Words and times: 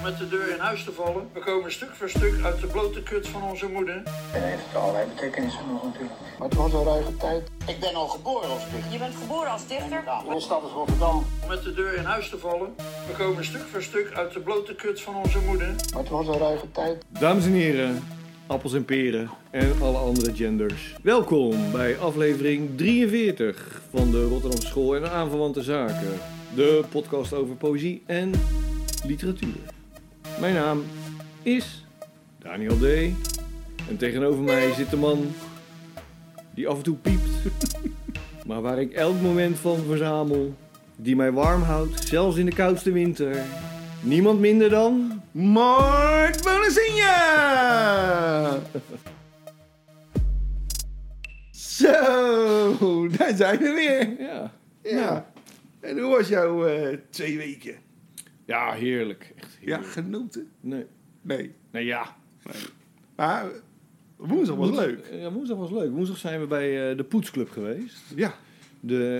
om 0.00 0.06
met 0.06 0.18
de 0.18 0.28
deur 0.28 0.50
in 0.54 0.58
huis 0.58 0.84
te 0.84 0.92
vallen. 0.92 1.28
We 1.32 1.40
komen 1.40 1.72
stuk 1.72 1.90
voor 1.92 2.08
stuk 2.08 2.44
uit 2.44 2.60
de 2.60 2.66
blote 2.66 3.02
kut 3.02 3.28
van 3.28 3.42
onze 3.42 3.68
moeder. 3.68 4.02
En 4.34 4.42
heeft 4.42 4.74
allerlei 4.74 5.06
betekenissen 5.14 5.60
nog 5.72 5.84
natuurlijk. 5.84 6.14
Maar 6.38 6.48
het 6.48 6.56
was 6.56 6.72
een 6.72 6.84
ruige 6.84 7.16
tijd. 7.16 7.50
Ik 7.66 7.80
ben 7.80 7.94
al 7.94 8.08
geboren 8.08 8.48
als 8.50 8.70
dichter. 8.70 8.92
Je 8.92 8.98
bent 8.98 9.14
geboren 9.14 9.50
als 9.50 9.66
dichter? 9.66 10.02
Mijn 10.26 10.40
stad 10.40 10.62
is 10.64 10.70
Rotterdam. 10.70 11.24
Om 11.42 11.48
met 11.48 11.62
de 11.62 11.74
deur 11.74 11.94
in 11.94 12.04
huis 12.04 12.28
te 12.28 12.38
vallen. 12.38 12.74
We 13.06 13.12
komen 13.18 13.44
stuk 13.44 13.62
voor 13.70 13.82
stuk 13.82 14.12
uit 14.14 14.32
de 14.32 14.40
blote 14.40 14.74
kut 14.74 15.00
van 15.00 15.14
onze 15.14 15.38
moeder. 15.46 15.74
Maar 15.92 16.02
het 16.02 16.08
was 16.08 16.26
een 16.26 16.38
ruige 16.38 16.70
tijd. 16.70 17.04
Dames 17.08 17.44
en 17.44 17.52
heren, 17.52 18.04
appels 18.46 18.74
en 18.74 18.84
peren 18.84 19.30
en 19.50 19.72
alle 19.82 19.98
andere 19.98 20.34
genders. 20.34 20.94
Welkom 21.02 21.72
bij 21.72 21.98
aflevering 21.98 22.76
43 22.76 23.82
van 23.90 24.10
de 24.10 24.24
Rotterdamse 24.24 24.66
School 24.66 24.96
en 24.96 25.10
aanverwante 25.10 25.62
zaken. 25.62 26.20
De 26.54 26.84
podcast 26.90 27.32
over 27.32 27.54
poëzie 27.54 28.02
en 28.06 28.32
literatuur. 29.04 29.78
Mijn 30.40 30.54
naam 30.54 30.84
is 31.42 31.86
Daniel 32.38 32.78
D. 32.78 32.84
En 33.88 33.96
tegenover 33.96 34.42
mij 34.42 34.72
zit 34.72 34.90
de 34.90 34.96
man 34.96 35.32
die 36.54 36.68
af 36.68 36.76
en 36.76 36.82
toe 36.82 36.96
piept. 36.96 37.28
maar 38.46 38.60
waar 38.60 38.80
ik 38.80 38.92
elk 38.92 39.20
moment 39.20 39.58
van 39.58 39.78
verzamel. 39.78 40.54
Die 40.96 41.16
mij 41.16 41.32
warm 41.32 41.62
houdt, 41.62 42.08
zelfs 42.08 42.36
in 42.36 42.46
de 42.46 42.54
koudste 42.54 42.92
winter. 42.92 43.36
Niemand 44.02 44.40
minder 44.40 44.70
dan... 44.70 45.22
Mark 45.30 46.42
Bonazinha! 46.42 47.78
Zo, 51.50 53.08
daar 53.08 53.36
zijn 53.36 53.58
we 53.58 53.72
weer. 53.72 54.26
Ja, 54.26 54.52
Ja. 54.82 55.32
En 55.80 55.98
hoe 55.98 56.16
was 56.16 56.28
jouw 56.28 56.66
eh, 56.66 56.96
twee 57.10 57.36
weken? 57.36 57.74
Ja 58.50 58.72
heerlijk. 58.72 59.32
Echt 59.36 59.52
Ja, 59.60 59.66
heerlijk. 59.66 59.88
genoten? 59.92 60.48
Nee. 60.60 60.84
Nee. 61.22 61.50
nee, 61.70 61.84
ja. 61.84 62.16
Maar 63.16 63.44
eh, 63.44 63.50
woensdag 64.16 64.56
was 64.56 64.66
Woensdag- 64.68 64.86
leuk. 64.86 65.08
Ja, 65.20 65.32
woensdag 65.32 65.56
was 65.58 65.70
leuk. 65.70 65.90
Woensdag 65.90 66.16
zijn 66.16 66.40
we 66.40 66.46
bij 66.46 66.90
eh, 66.90 66.96
de 66.96 67.04
Poetsclub 67.04 67.50
geweest. 67.50 68.02
Ja. 68.16 68.34
De 68.80 69.16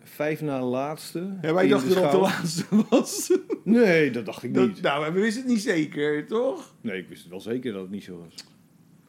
eh, 0.00 0.06
vijf 0.08 0.40
na 0.40 0.62
laatste. 0.64 1.38
ja 1.42 1.54
wij 1.54 1.68
dachten 1.68 1.94
dat 1.94 2.02
het 2.02 2.10
de 2.12 2.18
laatste 2.18 2.64
was. 2.88 3.38
Nee, 3.64 4.10
dat 4.10 4.24
dacht 4.26 4.42
ik 4.42 4.54
Dat, 4.54 4.68
niet. 4.68 4.82
nou, 4.82 5.12
we 5.12 5.20
wisten 5.20 5.42
het 5.42 5.50
niet 5.50 5.60
zeker, 5.62 6.26
toch? 6.26 6.74
Nee, 6.80 6.98
ik 7.00 7.08
wist 7.08 7.28
wel 7.28 7.40
zeker 7.40 7.72
dat 7.72 7.82
het 7.82 7.90
niet 7.90 8.04
zo 8.04 8.18
was. 8.18 8.44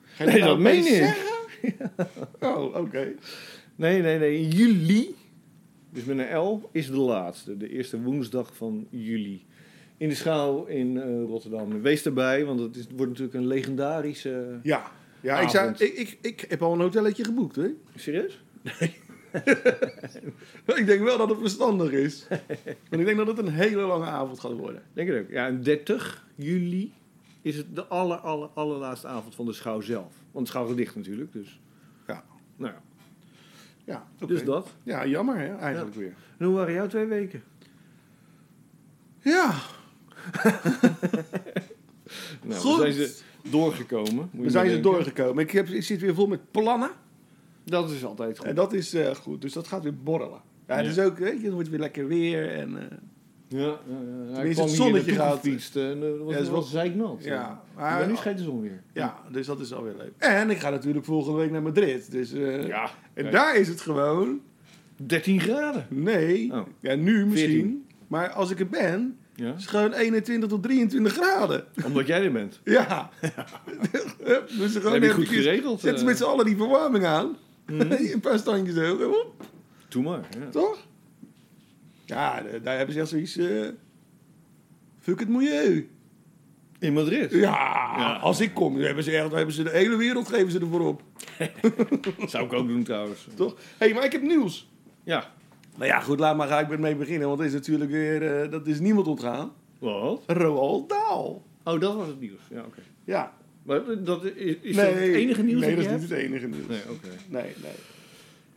Ga 0.01 0.23
je 0.23 0.29
Nee, 0.31 0.39
dat 0.41 0.59
meen 0.59 0.85
ik. 1.03 1.31
Oh, 2.39 2.75
oké. 2.75 3.13
Nee, 3.75 4.01
nee, 4.01 4.19
nee. 4.19 4.37
In 4.41 4.49
juli, 4.49 5.15
dus 5.89 6.03
met 6.03 6.17
een 6.17 6.37
L, 6.37 6.69
is 6.71 6.87
de 6.87 6.97
laatste. 6.97 7.57
De 7.57 7.69
eerste 7.69 8.01
woensdag 8.01 8.55
van 8.55 8.87
juli. 8.89 9.45
In 9.97 10.09
de 10.09 10.15
schouw 10.15 10.65
in 10.65 11.01
eh, 11.01 11.23
Rotterdam. 11.23 11.81
Wees 11.81 12.05
erbij, 12.05 12.45
want 12.45 12.59
het 12.59 12.75
is, 12.75 12.85
wordt 12.95 13.11
natuurlijk 13.11 13.37
een 13.37 13.47
legendarische... 13.47 14.59
Ja. 14.63 14.91
Ja, 15.21 15.39
ik, 15.39 15.49
zou, 15.49 15.73
ik, 15.77 15.93
ik, 15.93 16.17
ik 16.21 16.45
heb 16.49 16.61
al 16.61 16.73
een 16.73 16.79
hotelletje 16.79 17.23
geboekt, 17.23 17.55
hè? 17.55 17.67
Serieus? 17.95 18.43
Ik 20.65 20.85
denk 20.85 21.03
wel 21.03 21.17
dat 21.17 21.29
het 21.29 21.39
verstandig 21.39 21.91
is. 21.91 22.27
Want 22.89 23.01
ik 23.01 23.05
denk 23.05 23.17
dat 23.17 23.27
het 23.27 23.37
een 23.37 23.53
hele 23.53 23.81
lange 23.81 24.05
avond 24.05 24.39
gaat 24.39 24.51
worden. 24.51 24.81
Denk 24.93 25.09
ik 25.09 25.21
ook. 25.21 25.29
Ja, 25.29 25.47
en 25.47 25.63
30 25.63 26.27
juli 26.35 26.93
is 27.41 27.57
het 27.57 27.75
de 27.75 27.85
aller, 27.85 28.17
aller, 28.17 28.49
allerlaatste 28.53 29.07
avond 29.07 29.35
van 29.35 29.45
de 29.45 29.53
schouw 29.53 29.81
zelf. 29.81 30.13
Want 30.31 30.45
de 30.45 30.51
schouw 30.51 30.67
gaat 30.67 30.77
dicht 30.77 30.95
natuurlijk, 30.95 31.33
dus... 31.33 31.59
Ja. 32.07 32.23
Nou 32.55 32.73
ja, 32.73 32.81
Ja, 33.85 34.27
dus 34.27 34.43
dat. 34.43 34.75
Ja, 34.83 35.05
jammer 35.05 35.37
hè, 35.37 35.55
eigenlijk 35.55 35.95
weer. 35.95 36.13
En 36.37 36.45
hoe 36.45 36.55
waren 36.55 36.73
jouw 36.73 36.87
twee 36.87 37.05
weken? 37.05 37.43
Ja, 39.19 39.53
Nou, 42.43 42.61
Goed. 42.61 42.77
we 42.83 42.91
zijn 42.91 43.07
ze 43.07 43.15
doorgekomen. 43.49 44.29
moet 44.31 44.45
we 44.45 44.49
zijn 44.51 44.69
ze 44.69 44.79
doorgekomen. 44.79 45.43
Ik, 45.43 45.51
heb, 45.51 45.67
ik 45.67 45.83
zit 45.83 46.01
weer 46.01 46.13
vol 46.15 46.27
met 46.27 46.51
plannen. 46.51 46.89
Dat 47.63 47.91
is 47.91 48.05
altijd 48.05 48.37
goed. 48.37 48.47
En 48.47 48.55
dat 48.55 48.73
is 48.73 48.93
eh, 48.93 49.15
goed, 49.15 49.41
dus 49.41 49.53
dat 49.53 49.67
gaat 49.67 49.83
weer 49.83 49.97
borrelen. 50.03 50.41
Ja, 50.67 50.75
het 50.75 50.85
Ja. 50.85 50.91
is 50.91 50.99
ook, 50.99 51.17
weet 51.17 51.39
je, 51.39 51.43
het 51.45 51.53
wordt 51.53 51.69
weer 51.69 51.79
lekker 51.79 52.07
weer. 52.07 52.51
En, 52.51 52.77
eh, 52.77 52.97
Ja, 53.47 53.59
ja, 53.59 54.43
ja. 54.43 54.47
Het 54.61 54.69
zonnetje 54.69 55.11
gaat- 55.11 55.33
gefietst 55.35 55.75
en 55.75 55.97
uh, 56.03 56.17
was, 56.23 56.33
Ja, 56.33 56.39
het 56.39 56.47
was 56.49 56.59
was- 56.61 56.69
zeiknat. 56.71 57.23
ja, 57.23 57.61
Maar, 57.75 57.97
maar, 57.99 58.07
nu 58.07 58.15
schijnt 58.15 58.37
de 58.37 58.43
zon 58.43 58.61
weer. 58.61 58.81
ja, 58.93 59.17
dus 59.31 59.45
dat 59.47 59.59
is 59.59 59.73
alweer 59.73 59.93
leuk. 59.97 60.11
En 60.17 60.49
ik 60.49 60.57
ga 60.59 60.69
natuurlijk 60.69 61.05
volgende 61.05 61.37
week 61.37 61.51
naar 61.51 61.61
Madrid. 61.61 62.11
Dus, 62.11 62.31
eh, 62.33 62.67
Ja, 62.67 62.83
en 63.13 63.23
kijk. 63.23 63.31
daar 63.31 63.55
is 63.55 63.67
het 63.67 63.81
gewoon, 63.81 64.41
13 64.95 65.39
graden. 65.39 65.85
nee, 65.89 66.51
Oh. 66.53 66.67
ja, 66.79 66.95
nu 66.95 67.25
misschien. 67.25 67.49
14. 67.49 67.85
Maar 68.07 68.29
als 68.29 68.49
ik 68.51 68.59
er 68.59 68.67
ben, 68.69 69.17
Ja? 69.35 69.53
is 69.53 69.61
het 69.61 69.69
gewoon 69.69 69.93
21 69.93 70.49
tot 70.49 70.63
23 70.63 71.13
graden. 71.13 71.65
Omdat 71.85 72.07
jij 72.07 72.23
er 72.23 72.31
bent. 72.31 72.59
Ja. 72.63 73.09
dus 74.57 74.71
ze 74.71 74.79
gewoon 74.81 74.93
heb 74.93 75.03
je 75.03 75.11
goed 75.11 75.27
geregeld, 75.27 75.79
Zetten 75.79 75.99
ze 75.99 76.05
eh. 76.05 76.11
met 76.11 76.17
z'n 76.17 76.23
allen 76.23 76.45
die 76.45 76.55
verwarming 76.57 77.05
aan. 77.05 77.37
een 77.67 78.19
paar 78.21 78.39
standjes 78.39 78.75
hoog. 78.75 78.97
woep, 78.97 79.45
Doe 79.87 80.03
maar. 80.03 80.27
Ja. 80.39 80.49
Toch? 80.49 80.77
Ja, 82.05 82.43
daar 82.63 82.77
hebben 82.77 82.93
ze 82.93 82.99
echt 83.01 83.09
zoiets... 83.09 83.37
eh, 83.37 83.67
fuck 84.99 85.19
het 85.19 85.29
milieu. 85.29 85.89
In 86.79 86.93
Madrid. 86.93 87.31
Ja, 87.31 87.39
Ja. 87.97 88.17
als 88.21 88.39
ik 88.39 88.53
kom, 88.53 88.73
dan 88.73 88.83
hebben 88.83 89.03
ze, 89.03 89.11
echt, 89.11 89.31
hebben 89.31 89.53
ze 89.55 89.63
de 89.63 89.69
hele 89.69 89.95
wereld 89.95 90.27
geven 90.27 90.51
ze 90.51 90.59
ervoor 90.59 90.87
op. 90.87 91.01
Zou 92.31 92.45
ik 92.45 92.53
ook 92.53 92.67
doen 92.67 92.83
trouwens. 92.83 93.27
Toch? 93.35 93.53
Hé, 93.53 93.85
hey, 93.85 93.93
maar 93.93 94.03
ik 94.03 94.11
heb 94.11 94.21
nieuws. 94.21 94.69
Ja. 95.03 95.31
Nou 95.75 95.85
ja, 95.85 95.99
goed, 95.99 96.19
laat 96.19 96.37
maar 96.37 96.47
ga 96.47 96.59
ik 96.59 96.67
met 96.69 96.79
mee 96.79 96.95
beginnen. 96.95 97.27
Want 97.27 97.39
het 97.39 97.47
is 97.47 97.53
natuurlijk 97.53 97.91
weer... 97.91 98.41
eh, 98.41 98.51
dat 98.51 98.67
is 98.67 98.79
niemand 98.79 99.07
ontgaan. 99.07 99.51
Wat? 99.79 100.23
Roald 100.27 100.89
Dahl. 100.89 101.41
Oh, 101.63 101.79
dat 101.79 101.95
was 101.95 102.07
het 102.07 102.19
nieuws. 102.19 102.41
Ja, 102.49 102.59
oké. 102.59 102.81
Ja. 103.03 103.33
Maar 103.63 103.81
dat 104.03 104.23
is, 104.23 104.55
is 104.61 104.75
dat 104.75 104.85
het 104.85 104.97
enige 104.97 105.43
nieuws 105.43 105.61
Nee, 105.61 105.75
dat 105.75 105.85
is 105.85 105.91
niet 105.91 106.01
het 106.09 106.11
enige 106.11 106.47
nieuws. 106.47 106.67
Nee, 106.67 106.79
oké. 106.89 107.07
Nee, 107.27 107.43
nee. 107.61 107.71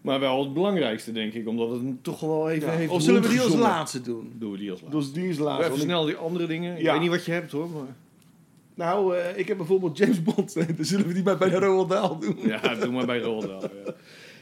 Maar 0.01 0.21
wel 0.21 0.45
het 0.45 0.53
belangrijkste, 0.55 1.13
denk 1.13 1.33
ik. 1.33 1.49
Omdat 1.49 1.71
het 1.71 2.05
toch 2.05 2.21
wel 2.21 2.51
even 2.51 2.69
Ja, 2.73 2.75
heeft 2.77 2.91
Of 2.93 3.03
zullen 3.03 3.23
we 3.23 3.29
die 3.29 3.41
als 3.41 3.55
laatste 3.55 4.01
doen? 4.01 4.33
Doen 4.35 4.53
we 4.53 4.59
die 4.59 4.71
als 4.71 4.81
laatste. 4.81 4.99
Dus 4.99 5.13
die 5.13 5.29
is 5.29 5.37
Doe 5.37 5.45
laatste. 5.47 5.67
even 5.67 5.81
snel 5.81 6.05
die 6.05 6.15
andere 6.17 6.47
dingen. 6.47 6.79
Ik 6.79 6.85
weet 6.85 7.01
niet 7.01 7.11
wat 7.11 7.25
je 7.25 7.33
hebt 7.33 7.53
hoor. 7.53 7.69
Maar... 7.71 7.95
Nou, 8.75 9.17
eh, 9.17 9.39
ik 9.39 9.49
heb 9.49 9.57
bijvoorbeeld 9.57 9.99
James 9.99 10.23
Bond. 10.23 10.55
Dan 10.77 10.85
zullen 10.85 11.07
we 11.07 11.13
die 11.15 11.23
maar 11.23 11.37
bij 11.37 11.49
de 11.51 11.57
Roald 11.59 11.89
Dahl 11.89 12.19
doen. 12.19 12.37
Ja, 12.43 12.75
doe 12.75 12.93
maar 12.93 13.07
bij 13.07 13.21
Roldal. 13.21 13.61
Ja. 13.63 13.69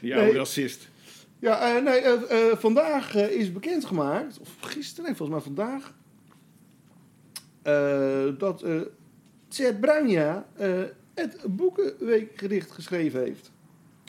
Die 0.01 0.13
Nee. 0.13 0.23
oude 0.23 0.37
racist. 0.37 0.89
Ja, 1.39 1.75
eh, 1.75 1.83
nee, 1.83 1.99
eh, 1.99 2.49
eh, 2.51 2.57
vandaag 2.57 3.15
is 3.15 3.51
bekendgemaakt, 3.51 4.39
of 4.39 4.49
gisteren, 4.59 5.05
nee, 5.05 5.15
volgens 5.15 5.37
mij 5.45 5.53
vandaag, 5.53 5.93
dat 8.37 8.61
eh 8.61 8.81
Tjerd 9.47 9.79
Bruinja 9.79 10.45
het 11.13 11.37
Boekenweekgedicht 11.47 12.71
geschreven 12.71 13.19
heeft. 13.19 13.51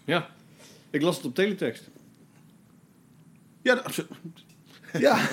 Ja. 0.05 0.31
Ik 0.91 1.03
las 1.03 1.17
het 1.17 1.25
op 1.27 1.35
teletext. 1.35 1.89
Ja, 3.63 3.75
dat- 3.75 4.07
ja. 4.99 5.19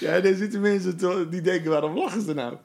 ja, 0.00 0.20
daar 0.20 0.34
zitten 0.34 0.60
mensen 0.60 1.30
die 1.30 1.40
denken, 1.40 1.70
waarom 1.70 1.96
lachen 1.98 2.22
ze 2.22 2.34
nou? 2.34 2.56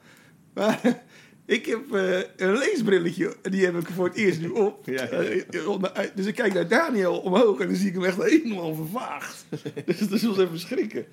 Maar 0.54 1.02
ik 1.48 1.66
heb 1.66 1.92
eh, 1.92 2.18
een 2.36 2.58
leesbrilletje, 2.58 3.36
die 3.42 3.64
heb 3.64 3.76
ik 3.76 3.88
voor 3.88 4.04
het 4.06 4.14
eerst 4.16 4.40
nu 4.40 4.48
op. 4.48 4.86
Ja, 4.88 5.02
ja. 5.02 5.08
Eh, 5.10 5.68
om- 5.68 5.82
dus 6.14 6.26
ik 6.26 6.34
kijk 6.34 6.54
naar 6.54 6.68
Daniel 6.68 7.18
omhoog 7.18 7.60
en 7.60 7.66
dan 7.66 7.76
zie 7.76 7.88
ik 7.88 7.94
hem 7.94 8.04
echt 8.04 8.22
helemaal 8.22 8.74
vervaagd. 8.74 9.44
dus 9.86 9.98
dat 9.98 10.10
is 10.12 10.22
wel 10.22 10.40
even 10.40 10.58
schrikken. 10.60 11.06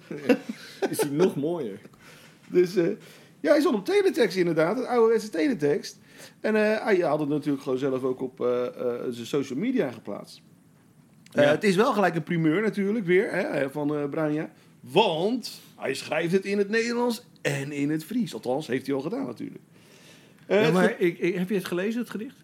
Is 0.90 0.97
die 0.97 1.12
nog 1.12 1.35
mooier? 1.35 1.79
Dus 2.47 2.75
eh, 2.75 2.85
ja, 3.40 3.51
hij 3.51 3.59
stond 3.59 3.75
op 3.75 3.85
teletext 3.85 4.38
inderdaad, 4.38 4.78
het 4.78 4.85
ouderwetse 4.85 5.29
teletext. 5.29 5.97
En 6.40 6.56
eh, 6.56 6.84
hij 6.84 6.97
had 6.97 7.19
het 7.19 7.29
natuurlijk 7.29 7.63
gewoon 7.63 7.78
zelf 7.78 8.03
ook 8.03 8.22
op 8.22 8.41
eh, 8.41 8.66
eh, 8.66 8.72
zijn 9.09 9.25
social 9.25 9.59
media 9.59 9.91
geplaatst. 9.91 10.41
Eh, 11.31 11.50
het 11.50 11.63
is 11.63 11.75
wel 11.75 11.94
gelijk 11.94 12.16
een 12.16 12.23
primeur 12.23 12.62
natuurlijk 12.62 13.06
weer 13.06 13.31
hè, 13.31 13.69
van 13.69 13.96
eh 13.96 14.09
Branja. 14.09 14.52
Want 14.79 15.52
hij 15.75 15.94
schrijft 15.94 16.31
het 16.31 16.46
in 16.46 16.58
het 16.58 16.70
Nederlands 16.70 17.26
en 17.41 17.72
in 17.72 17.90
het 17.90 18.03
Fries. 18.05 18.34
Althans, 18.34 18.67
heeft 18.67 18.85
hij 18.85 18.96
al 18.96 19.02
gedaan 19.02 19.26
natuurlijk. 19.26 19.64
Eh, 20.45 20.57
Ja, 20.57 20.63
het 20.63 20.73
maar 20.73 20.95
ik, 20.99 21.19
ik- 21.19 21.35
heb 21.35 21.49
je 21.49 21.55
het 21.55 21.65
gelezen, 21.65 21.99
het 22.01 22.09
gedicht? 22.09 22.35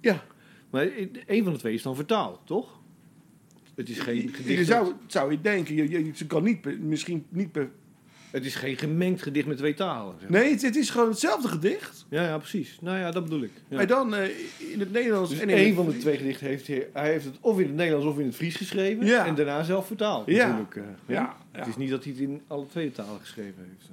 ja, 0.00 0.24
Maar 0.70 0.88
een 1.26 1.44
van 1.44 1.52
de 1.52 1.58
twee 1.58 1.74
is 1.74 1.82
dan 1.82 1.96
vertaald, 1.96 2.40
toch? 2.44 2.76
Het 3.74 3.88
is 3.88 3.98
geen 3.98 4.28
gedicht. 4.34 4.58
je 4.58 4.64
zou, 4.64 4.92
zou 5.06 5.30
je 5.30 5.40
denken, 5.40 5.74
je, 5.74 5.88
je, 5.90 6.10
ze 6.14 6.26
kan 6.26 6.42
niet, 6.42 6.80
misschien 6.80 7.26
niet 7.28 7.52
per... 7.52 7.70
Het 8.30 8.44
is 8.44 8.54
geen 8.54 8.76
gemengd 8.76 9.22
gedicht 9.22 9.46
met 9.46 9.56
twee 9.56 9.74
talen. 9.74 10.14
zeg 10.20 10.28
maar. 10.28 10.40
Nee, 10.40 10.50
het, 10.50 10.62
het 10.62 10.76
is 10.76 10.90
gewoon 10.90 11.08
hetzelfde 11.08 11.48
gedicht. 11.48 12.06
Ja, 12.08 12.22
ja, 12.22 12.38
precies. 12.38 12.78
Nou 12.80 12.98
ja, 12.98 13.10
dat 13.10 13.22
bedoel 13.22 13.42
ik. 13.42 13.50
Ja. 13.68 13.76
Maar 13.76 13.86
dan 13.86 14.14
eh, 14.14 14.28
in 14.72 14.80
het 14.80 14.92
Nederlands 14.92 15.30
Dus 15.30 15.38
en 15.38 15.48
in 15.48 15.56
één 15.56 15.66
het 15.66 15.74
van 15.74 15.86
de 15.86 15.96
twee 15.96 16.16
gedichten 16.16 16.46
heeft 16.46 16.66
hij, 16.66 16.88
hij 16.92 17.10
heeft 17.10 17.24
het 17.24 17.36
of 17.40 17.58
in 17.60 17.66
het 17.66 17.74
Nederlands 17.74 18.06
of 18.06 18.18
in 18.18 18.26
het 18.26 18.34
Fries 18.34 18.56
geschreven. 18.56 19.06
Ja. 19.06 19.26
En 19.26 19.34
daarna 19.34 19.62
zelf 19.62 19.86
vertaald. 19.86 20.26
Ja. 20.26 20.46
Natuurlijk, 20.46 20.76
eh. 20.76 20.82
Ja, 21.14 21.36
Het 21.52 21.64
ja. 21.64 21.70
is 21.70 21.76
niet 21.76 21.90
dat 21.90 22.04
hij 22.04 22.12
het 22.12 22.22
in 22.22 22.40
alle 22.46 22.66
twee 22.66 22.92
talen 22.92 23.20
geschreven 23.20 23.66
heeft. 23.68 23.90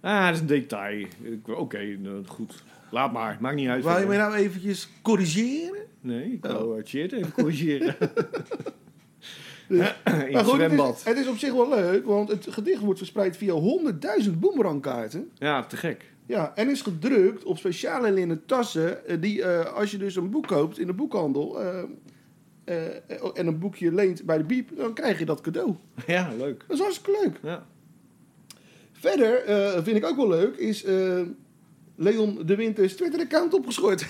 Ah, 0.00 0.24
dat 0.26 0.34
is 0.34 0.40
een 0.40 0.46
detail. 0.46 1.06
Oké, 1.46 1.96
nou, 1.98 2.24
goed. 2.26 2.62
Laat 2.90 3.12
maar. 3.12 3.36
Maakt 3.40 3.56
niet 3.56 3.68
uit. 3.68 3.84
Wou 3.84 4.00
je 4.00 4.06
mij 4.06 4.16
nou 4.16 4.34
eventjes 4.34 4.88
corrigeren? 5.02 5.78
Nee, 6.00 6.32
ik 6.32 6.44
Oh. 6.44 6.52
wou 6.52 6.78
uh, 6.78 6.84
Tjeerd 6.84 7.12
even 7.12 7.32
corrigeren. 7.32 7.96
In 9.70 9.76
Maar 9.76 9.88
het 10.04 10.36
goed, 10.36 10.36
het, 10.36 10.46
zwembad. 10.46 10.96
is, 10.96 11.04
het 11.04 11.16
is 11.18 11.28
op 11.28 11.36
zich 11.36 11.52
wel 11.52 11.68
leuk, 11.68 12.04
want 12.06 12.28
het 12.28 12.46
gedicht 12.50 12.80
wordt 12.80 12.98
verspreid 12.98 13.36
via 13.36 13.54
100.000 14.24 14.30
boemerangkaarten. 14.38 15.30
Ja, 15.38 15.64
te 15.64 15.76
gek. 15.76 16.10
Ja, 16.26 16.52
en 16.54 16.70
is 16.70 16.82
gedrukt 16.82 17.44
op 17.44 17.58
speciale 17.58 18.12
linnen 18.12 18.46
tassen. 18.46 19.06
eh, 19.06 19.16
Die, 19.20 19.42
eh, 19.42 19.72
als 19.74 19.90
je 19.90 19.96
dus 19.98 20.16
een 20.16 20.30
boek 20.30 20.46
koopt 20.46 20.78
in 20.78 20.86
de 20.86 20.92
boekhandel. 20.92 21.60
eh, 21.60 21.78
eh, 22.64 22.86
en 23.34 23.46
een 23.46 23.58
boekje 23.58 23.92
leent 23.94 24.24
bij 24.24 24.38
de 24.38 24.44
biep, 24.44 24.76
dan 24.76 24.92
krijg 24.94 25.18
je 25.18 25.24
dat 25.24 25.40
cadeau. 25.40 25.74
Ja, 26.06 26.30
leuk. 26.38 26.64
Dat 26.68 26.76
is 26.76 26.82
hartstikke 26.82 27.20
leuk. 27.22 27.38
Ja. 27.42 27.66
Verder 29.00 29.44
eh, 29.44 29.82
vind 29.82 29.96
ik 29.96 30.04
ook 30.04 30.16
wel 30.16 30.28
leuk, 30.28 30.56
is 30.56 30.84
eh, 30.84 31.20
Leon 31.94 32.38
de 32.46 32.54
Winters 32.54 32.96
Twitter-account 32.96 33.54
opgeschort. 33.54 34.00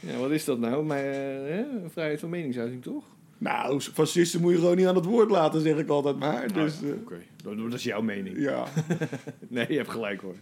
ja, 0.00 0.16
wat 0.18 0.30
is 0.30 0.44
dat 0.44 0.58
nou? 0.58 0.84
Maar, 0.84 1.04
eh? 1.04 1.64
Vrijheid 1.92 2.20
van 2.20 2.28
meningsuiting, 2.30 2.82
toch? 2.82 3.04
nou, 3.38 3.80
fascisten 3.80 4.40
moet 4.40 4.52
je 4.52 4.58
gewoon 4.58 4.76
niet 4.76 4.86
aan 4.86 4.94
het 4.94 5.04
woord 5.04 5.30
laten, 5.30 5.60
zeg 5.60 5.76
ik 5.76 5.88
altijd 5.88 6.18
maar. 6.18 6.52
Dus, 6.52 6.80
Nou, 6.80 6.92
eh, 6.92 7.00
Oké, 7.00 7.22
dat, 7.42 7.56
dat 7.56 7.72
is 7.72 7.82
jouw 7.84 8.02
mening. 8.02 8.38
ja. 8.38 8.64
Nee, 9.48 9.66
je 9.68 9.76
hebt 9.76 9.90
gelijk 9.90 10.20
hoor. 10.20 10.34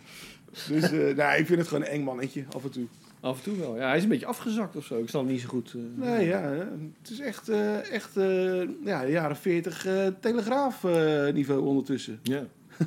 Dus 0.68 0.90
nou, 1.16 1.38
ik 1.38 1.46
vind 1.46 1.58
het 1.58 1.68
gewoon 1.68 1.82
een 1.82 1.90
eng 1.90 2.02
mannetje, 2.04 2.44
af 2.56 2.64
en 2.64 2.70
toe. 2.70 2.86
Af 3.26 3.36
en 3.36 3.42
toe 3.42 3.56
wel. 3.56 3.76
Ja, 3.76 3.86
hij 3.88 3.96
is 3.96 4.02
een 4.02 4.08
beetje 4.08 4.26
afgezakt 4.26 4.76
of 4.76 4.84
zo. 4.84 4.98
Ik 4.98 5.08
snap 5.08 5.22
het 5.22 5.30
niet 5.30 5.40
zo 5.40 5.48
goed. 5.48 5.74
eh. 5.74 5.80
Nee, 5.94 6.26
ja, 6.26 6.40
hè. 6.40 6.56
het 7.02 7.10
is 7.10 7.20
echt, 7.20 7.48
eh, 7.48 7.90
echt 7.92 8.16
eh, 8.16 8.60
ja, 8.84 9.04
de 9.04 9.10
jaren 9.10 9.36
40 9.36 9.86
eh, 9.86 10.06
telegraaf 10.20 10.84
eh, 10.84 11.32
niveau 11.32 11.60
ondertussen. 11.66 12.20
Ja, 12.22 12.44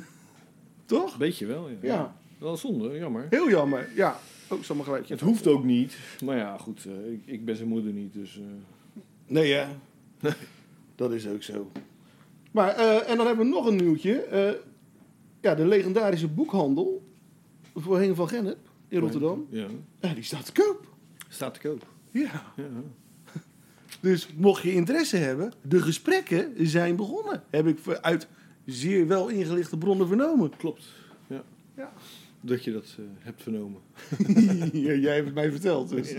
Toch? 0.86 1.18
beetje 1.18 1.46
wel. 1.46 1.68
Ja. 1.68 1.76
Ja, 1.80 2.14
Wel 2.38 2.56
zonde, 2.56 2.98
jammer. 2.98 3.26
heel 3.30 3.48
jammer. 3.50 3.88
Ja, 3.94 4.18
ook 4.48 4.64
zomaar 4.64 4.84
gelijk. 4.84 5.08
Het 5.08 5.20
hoeft 5.20 5.46
ook 5.46 5.64
niet. 5.64 5.96
Maar 6.24 6.36
ja, 6.36 6.58
goed. 6.58 6.86
ik, 7.10 7.22
ik 7.24 7.44
ben 7.44 7.56
zijn 7.56 7.68
moeder 7.68 7.92
niet, 7.92 8.12
dus... 8.12 8.36
eh, 8.36 8.42
Nee, 9.26 9.48
ja. 9.48 9.68
Dat 10.96 11.12
is 11.12 11.28
ook 11.28 11.42
zo. 11.42 11.70
Maar, 12.50 12.68
eh, 12.76 13.10
en 13.10 13.16
dan 13.16 13.26
hebben 13.26 13.44
we 13.46 13.52
nog 13.52 13.66
een 13.66 13.76
nieuwtje. 13.76 14.22
Eh, 14.22 14.52
ja, 15.40 15.54
de 15.54 15.66
legendarische 15.66 16.28
boekhandel 16.28 17.02
voor 17.74 17.98
Henk 17.98 18.16
van 18.16 18.28
Gennep 18.28 18.58
in 18.90 19.00
Rotterdam. 19.00 19.46
Ja. 19.50 19.66
Ja, 20.00 20.14
die 20.14 20.22
staat 20.22 20.44
te 20.44 20.52
koop. 20.62 20.86
Staat 21.28 21.54
te 21.54 21.60
koop. 21.60 21.86
Ja. 22.10 22.52
Ja. 22.56 22.64
Dus 24.00 24.28
mocht 24.36 24.62
je 24.62 24.72
interesse 24.72 25.16
hebben, 25.16 25.52
de 25.62 25.82
gesprekken 25.82 26.52
zijn 26.58 26.96
begonnen. 26.96 27.42
Heb 27.50 27.66
ik 27.66 27.78
uit 28.00 28.28
zeer 28.66 29.06
wel 29.06 29.28
ingelichte 29.28 29.78
bronnen 29.78 30.06
vernomen. 30.08 30.56
Klopt. 30.56 30.84
Ja. 31.26 31.42
Ja. 31.76 31.92
Dat 32.40 32.64
je 32.64 32.72
dat 32.72 32.96
eh, 32.98 33.04
hebt 33.18 33.42
vernomen. 33.42 33.80
Ja, 34.72 34.92
Jij 34.92 35.14
hebt 35.14 35.24
het 35.26 35.34
mij 35.34 35.50
verteld. 35.50 35.88
Dus. 35.88 36.14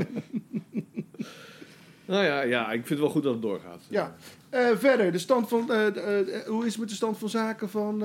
Nou 2.06 2.24
ja, 2.26 2.42
ja, 2.42 2.66
ik 2.66 2.78
vind 2.78 2.90
het 2.90 3.00
wel 3.00 3.10
goed 3.10 3.24
dat 3.24 3.34
het 3.34 3.42
doorgaat. 3.42 3.82
Ja. 3.90 4.16
Eh, 4.50 4.78
verder, 4.78 5.12
de 5.12 5.18
stand 5.20 5.48
van, 5.50 5.72
eh, 5.72 6.48
hoe 6.48 6.66
is 6.66 6.72
het 6.72 6.80
met 6.80 6.90
de 6.90 6.96
stand 6.96 7.18
van 7.18 7.30
zaken 7.30 7.70
van... 7.70 8.00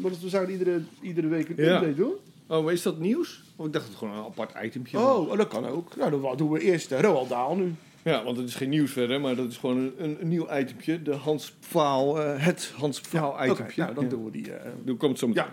want 0.00 0.20
we 0.20 0.28
zouden 0.28 0.52
iedere, 0.58 0.80
iedere 1.00 1.26
week 1.28 1.48
een 1.48 1.64
Ja. 1.64 1.74
update 1.74 1.94
doen. 1.94 2.14
Oh, 2.50 2.70
is 2.72 2.82
dat 2.82 2.98
nieuws? 2.98 3.42
Of 3.56 3.66
ik 3.66 3.72
dacht 3.72 3.84
dat 3.84 3.94
het 3.94 4.02
gewoon 4.08 4.18
een 4.18 4.24
apart 4.24 4.64
itempje 4.64 4.98
was. 4.98 5.16
Oh, 5.16 5.36
dat 5.36 5.48
kan 5.48 5.66
ook. 5.66 5.96
Nou, 5.96 6.10
dan 6.10 6.36
doen 6.36 6.50
we 6.50 6.60
eerst 6.60 6.92
uh, 6.92 7.00
Roald 7.00 7.28
Dahl 7.28 7.54
nu. 7.56 7.74
Ja, 8.02 8.24
want 8.24 8.36
het 8.36 8.48
is 8.48 8.54
geen 8.54 8.68
nieuws 8.68 8.90
verder, 8.92 9.20
maar 9.20 9.36
dat 9.36 9.48
is 9.50 9.56
gewoon 9.56 9.76
een, 9.76 9.92
een, 9.98 10.16
een 10.20 10.28
nieuw 10.28 10.46
itempje. 10.58 11.02
De 11.02 11.14
Hans 11.14 11.50
Pfaal, 11.60 12.20
eh, 12.22 12.44
het 12.44 12.72
Hans 12.76 13.00
Pfaal 13.00 13.30
Oké, 13.32 13.44
itempje. 13.50 13.82
nou, 13.82 13.94
dan 13.94 14.04
ja. 14.04 14.10
doen 14.10 14.24
we 14.24 14.30
die. 14.30 14.52
eh, 14.52 14.70
Doe 14.84 14.96
komt 14.96 15.18
zo 15.18 15.28
meteen. 15.28 15.44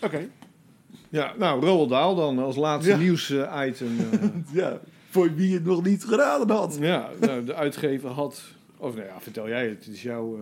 Ja. 0.00 0.06
Oké. 0.06 0.28
Ja, 1.08 1.34
nou, 1.38 1.64
Roald 1.64 1.88
Dahl 1.88 2.14
dan 2.14 2.38
als 2.38 2.56
laatste 2.56 2.90
Ja. 2.90 2.96
nieuws 2.98 3.30
item. 3.66 3.88
eh, 4.12 4.28
Ja, 4.60 4.80
voor 5.10 5.34
wie 5.34 5.54
het 5.54 5.64
nog 5.64 5.84
niet 5.84 6.04
geraden 6.04 6.56
had. 6.56 6.76
ja, 6.80 7.10
nou, 7.20 7.44
de 7.44 7.54
uitgever 7.54 8.10
had... 8.10 8.42
Of 8.76 8.94
nou 8.94 9.06
ja, 9.06 9.20
vertel 9.20 9.48
jij 9.48 9.68
het. 9.68 9.84
Het 9.84 9.94
is 9.94 10.02
jouw... 10.02 10.38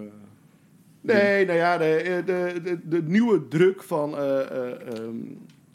Nee, 1.00 1.44
nou 1.46 1.58
ja, 1.58 1.79
de, 1.79 2.23
de, 2.26 2.61
de, 2.62 2.79
de 2.88 3.02
nieuwe 3.02 3.49
druk 3.49 3.82
van, 3.82 4.17
eh, 4.19 4.40
eh, 4.40 4.70
ehm, 4.99 5.17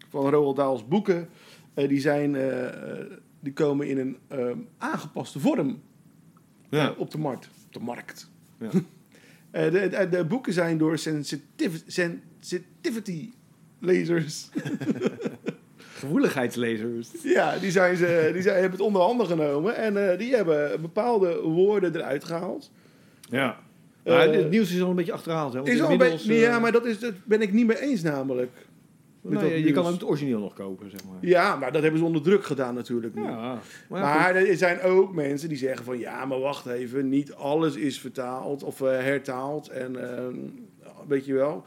van 0.09 0.30
Roald 0.30 0.56
Dahls 0.56 0.88
boeken, 0.88 1.30
eh, 1.74 1.88
die, 1.88 2.00
zijn, 2.00 2.36
eh, 2.36 2.65
eh, 2.65 3.06
die 3.39 3.54
komen 3.54 3.88
in 3.88 3.98
een 3.98 4.68
aangepaste 4.77 5.39
vorm 5.39 5.81
ja. 6.69 6.94
op 6.98 7.12
de 7.12 7.18
markt. 7.18 7.50
Op 7.65 7.74
de 7.74 7.80
markt. 7.80 8.30
Ja. 8.59 8.69
De, 9.51 9.71
de, 9.71 10.07
de 10.09 10.25
boeken 10.25 10.54
zijn 10.54 10.77
door 10.77 10.98
sensitiv 10.98 11.81
sensitivity 11.88 13.30
lezers. 13.80 14.50
Gevoeligheidslezers. 15.98 17.09
ja, 17.24 17.57
die, 17.57 17.71
zijn 17.71 17.98
ze, 17.98 18.30
die 18.33 18.42
zijn, 18.42 18.54
hebben 18.54 18.71
het 18.71 18.88
onder 18.88 19.01
handen 19.01 19.27
genomen 19.27 19.75
en 19.75 20.18
die 20.18 20.36
hebben 20.36 20.81
bepaalde 20.81 21.42
woorden 21.42 21.95
eruit 21.95 22.24
gehaald. 22.24 22.71
Ja. 23.30 23.59
Het 24.04 24.50
nieuws 24.50 24.74
is 24.74 24.81
al 24.81 24.89
een 24.89 24.95
beetje 24.95 25.13
achterhaald. 25.13 25.54
Hè? 25.54 25.59
Want 25.59 25.71
Is 25.71 25.81
al 25.81 25.92
een 25.92 25.98
beetje- 25.98 26.33
ja, 26.33 26.59
maar 26.59 26.71
dat, 26.71 26.86
is, 26.86 27.00
dat 27.00 27.13
ben 27.24 27.42
ik 27.42 27.54
niet 27.54 27.68
mee 27.68 27.81
eens 27.81 28.01
namelijk. 28.01 28.51
Nou, 29.29 29.53
je 29.53 29.71
kan 29.71 29.85
ook 29.85 29.91
het 29.91 30.03
origineel 30.03 30.39
nog 30.39 30.53
kopen, 30.53 30.89
zeg 30.89 31.03
maar. 31.03 31.18
Ja, 31.21 31.56
maar 31.56 31.71
dat 31.71 31.81
hebben 31.81 32.00
ze 32.00 32.06
onder 32.06 32.21
druk 32.21 32.45
gedaan 32.45 32.75
natuurlijk. 32.75 33.15
Ja, 33.15 33.21
maar, 33.21 34.00
ja, 34.00 34.06
Maar 34.06 34.35
er 34.35 34.57
zijn 34.57 34.81
ook 34.81 35.13
mensen 35.13 35.50
die 35.50 35.57
zeggen 35.57 35.85
van 35.85 36.00
ja, 36.00 36.25
maar 36.25 36.39
wacht 36.39 36.65
even, 36.65 37.09
niet 37.09 37.33
alles 37.33 37.75
is 37.75 38.00
vertaald 38.00 38.63
of 38.63 38.81
eh, 38.81 38.88
hertaald 38.88 39.68
en 39.69 40.18
eh, 40.18 40.25
weet 41.07 41.25
je 41.25 41.33
wel. 41.33 41.65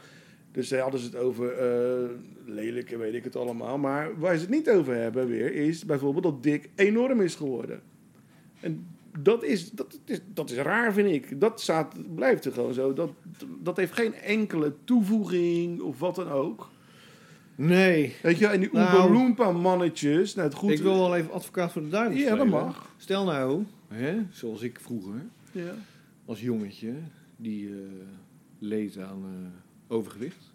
Dus 0.51 0.67
zij 0.67 0.79
hadden 0.79 0.99
ze 0.99 1.05
het 1.05 1.15
over 1.15 1.51
eh, 1.51 2.09
lelijk 2.45 2.91
en 2.91 2.99
weet 2.99 3.13
ik 3.13 3.23
het 3.23 3.35
allemaal. 3.35 3.77
Maar 3.77 4.19
waar 4.19 4.35
ze 4.35 4.41
het 4.41 4.49
niet 4.49 4.69
over 4.69 4.95
hebben 4.95 5.27
weer 5.27 5.53
is 5.53 5.85
bijvoorbeeld 5.85 6.23
dat 6.23 6.43
Dick 6.43 6.69
enorm 6.75 7.21
is 7.21 7.35
geworden. 7.35 7.81
En 8.59 8.87
dat 9.19 9.43
is, 9.43 9.71
dat, 9.71 9.99
is, 10.05 10.19
dat 10.33 10.49
is 10.49 10.57
raar 10.57 10.93
vind 10.93 11.09
ik. 11.09 11.39
Dat 11.39 11.61
staat, 11.61 12.15
blijft 12.15 12.45
er 12.45 12.51
gewoon 12.51 12.73
zo. 12.73 12.93
Dat, 12.93 13.11
dat 13.59 13.77
heeft 13.77 13.93
geen 13.93 14.13
enkele 14.13 14.73
toevoeging 14.83 15.81
of 15.81 15.99
wat 15.99 16.15
dan 16.15 16.29
ook. 16.29 16.69
Nee, 17.55 18.15
Weet 18.21 18.37
je, 18.37 18.47
en 18.47 18.59
die 18.59 18.69
Nou, 18.71 19.15
Oompa 19.15 19.51
mannetjes. 19.51 20.35
Nou, 20.35 20.47
het 20.47 20.57
goed, 20.57 20.71
ik 20.71 20.79
wil 20.81 20.97
wel 20.97 21.15
even 21.15 21.31
advocaat 21.31 21.71
voor 21.71 21.81
de 21.81 21.87
duivel 21.89 22.19
Ja, 22.19 22.35
dat 22.35 22.47
mag. 22.47 22.93
Stel 22.97 23.25
nou, 23.25 23.63
hè, 23.87 24.17
zoals 24.31 24.61
ik 24.61 24.79
vroeger, 24.79 25.21
Ja. 25.51 25.73
als 26.25 26.41
jongetje, 26.41 26.93
die 27.35 27.67
eh, 27.69 27.73
leed 28.59 28.97
aan 28.97 29.23
eh, 29.25 29.95
overgewicht. 29.95 30.51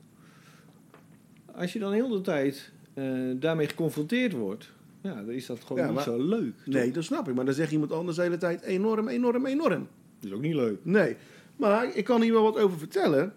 Als 1.54 1.72
je 1.72 1.78
dan 1.78 1.92
heel 1.92 2.08
de 2.08 2.20
tijd 2.20 2.72
eh, 2.94 3.04
daarmee 3.34 3.66
geconfronteerd 3.68 4.32
wordt, 4.32 4.72
ja, 5.00 5.14
dan 5.14 5.30
is 5.30 5.46
dat 5.46 5.60
gewoon 5.64 5.86
Ja, 5.86 5.90
niet 5.90 6.00
zo 6.00 6.22
leuk. 6.22 6.54
Nee, 6.64 6.90
dat 6.90 7.04
snap 7.04 7.28
ik. 7.28 7.34
Maar 7.34 7.44
dan 7.44 7.54
zegt 7.54 7.72
iemand 7.72 7.92
anders 7.92 8.16
de 8.16 8.22
hele 8.22 8.36
tijd 8.36 8.62
enorm, 8.62 9.08
enorm, 9.08 9.46
enorm. 9.46 9.88
Dat 10.20 10.30
is 10.30 10.32
ook 10.32 10.40
niet 10.42 10.54
leuk. 10.54 10.78
Nee. 10.82 11.16
Maar 11.56 11.94
ik 11.96 12.04
kan 12.04 12.22
hier 12.22 12.32
wel 12.32 12.42
wat 12.42 12.58
over 12.58 12.78
vertellen. 12.78 13.32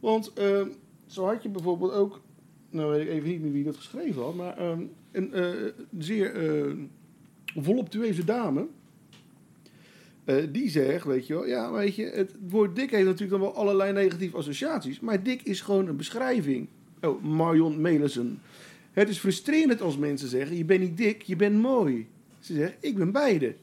Want 0.00 0.32
eh, 0.32 0.66
zo 1.06 1.26
had 1.26 1.42
je 1.42 1.48
bijvoorbeeld 1.48 1.92
ook... 1.92 2.20
Nou 2.72 2.90
weet 2.90 3.00
ik 3.00 3.08
even 3.08 3.28
niet 3.28 3.40
meer 3.40 3.52
wie 3.52 3.64
dat 3.64 3.76
geschreven 3.76 4.22
had. 4.22 4.34
Maar 4.34 4.58
ehm, 4.58 4.82
een 5.12 5.32
eh, 5.32 5.50
zeer 5.98 6.34
voluptueuze 7.56 8.24
dame... 8.24 8.66
eh, 10.24 10.36
die 10.52 10.70
zegt, 10.70 11.04
weet 11.04 11.26
je 11.26 11.34
wel... 11.34 11.46
Ja, 11.46 11.72
weet 11.72 11.94
je, 11.94 12.04
het 12.04 12.34
woord 12.48 12.76
dik 12.76 12.90
heeft 12.90 13.04
natuurlijk 13.04 13.30
dan 13.30 13.40
wel 13.40 13.54
allerlei 13.54 13.92
negatieve 13.92 14.36
associaties. 14.36 15.00
Maar 15.00 15.22
dik 15.22 15.42
is 15.42 15.60
gewoon 15.60 15.86
een 15.86 15.96
beschrijving. 15.96 16.68
Oh, 17.00 17.22
Marion 17.22 17.80
Melissen. 17.80 18.40
Het 18.92 19.08
is 19.08 19.18
frustrerend 19.18 19.80
als 19.80 19.96
mensen 19.96 20.28
zeggen... 20.28 20.56
Je 20.56 20.64
bent 20.64 20.80
niet 20.80 20.96
dik, 20.96 21.22
je 21.22 21.36
bent 21.36 21.60
mooi. 21.60 22.06
Ze 22.38 22.54
zegt, 22.54 22.74
ik 22.80 22.96
ben 22.96 23.12
beide. 23.12 23.54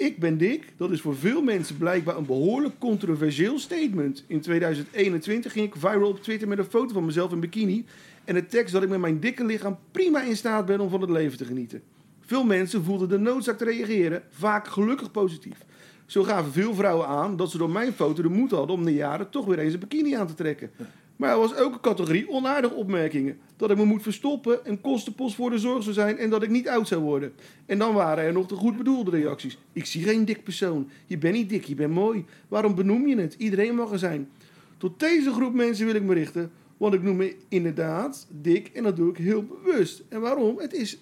Ik 0.00 0.18
ben 0.18 0.38
dik. 0.38 0.72
Dat 0.76 0.90
is 0.90 1.00
voor 1.00 1.16
veel 1.16 1.42
mensen 1.42 1.76
blijkbaar 1.76 2.16
een 2.16 2.26
behoorlijk 2.26 2.78
controversieel 2.78 3.58
statement. 3.58 4.24
In 4.26 4.40
2021 4.40 5.52
ging 5.52 5.66
ik 5.66 5.74
viral 5.76 6.08
op 6.08 6.22
Twitter 6.22 6.48
met 6.48 6.58
een 6.58 6.64
foto 6.64 6.92
van 6.92 7.04
mezelf 7.04 7.32
in 7.32 7.40
bikini. 7.40 7.84
En 8.24 8.34
de 8.34 8.46
tekst 8.46 8.72
dat 8.72 8.82
ik 8.82 8.88
met 8.88 9.00
mijn 9.00 9.20
dikke 9.20 9.44
lichaam 9.44 9.78
prima 9.90 10.22
in 10.22 10.36
staat 10.36 10.66
ben 10.66 10.80
om 10.80 10.88
van 10.88 11.00
het 11.00 11.10
leven 11.10 11.38
te 11.38 11.44
genieten. 11.44 11.82
Veel 12.20 12.44
mensen 12.44 12.84
voelden 12.84 13.08
de 13.08 13.18
noodzaak 13.18 13.58
te 13.58 13.64
reageren, 13.64 14.22
vaak 14.30 14.68
gelukkig 14.68 15.10
positief. 15.10 15.58
Zo 16.06 16.22
gaven 16.22 16.52
veel 16.52 16.74
vrouwen 16.74 17.06
aan 17.06 17.36
dat 17.36 17.50
ze 17.50 17.58
door 17.58 17.70
mijn 17.70 17.92
foto 17.92 18.22
de 18.22 18.28
moed 18.28 18.50
hadden 18.50 18.76
om 18.76 18.84
na 18.84 18.90
jaren 18.90 19.30
toch 19.30 19.44
weer 19.44 19.58
eens 19.58 19.72
een 19.72 19.80
bikini 19.80 20.14
aan 20.14 20.26
te 20.26 20.34
trekken. 20.34 20.70
Maar 21.20 21.30
er 21.30 21.38
was 21.38 21.54
ook 21.54 21.72
een 21.72 21.80
categorie 21.80 22.28
onaardige 22.28 22.74
opmerkingen. 22.74 23.38
Dat 23.56 23.70
ik 23.70 23.76
me 23.76 23.84
moet 23.84 24.02
verstoppen, 24.02 24.60
een 24.64 24.80
kostenpost 24.80 25.34
voor 25.34 25.50
de 25.50 25.58
zorg 25.58 25.82
zou 25.82 25.94
zijn 25.94 26.18
en 26.18 26.30
dat 26.30 26.42
ik 26.42 26.48
niet 26.50 26.68
oud 26.68 26.88
zou 26.88 27.02
worden. 27.02 27.32
En 27.66 27.78
dan 27.78 27.94
waren 27.94 28.24
er 28.24 28.32
nog 28.32 28.46
de 28.46 28.54
goed 28.54 28.76
bedoelde 28.76 29.10
reacties. 29.10 29.58
Ik 29.72 29.84
zie 29.84 30.02
geen 30.02 30.24
dik 30.24 30.44
persoon. 30.44 30.90
Je 31.06 31.18
bent 31.18 31.34
niet 31.34 31.48
dik, 31.48 31.64
je 31.64 31.74
bent 31.74 31.92
mooi. 31.92 32.24
Waarom 32.48 32.74
benoem 32.74 33.06
je 33.06 33.16
het? 33.16 33.34
Iedereen 33.38 33.74
mag 33.74 33.92
er 33.92 33.98
zijn. 33.98 34.28
Tot 34.76 35.00
deze 35.00 35.32
groep 35.32 35.54
mensen 35.54 35.86
wil 35.86 35.94
ik 35.94 36.02
me 36.02 36.14
richten. 36.14 36.50
Want 36.76 36.94
ik 36.94 37.02
noem 37.02 37.16
me 37.16 37.36
inderdaad 37.48 38.26
dik 38.30 38.68
en 38.68 38.82
dat 38.82 38.96
doe 38.96 39.10
ik 39.10 39.16
heel 39.16 39.44
bewust. 39.44 40.02
En 40.08 40.20
waarom? 40.20 40.58
Het 40.58 40.72
is, 40.72 40.98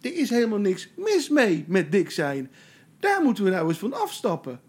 er 0.00 0.16
is 0.16 0.30
helemaal 0.30 0.58
niks 0.58 0.90
mis 0.96 1.28
mee 1.28 1.64
met 1.68 1.92
dik 1.92 2.10
zijn. 2.10 2.50
Daar 2.98 3.22
moeten 3.22 3.44
we 3.44 3.50
nou 3.50 3.68
eens 3.68 3.78
van 3.78 3.92
afstappen. 3.92 4.60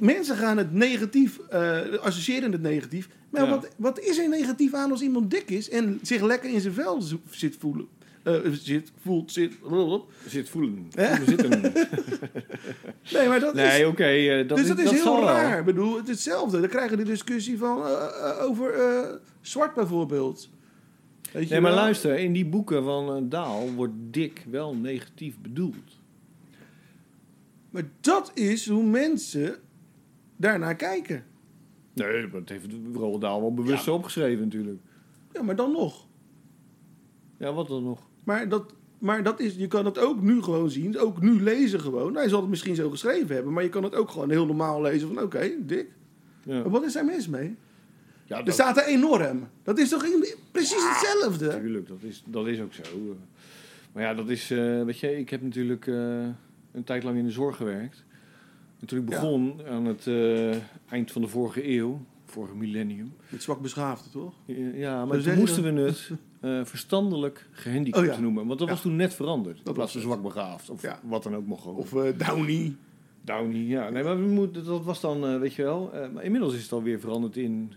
Mensen 0.00 0.36
gaan 0.36 0.56
het 0.56 0.72
negatief, 0.72 1.38
eh, 1.38 1.80
associëren 1.98 2.52
het 2.52 2.62
negatief. 2.62 3.08
Maar 3.30 3.42
Ja. 3.44 3.50
wat, 3.50 3.68
wat 3.76 4.00
is 4.00 4.18
er 4.18 4.28
negatief 4.28 4.74
aan 4.74 4.90
als 4.90 5.00
iemand 5.02 5.30
dik 5.30 5.50
is 5.50 5.68
en 5.70 5.98
zich 6.02 6.22
lekker 6.22 6.50
in 6.50 6.60
zijn 6.60 6.74
vel 6.74 7.02
zit 7.30 7.56
voelen? 7.58 7.86
eh, 8.22 8.34
zit, 8.52 8.92
voelt, 9.02 9.32
zit. 9.32 9.60
blablabla. 9.60 10.04
Zit 10.26 10.48
voelen. 10.48 10.86
Voelen 10.90 11.26
zitten. 11.26 11.50
Nee, 13.12 13.28
maar 13.28 13.40
dat 13.40 13.54
is... 13.56 13.62
nee, 13.62 13.86
oké. 13.88 14.04
eh, 14.04 14.48
dat 14.48 14.56
dus 14.58 14.68
dat 14.68 14.78
is, 14.78 14.90
heel 14.90 15.04
wel. 15.04 15.24
raar. 15.24 15.58
Ik 15.58 15.64
bedoel, 15.64 15.96
het 15.96 16.04
is 16.08 16.14
hetzelfde. 16.14 16.60
Dan 16.60 16.68
krijgen 16.68 16.96
we 16.98 17.04
de 17.04 17.10
discussie 17.10 17.58
van, 17.58 17.86
eh, 17.86 18.42
over 18.42 18.74
zwart 19.40 19.74
bijvoorbeeld. 19.74 20.48
Weet 21.32 21.42
je 21.46 21.52
Nee, 21.52 21.60
maar 21.60 21.72
wel? 21.72 21.80
luister, 21.80 22.18
in 22.18 22.32
die 22.32 22.46
boeken 22.46 22.84
van 22.84 23.28
Daal 23.28 23.70
wordt 23.72 23.92
dik 23.96 24.44
wel 24.50 24.74
negatief 24.74 25.34
bedoeld. 25.42 25.98
Maar 27.70 27.82
dat 28.00 28.30
is 28.34 28.68
hoe 28.68 28.84
mensen 28.84 29.56
daarnaar 30.36 30.76
kijken. 30.76 31.24
Nee, 32.06 32.28
dat 32.30 32.48
heeft 32.48 32.66
Roald 32.94 33.20
Daal 33.20 33.40
wel 33.40 33.54
bewust 33.54 33.84
zo 33.84 33.94
opgeschreven 33.94 34.42
natuurlijk. 34.44 34.80
Ja, 35.32 35.42
maar 35.42 35.56
dan 35.56 35.72
nog. 35.72 36.06
Ja, 37.36 37.52
wat 37.52 37.68
dan 37.68 37.84
nog? 37.84 38.08
Maar 38.24 38.48
dat, 38.48 38.74
maar 38.98 39.22
dat 39.22 39.40
is, 39.40 39.54
je 39.54 39.66
kan 39.66 39.84
het 39.84 39.98
ook 39.98 40.22
nu 40.22 40.42
gewoon 40.42 40.70
zien, 40.70 40.98
ook 40.98 41.20
nu 41.20 41.42
lezen 41.42 41.80
gewoon. 41.80 42.14
Hij 42.14 42.28
zal 42.28 42.40
het 42.40 42.50
misschien 42.50 42.74
zo 42.74 42.90
geschreven 42.90 43.34
hebben, 43.34 43.52
maar 43.52 43.62
je 43.62 43.68
kan 43.68 43.82
het 43.82 43.94
ook 43.94 44.10
gewoon 44.10 44.30
heel 44.30 44.46
normaal 44.46 44.80
lezen 44.80 45.08
van, 45.08 45.22
oké, 45.22 45.50
dik. 45.58 45.88
Ja, 46.42 46.68
wat 46.68 46.84
is 46.84 46.92
daar 46.92 47.04
mis 47.04 47.28
mee? 47.28 47.56
ja 48.24 48.38
Er 48.38 48.44
dat, 48.44 48.54
staat 48.54 48.76
er 48.76 48.84
enorm. 48.86 49.48
Dat 49.62 49.78
is 49.78 49.88
toch 49.88 50.04
precies 50.52 50.88
hetzelfde? 50.88 51.46
natuurlijk, 51.46 51.88
dat 51.88 52.02
is, 52.02 52.22
dat 52.26 52.46
is 52.46 52.60
ook 52.60 52.72
zo. 52.72 53.16
Maar 53.92 54.02
ja, 54.02 54.14
dat 54.14 54.28
is, 54.28 54.50
eh, 54.50 54.82
weet 54.82 54.98
je, 54.98 55.18
ik 55.18 55.30
heb 55.30 55.42
natuurlijk 55.42 55.86
eh, 55.86 56.26
een 56.72 56.84
tijd 56.84 57.02
lang 57.02 57.16
in 57.16 57.24
de 57.24 57.30
zorg 57.30 57.56
gewerkt. 57.56 58.04
En 58.80 58.86
Ja. 59.08 59.08
begon 59.08 59.60
aan 59.68 59.84
het 59.84 60.06
eh, 60.06 60.56
eind 60.88 61.12
van 61.12 61.22
de 61.22 61.28
vorige 61.28 61.68
eeuw, 61.76 62.00
vorige 62.24 62.54
millennium. 62.56 63.12
Met 63.28 63.42
zwak 63.42 63.60
beschaafde, 63.60 64.10
toch? 64.10 64.34
Ja, 64.74 65.04
maar 65.04 65.20
toen 65.20 65.34
moesten 65.38 65.62
dat? 65.62 65.74
we 65.74 65.80
het 65.80 66.10
eh, 66.40 66.64
verstandelijk 66.64 67.48
gehandicapt 67.50 68.08
Oh 68.08 68.14
ja. 68.14 68.20
noemen. 68.20 68.46
Want 68.46 68.58
dat 68.58 68.68
Ja. 68.68 68.74
was 68.74 68.82
toen 68.82 68.96
net 68.96 69.14
veranderd. 69.14 69.56
in 69.56 69.64
was 69.64 69.74
plaats 69.74 69.92
van 69.92 70.00
zwak 70.00 70.22
begaafd. 70.22 70.70
Of 70.70 70.82
Ja. 70.82 71.00
wat 71.02 71.22
dan 71.22 71.36
ook 71.36 71.46
mocht 71.46 71.66
Of 71.66 71.94
eh, 71.94 72.18
Downey. 72.26 72.74
Downey, 73.24 73.60
ja. 73.60 73.90
Nee, 73.90 74.02
maar 74.04 74.20
we 74.22 74.26
moeten, 74.28 74.64
dat 74.64 74.84
was 74.84 75.00
dan, 75.00 75.38
weet 75.40 75.54
je 75.54 75.62
wel. 75.62 75.92
maar 76.12 76.24
inmiddels 76.24 76.54
is 76.54 76.62
het 76.62 76.72
alweer 76.72 77.00
veranderd 77.00 77.36
in 77.36 77.72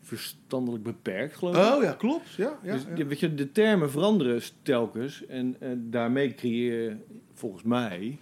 verstandelijk 0.00 0.82
beperkt, 0.82 1.36
geloof 1.36 1.56
ik. 1.56 1.74
Oh 1.76 1.82
ja, 1.82 1.92
klopt. 1.92 2.30
Ja, 2.30 2.58
ja, 2.62 2.72
dus, 2.72 2.84
ja. 2.96 3.06
weet 3.06 3.20
je, 3.20 3.34
de 3.34 3.52
termen 3.52 3.90
veranderen 3.90 4.40
telkens. 4.62 5.26
En 5.26 5.56
eh, 5.60 5.68
daarmee 5.76 6.34
creëer 6.34 6.82
je, 6.82 6.96
volgens 7.32 7.62
mij, 7.62 8.18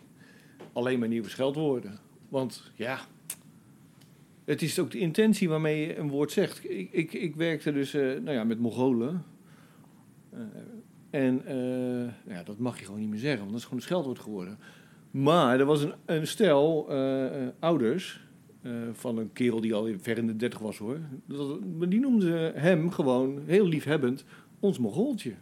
alleen 0.72 0.98
maar 0.98 1.08
nieuwe 1.08 1.28
scheldwoorden. 1.28 1.98
Want 2.28 2.72
ja, 2.74 3.00
het 4.48 4.62
is 4.62 4.78
ook 4.78 4.90
de 4.90 4.98
intentie 4.98 5.48
waarmee 5.48 5.86
je 5.86 5.96
een 5.96 6.08
woord 6.08 6.32
zegt. 6.32 6.70
Ik, 6.70 6.92
ik, 6.92 7.12
ik 7.12 7.36
werkte 7.36 7.72
dus 7.72 7.94
eh, 7.94 8.02
nou 8.02 8.30
ja, 8.30 8.44
met 8.44 8.58
Mongolen. 8.58 9.24
Eh, 10.30 10.40
en 11.10 11.46
eh, 11.46 12.34
ja, 12.34 12.42
dat 12.42 12.58
mag 12.58 12.78
je 12.78 12.84
gewoon 12.84 13.00
niet 13.00 13.08
meer 13.08 13.18
zeggen, 13.18 13.38
want 13.38 13.50
dat 13.50 13.58
is 13.58 13.64
gewoon 13.64 13.78
een 13.78 13.86
scheldwoord 13.86 14.18
geworden. 14.18 14.58
Maar 15.10 15.60
er 15.60 15.66
was 15.66 15.82
een, 15.82 15.92
een 16.06 16.26
stel 16.26 16.90
ouders 17.58 18.26
van 18.92 19.18
een 19.18 19.32
kerel 19.32 19.60
die 19.60 19.74
al 19.74 19.88
ver 20.00 20.18
in 20.18 20.26
de 20.26 20.36
dertig 20.36 20.58
was 20.58 20.78
hoor. 20.78 20.98
Dat, 21.26 21.58
die 21.88 22.00
noemden 22.00 22.54
hem 22.54 22.90
gewoon 22.90 23.42
heel 23.46 23.66
liefhebbend 23.66 24.24
ons 24.60 24.78
Mongooltje. 24.78 25.34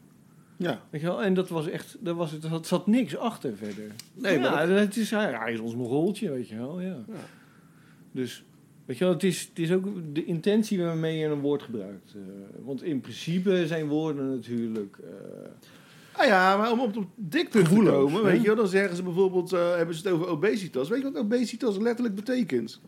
Ja. 0.57 0.83
Weet 0.91 1.01
je 1.01 1.07
wel? 1.07 1.23
En 1.23 1.35
dat 1.35 1.49
was 1.49 1.69
echt, 1.69 1.97
daar 2.01 2.15
was 2.15 2.31
het, 2.31 2.45
er 2.45 2.59
zat 2.63 2.87
niks 2.87 3.17
achter 3.17 3.57
verder. 3.57 3.91
Nee, 4.15 4.39
ja, 4.39 4.51
maar 4.51 4.69
het 4.69 4.97
is, 4.97 5.11
hij 5.11 5.33
hij 5.33 5.53
is 5.53 5.59
ons 5.61 5.75
Mongooltje, 5.75 6.31
weet 6.31 6.49
je 6.49 6.57
wel. 6.57 6.81
Ja. 6.81 7.05
Ja. 7.09 7.15
Dus, 8.13 8.45
weet 8.85 8.99
je 8.99 9.05
wel, 9.05 9.13
het 9.13 9.23
is, 9.23 9.41
het 9.49 9.59
is 9.59 9.73
ook 9.73 9.87
de 10.13 10.25
intentie 10.25 10.83
waarmee 10.83 11.19
je 11.19 11.27
een 11.27 11.41
woord 11.41 11.63
gebruikt. 11.63 12.15
eh, 12.15 12.21
want 12.65 12.83
in 12.83 13.01
principe 13.01 13.67
zijn 13.67 13.89
woorden 13.89 14.31
natuurlijk... 14.35 14.97
eh, 14.99 15.51
Ah 16.19 16.27
ja, 16.27 16.57
maar 16.57 16.73
om 16.73 16.81
op 16.81 16.97
op 16.97 17.07
dik 17.15 17.49
te 17.51 17.63
komen, 17.63 18.23
weet 18.23 18.41
je 18.41 18.47
wel, 18.47 18.57
dan 18.57 18.69
zeggen 18.69 18.97
ze 18.97 19.03
bijvoorbeeld, 19.03 19.53
eh, 19.53 19.77
hebben 19.77 19.95
ze 19.95 20.03
het 20.03 20.13
over 20.13 20.27
obesitas. 20.29 20.89
Weet 20.89 20.99
je 21.03 21.05
wat 21.13 21.23
obesitas 21.23 21.77
letterlijk 21.79 22.15
betekent? 22.15 22.81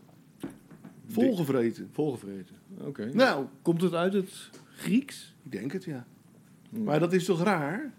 Volgevreten. 1.07 1.89
volgevreten. 1.91 2.55
Oké. 2.81 3.09
Nou, 3.13 3.45
Komt 3.61 3.81
het 3.81 3.93
uit 3.93 4.13
het 4.13 4.49
Grieks? 4.75 5.35
ik 5.45 5.51
denk 5.51 5.71
het 5.71 5.83
ja. 5.83 6.05
Maar 6.69 6.99
dat 6.99 7.13
is 7.13 7.25
toch 7.25 7.43
raar? 7.43 7.93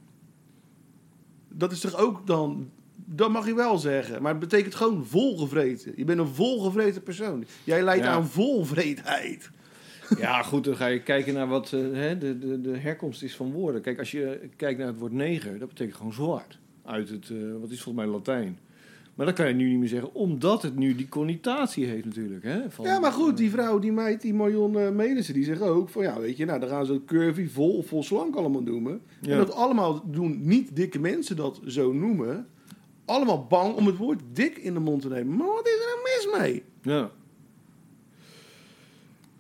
Dat 1.49 1.73
is 1.73 1.81
toch 1.81 1.97
ook 1.97 2.27
dan, 2.27 2.71
dat 3.05 3.31
mag 3.31 3.47
je 3.47 3.55
wel 3.55 3.79
zeggen, 3.79 4.23
maar 4.23 4.31
het 4.31 4.41
betekent 4.41 4.75
gewoon 4.75 5.07
volgevreten. 5.07 5.93
Je 5.97 6.05
bent 6.05 6.19
een 6.19 6.27
volgevreten 6.27 7.03
persoon. 7.03 7.45
Jij 7.65 7.83
leidt 7.83 8.05
Ja. 8.05 8.11
aan 8.13 8.27
volvreedheid. 8.29 9.51
Ja, 10.19 10.43
goed, 10.43 10.65
dan 10.65 10.77
ga 10.77 10.87
je 10.87 11.03
kijken 11.03 11.35
naar 11.35 11.47
wat 11.49 11.73
eh, 11.73 11.81
hè, 11.81 12.19
de, 12.19 12.39
de, 12.39 12.61
de 12.61 12.77
herkomst 12.77 13.23
is 13.23 13.37
van 13.37 13.53
woorden. 13.53 13.81
Kijk, 13.81 13.99
als 13.99 14.11
je 14.11 14.49
kijkt 14.57 14.79
naar 14.79 14.87
het 14.89 14.99
woord 14.99 15.13
neger, 15.13 15.59
dat 15.59 15.69
betekent 15.69 15.97
gewoon 15.97 16.13
zwart. 16.13 16.59
Uit 16.85 17.09
het, 17.09 17.31
eh, 17.31 17.37
wat 17.61 17.71
is 17.71 17.83
volgens 17.83 18.05
mij 18.05 18.15
Latijn. 18.15 18.59
Maar 19.21 19.29
dat 19.29 19.39
kan 19.39 19.49
je 19.49 19.55
nu 19.55 19.69
niet 19.69 19.79
meer 19.79 19.89
zeggen, 19.89 20.15
omdat 20.15 20.63
het 20.63 20.77
nu 20.77 20.95
die 20.95 21.09
connotatie 21.09 21.87
heeft 21.87 22.05
natuurlijk. 22.05 22.43
Hè, 22.45 22.71
van, 22.71 22.85
Ja, 22.85 22.99
maar 22.99 23.13
goed, 23.13 23.37
die 23.37 23.51
vrouw, 23.51 23.79
die 23.79 23.93
meid, 23.93 24.21
die 24.21 24.35
Marion 24.35 24.77
uh, 24.77 24.91
Melissen, 24.91 25.35
die 25.35 25.45
zegt 25.45 25.61
ook 25.61 25.89
van 25.89 26.03
ja, 26.03 26.21
weet 26.21 26.37
je, 26.37 26.45
nou 26.45 26.61
dan 26.61 26.69
gaan 26.69 26.87
ze 26.87 26.93
het 26.93 27.05
curvy, 27.05 27.49
vol 27.49 27.77
of 27.77 27.87
vol 27.87 28.03
slank 28.03 28.37
allemaal 28.37 28.63
noemen. 28.63 29.01
Ja. 29.21 29.31
En 29.33 29.37
dat 29.39 29.53
allemaal 29.53 30.03
doen 30.11 30.39
niet 30.43 30.77
dikke 30.77 30.99
mensen 31.01 31.37
dat 31.37 31.61
zo 31.67 31.93
noemen. 31.93 32.47
Allemaal 33.05 33.47
bang 33.47 33.75
om 33.75 33.87
het 33.87 33.97
woord 33.97 34.21
dik 34.33 34.59
in 34.59 34.75
de 34.75 34.81
mond 34.81 35.03
te 35.03 35.09
nemen. 35.09 35.37
Maar 35.37 35.47
wat 35.47 35.67
is 35.67 35.73
er 35.73 35.87
nou 35.87 36.01
mis 36.03 36.41
mee? 36.41 36.63
Ja. 36.83 37.11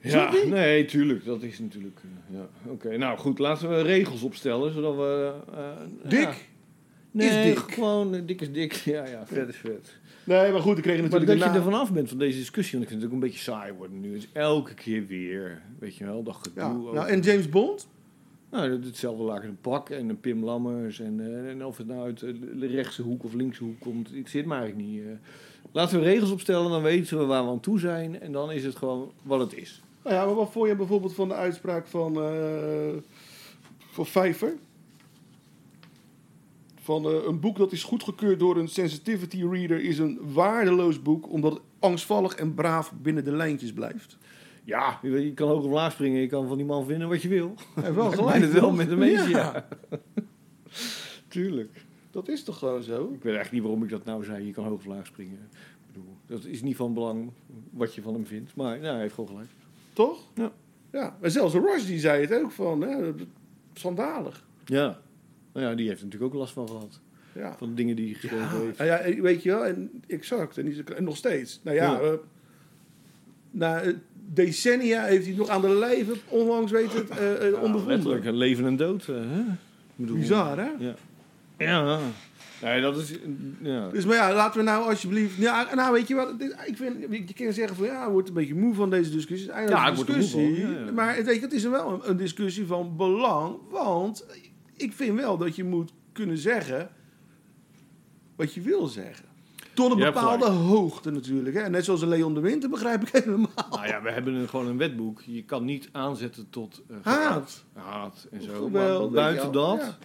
Ja, 0.01 0.33
nee, 0.49 0.85
tuurlijk. 0.85 1.25
Dat 1.25 1.43
is 1.43 1.59
natuurlijk... 1.59 2.01
eh, 2.03 2.37
ja. 2.37 2.49
Oké, 2.71 2.97
nou 2.97 3.19
goed, 3.19 3.39
laten 3.39 3.69
we 3.69 3.83
regels 3.83 4.23
opstellen, 4.23 4.73
zodat 4.73 4.97
we... 4.97 5.33
eh, 5.55 6.11
Dik? 6.11 6.21
ja. 6.21 6.35
Nee, 7.11 7.29
is 7.29 7.45
dik. 7.45 7.73
gewoon 7.73 8.15
eh, 8.15 8.21
dik 8.27 8.41
is 8.41 8.53
dik. 8.53 8.73
Ja, 8.95 9.07
ja, 9.07 9.27
vet 9.27 9.49
is 9.49 9.57
vet. 9.57 9.99
Nee, 10.25 10.53
maar 10.53 10.61
goed, 10.61 10.77
ik 10.77 10.83
kreeg 10.83 10.95
Maar 11.01 11.03
natuurlijk 11.11 11.27
dat 11.31 11.39
je 11.39 11.45
daarna- 11.45 11.57
er 11.67 11.73
vanaf 11.73 11.93
bent 11.93 12.09
van 12.09 12.19
deze 12.19 12.39
discussie, 12.39 12.73
want 12.79 12.83
ik 12.83 12.89
vind 12.91 13.01
het 13.03 13.11
ook 13.11 13.17
een 13.17 13.29
beetje 13.29 13.43
saai 13.43 13.73
worden 13.73 14.01
nu. 14.01 14.13
Het 14.13 14.23
is 14.23 14.29
elke 14.33 14.75
keer 14.75 15.07
weer, 15.07 15.63
weet 15.79 15.97
je 15.97 16.05
wel, 16.05 16.23
dat 16.23 16.35
gedoe. 16.37 16.63
Ja, 16.63 16.73
over- 16.73 16.95
nou, 16.95 17.09
en 17.09 17.21
James 17.21 17.49
Bond? 17.49 17.89
Nou, 18.51 18.69
dat- 18.71 18.85
hetzelfde 18.85 19.23
laken 19.23 19.49
een 19.49 19.61
pak 19.61 19.91
en 19.91 20.09
een 20.09 20.21
Pim 20.21 20.45
Lammers. 20.45 21.01
En, 21.01 21.21
eh, 21.21 21.51
en 21.51 21.65
of 21.65 21.77
het 21.77 21.87
nou 21.87 22.01
uit 22.05 22.19
de 22.61 22.67
rechtse 22.67 23.03
hoek 23.03 23.25
of 23.25 23.33
linkse 23.35 23.65
hoek 23.65 23.81
komt, 23.81 24.11
het 24.15 24.29
zit 24.31 24.45
maar 24.45 24.59
eigenlijk 24.61 24.89
niet. 24.91 25.03
eh. 25.03 25.09
Laten 25.73 25.99
we 25.99 26.05
regels 26.05 26.31
opstellen, 26.31 26.71
dan 26.71 26.83
weten 26.83 27.19
we 27.19 27.25
waar 27.25 27.45
we 27.45 27.51
aan 27.51 27.61
toe 27.61 27.79
zijn. 27.79 28.21
En 28.21 28.33
dan 28.33 28.53
is 28.53 28.65
het 28.65 28.77
gewoon 28.77 29.13
wat 29.23 29.41
het 29.41 29.55
is. 29.55 29.83
Nou 30.05 30.17
ja, 30.17 30.25
maar 30.25 30.35
wat 30.35 30.53
vond 30.53 30.69
je 30.69 30.77
bijvoorbeeld 30.77 31.15
van 31.15 31.29
de 31.29 31.35
uitspraak 31.35 31.87
van, 31.87 32.23
eh 32.23 32.97
van 33.91 34.07
Vijver? 34.07 34.53
Van 36.91 37.05
eh, 37.05 37.25
een 37.27 37.41
boek 37.41 37.57
dat 37.57 37.73
is 37.73 37.83
goedgekeurd 37.83 38.39
door 38.39 38.57
een 38.57 38.69
sensitivity 38.69 39.45
reader 39.51 39.81
is 39.81 39.99
een 39.99 40.19
waardeloos 40.33 41.03
boek 41.03 41.33
omdat 41.33 41.53
het 41.53 41.63
angstvallig 41.79 42.35
en 42.35 42.55
braaf 42.55 42.93
binnen 43.03 43.25
de 43.25 43.33
lijntjes 43.33 43.73
blijft. 43.73 44.19
Ja, 44.65 44.99
je, 45.03 45.35
kan 45.35 45.49
hoog 45.49 45.65
of 45.65 45.71
laag 45.71 45.93
springen, 45.93 46.21
je 46.21 46.27
kan 46.27 46.49
van 46.49 46.57
die 46.57 46.67
man 46.67 46.87
vinden 46.87 47.09
wat 47.09 47.23
je 47.23 47.29
wil. 47.29 47.55
Hij 47.75 47.85
heeft 47.85 47.95
wel 47.95 48.11
gelijk. 48.11 48.43
het 48.43 48.53
wel 48.53 48.73
met 48.73 48.89
hem 48.89 49.03
eens, 49.03 49.29
ja. 49.29 49.69
Tuurlijk. 51.29 51.85
Dat 52.11 52.29
is 52.29 52.45
toch 52.45 52.59
gewoon 52.59 52.83
zo? 52.83 53.03
Ik 53.03 53.23
weet 53.23 53.35
eigenlijk 53.35 53.53
niet 53.53 53.63
waarom 53.63 53.83
ik 53.83 53.91
dat 53.91 54.05
nou 54.05 54.25
zei, 54.25 54.47
je 54.47 54.53
kan 54.53 54.65
hoog 54.65 54.79
of 54.79 54.85
laag 54.85 55.07
springen. 55.07 55.49
Ik 55.53 55.87
bedoel, 55.87 56.17
dat 56.27 56.45
is 56.45 56.63
niet 56.63 56.77
van 56.77 56.95
belang 56.95 57.31
wat 57.71 57.95
je 57.95 58.03
van 58.03 58.15
hem 58.15 58.27
vindt. 58.27 58.55
Maar 58.55 58.83
ja, 58.83 58.93
hij 58.93 59.01
heeft 59.01 59.15
gewoon 59.15 59.31
gelijk. 59.31 59.51
Toch? 59.93 60.19
Ja. 60.35 60.53
Ja, 60.93 61.17
maar 61.21 61.31
zelfs 61.31 61.55
Rushdie 61.55 61.99
zei 61.99 62.21
het 62.27 62.43
ook 62.43 62.51
van, 62.51 62.81
hè, 62.81 63.13
schandalig. 63.73 64.47
Ja. 64.65 65.01
Nou 65.53 65.67
ja, 65.67 65.75
die 65.75 65.87
heeft 65.89 65.99
er 66.01 66.05
natuurlijk 66.07 66.33
ook 66.33 66.39
last 66.41 66.53
van 66.53 66.69
gehad. 66.69 67.01
Ja. 67.35 67.55
Van 67.59 67.75
dingen 67.75 67.97
die 67.97 68.05
hij 68.05 68.15
geschreven 68.15 68.61
heeft. 68.61 68.79
Nou 68.79 68.91
ja, 68.91 69.21
weet 69.23 69.43
je 69.43 69.51
wel, 69.51 69.65
en 69.65 69.91
exact. 70.07 70.59
En, 70.59 70.85
en 70.97 71.05
nog 71.05 71.17
steeds. 71.17 71.61
Nou 71.63 71.77
ja, 71.77 71.93
Ja. 71.93 72.01
eh, 72.01 72.13
na 73.51 73.81
eh, 73.81 73.95
decennia 74.35 75.03
heeft 75.05 75.27
hij 75.27 75.35
nog 75.35 75.49
aan 75.49 75.61
de 75.61 75.69
lijve 75.69 76.13
onlangs 76.29 76.73
weet 76.73 76.93
het, 76.93 77.09
eh 77.11 77.17
Ja, 77.51 77.63
een 78.27 78.37
leven 78.37 78.65
en 78.67 78.77
dood. 78.77 79.07
hè? 79.07 79.21
Ik 79.41 79.47
bedoel, 79.97 80.17
Bizar, 80.19 80.59
hè? 80.59 80.69
Ja. 80.79 80.95
Ja. 81.59 81.99
Nee, 82.63 82.81
dat 82.81 82.97
is... 82.97 83.15
Ja. 83.63 83.89
Dus 83.89 84.05
maar 84.05 84.17
ja, 84.17 84.35
laten 84.35 84.59
we 84.61 84.67
nou 84.67 84.89
alsjeblieft... 84.91 85.37
Ja, 85.37 85.75
nou 85.75 85.93
weet 85.93 86.09
je 86.09 86.15
wat, 86.15 86.35
ik 86.67 86.77
vind, 86.77 86.97
je 87.29 87.45
kan 87.45 87.53
zeggen 87.53 87.77
van 87.77 87.87
ja, 87.87 88.11
wordt 88.11 88.29
een 88.29 88.35
beetje 88.35 88.55
moe 88.55 88.75
van 88.75 88.91
deze 88.91 89.11
discussie. 89.11 89.53
Het 89.53 89.65
is 89.65 89.71
Ja, 89.71 89.89
een 89.89 89.95
word 89.95 90.09
er 90.09 90.15
moe 90.15 90.23
discussie. 90.23 90.63
van, 90.63 90.73
ja, 90.75 90.85
ja. 90.85 90.93
Maar 90.93 91.17
het, 91.17 91.27
weet 91.27 91.35
je, 91.35 91.41
het 91.41 91.53
is 91.53 91.65
wel 91.65 91.93
een, 91.93 92.01
een 92.11 92.17
discussie 92.17 92.67
van 92.67 92.97
belang. 92.97 93.57
Want 93.71 94.27
ik 94.81 94.93
vind 94.93 95.17
wel 95.17 95.37
dat 95.37 95.57
je 95.57 95.65
moet 95.65 95.93
kunnen 96.13 96.39
zeggen 96.39 96.91
wat 98.37 98.55
je 98.55 98.61
wil 98.61 98.87
zeggen. 98.87 99.29
Tot 99.75 99.91
een 99.91 99.99
bepaalde 99.99 100.49
hoogte 100.49 101.11
natuurlijk. 101.11 101.57
Hè? 101.57 101.69
Net 101.69 101.85
zoals 101.85 102.03
Leon 102.03 102.35
de 102.35 102.41
Winter 102.41 102.71
begrijp 102.71 103.03
ik 103.03 103.09
helemaal. 103.25 103.69
Nou 103.71 103.87
ja, 103.87 104.03
we 104.03 104.11
hebben 104.11 104.35
een, 104.35 104.49
gewoon 104.49 104.67
een 104.67 104.77
wetboek. 104.77 105.23
Je 105.23 105.45
kan 105.45 105.65
niet 105.65 105.89
aanzetten 105.93 106.51
tot 106.51 106.83
uh, 106.91 106.97
Haat. 107.03 107.65
haat 107.73 108.27
en 108.31 108.43
zo. 108.43 108.69
Maar 108.69 109.11
buiten 109.11 109.53
dat, 109.53 109.99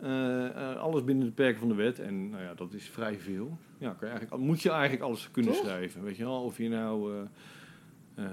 eh, 0.00 0.46
eh, 0.46 0.76
alles 0.76 1.04
binnen 1.04 1.26
de 1.26 1.32
perken 1.32 1.58
van 1.58 1.68
de 1.68 1.74
wet. 1.74 1.98
En 1.98 2.30
nou 2.30 2.42
ja, 2.42 2.54
dat 2.54 2.72
is 2.72 2.88
vrij 2.88 3.18
veel. 3.18 3.58
Ja, 3.78 3.90
kan 3.90 4.08
je 4.08 4.14
eigenlijk, 4.14 4.42
moet 4.42 4.62
je 4.62 4.70
eigenlijk 4.70 5.02
alles 5.02 5.28
kunnen 5.30 5.52
Toch? 5.52 5.64
schrijven. 5.64 6.02
Weet 6.02 6.16
je 6.16 6.24
wel, 6.24 6.42
of 6.42 6.58
je 6.58 6.68
nou... 6.68 7.26
eh, 8.14 8.24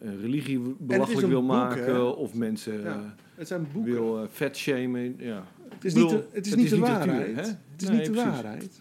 een 0.00 0.20
religie 0.20 0.76
belachelijk 0.78 1.26
wil 1.26 1.40
boek, 1.40 1.50
maken 1.50 1.84
hè? 1.84 2.00
of 2.00 2.34
mensen 2.34 2.80
Ja, 2.80 2.94
eh, 2.94 3.00
Het 3.34 3.46
zijn 3.48 3.66
boeken. 3.72 3.92
wil 3.92 4.22
eh, 4.22 4.28
vet 4.30 4.56
shamen. 4.56 5.14
Ja. 5.18 5.44
het 5.68 5.84
is 5.84 5.94
niet 5.94 6.08
de, 6.08 6.24
het 6.32 6.46
is 6.46 6.54
niet 6.54 6.70
de 6.70 6.78
waarheid. 6.78 7.36
Het 7.36 7.82
is 7.82 7.88
niet 7.88 8.04
de 8.04 8.14
waarheid. 8.14 8.80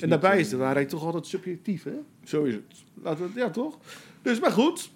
En 0.00 0.08
daarbij 0.08 0.40
is 0.40 0.48
de 0.48 0.56
waarheid 0.56 0.88
toch 0.88 1.04
altijd 1.04 1.26
subjectief, 1.26 1.82
hè? 1.82 1.98
Zo 2.24 2.44
is 2.44 2.54
het. 2.54 2.84
Laten 3.02 3.24
we 3.24 3.38
ja, 3.40 3.50
toch? 3.50 3.78
Dus, 4.22 4.40
maar 4.40 4.50
goed. 4.50 4.90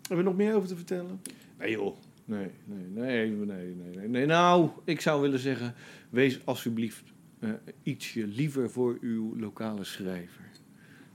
Hebben 0.00 0.24
we 0.24 0.30
nog 0.30 0.36
meer 0.36 0.54
over 0.54 0.68
te 0.68 0.76
vertellen? 0.76 1.20
Nee 1.58 1.70
joh. 1.70 1.96
Nee, 2.24 2.50
nee, 2.64 2.86
nee, 2.94 3.30
nee, 3.30 3.74
nee, 3.94 4.08
nee. 4.08 4.26
Nou, 4.26 4.70
ik 4.84 5.00
zou 5.00 5.20
willen 5.20 5.38
zeggen, 5.38 5.74
wees 6.10 6.46
alsjeblieft 6.46 7.02
eh, 7.38 7.50
ietsje 7.82 8.26
liever 8.26 8.70
voor 8.70 8.98
uw 9.00 9.36
lokale 9.38 9.84
schrijver. 9.84 10.44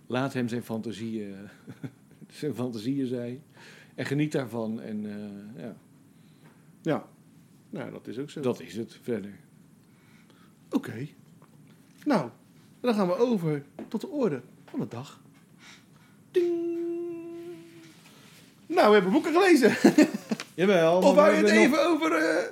Laat 0.08 0.34
hem 0.34 0.48
zijn 0.48 0.64
fantasieën, 0.64 1.36
zijn 2.30 2.54
fantasieën 2.56 3.08
zijn. 3.08 3.44
En 3.96 4.06
geniet 4.06 4.32
daarvan. 4.32 4.82
En 4.82 5.06
eh, 5.06 5.64
ja, 5.64 5.76
Ja. 6.82 7.06
Nou, 7.70 7.92
dat 7.92 8.08
is 8.08 8.18
ook 8.18 8.30
zo. 8.30 8.42
dat 8.42 8.60
is 8.62 8.76
het 8.76 8.98
verder. 9.02 9.34
Oké. 10.72 11.08
Nou, 12.06 12.30
dan 12.80 12.94
gaan 12.94 13.08
we 13.08 13.16
over 13.18 13.64
tot 13.88 14.02
de 14.02 14.08
orde 14.08 14.42
van 14.70 14.80
de 14.80 14.88
dag. 14.88 15.22
Ding. 16.32 16.78
Nou, 18.68 18.88
we 18.88 18.94
hebben 18.94 19.12
boeken 19.12 19.34
gelezen. 19.34 19.76
Jawel. 20.56 20.98
Of 20.98 21.16
wou 21.16 21.30
we 21.32 21.38
je 21.38 21.44
het 21.44 21.54
nog- 21.54 21.64
even 21.64 21.86
over... 21.88 22.12
eh, 22.12 22.44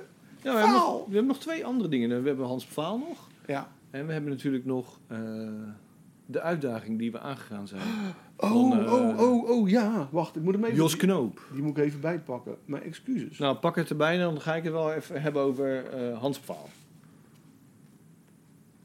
Ja, 0.42 0.52
we, 0.52 0.58
hebben 0.58 0.70
nog, 0.72 0.82
Vaal? 0.82 0.98
we 0.98 1.12
hebben 1.12 1.26
nog 1.26 1.38
twee 1.38 1.64
andere 1.64 1.88
dingen. 1.88 2.22
We 2.22 2.28
hebben 2.28 2.46
Hans 2.46 2.66
Pfaal 2.66 2.98
nog. 2.98 3.28
Ja. 3.46 3.72
En 3.90 4.06
we 4.06 4.12
hebben 4.12 4.30
natuurlijk 4.30 4.64
nog 4.64 5.00
eh, 5.06 5.18
de 6.26 6.40
uitdaging 6.40 6.98
die 6.98 7.12
we 7.12 7.18
aangegaan 7.20 7.68
zijn. 7.68 7.82
Oh, 8.40 8.50
Van, 8.50 8.84
eh, 8.86 8.92
oh, 8.92 9.20
oh, 9.20 9.48
oh, 9.50 9.68
ja. 9.68 10.08
Wacht, 10.10 10.36
ik 10.36 10.42
moet 10.42 10.54
hem 10.54 10.64
even... 10.64 10.76
Jos 10.76 10.96
Knoop. 10.96 11.40
Die 11.52 11.62
moet 11.62 11.76
ik 11.78 11.84
even 11.84 12.00
bijpakken. 12.00 12.56
Mijn 12.64 12.82
excuses. 12.82 13.38
Nou, 13.38 13.56
pak 13.56 13.76
het 13.76 13.90
erbij 13.90 14.14
en 14.14 14.20
dan 14.20 14.40
ga 14.40 14.54
ik 14.54 14.62
het 14.62 14.72
wel 14.72 14.92
even 14.92 15.22
hebben 15.22 15.42
over 15.42 15.84
eh, 15.86 16.18
Hans 16.18 16.38
Pfaal. 16.38 16.68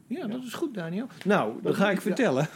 Ja, 0.06 0.26
dat 0.26 0.42
is 0.42 0.52
goed, 0.54 0.74
Daniel. 0.74 1.06
Nou, 1.24 1.52
dan 1.52 1.62
Dat- 1.62 1.74
ga 1.74 1.88
ik 1.90 1.96
ja. 1.96 2.00
vertellen. 2.02 2.48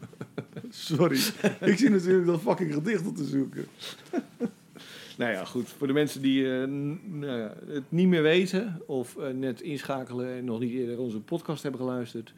Sorry. 0.70 1.16
ik 1.60 1.78
zit 1.78 1.90
natuurlijk 1.90 2.26
dat 2.26 2.40
fucking 2.40 2.74
gedicht 2.74 3.06
op 3.06 3.16
te 3.16 3.24
zoeken. 3.24 3.66
Nou 5.18 5.32
ja, 5.32 5.44
goed. 5.44 5.68
Voor 5.68 5.86
de 5.86 5.92
mensen 5.92 6.22
die 6.22 6.60
eh, 6.60 6.68
nou 7.04 7.50
het 7.66 7.82
niet 7.88 8.08
meer 8.08 8.22
weten 8.22 8.82
of 8.86 9.16
net 9.34 9.60
inschakelen 9.60 10.36
en 10.36 10.44
nog 10.44 10.60
niet 10.60 10.72
eerder 10.72 10.98
onze 10.98 11.20
podcast 11.20 11.62
hebben 11.62 11.80
geluisterd. 11.80 12.32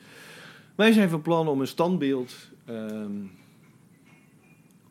Wij 0.74 0.92
zijn 0.92 1.08
van 1.08 1.22
plan 1.22 1.48
om 1.48 1.60
een 1.60 1.66
standbeeld 1.66 2.34
ehm, 2.64 3.12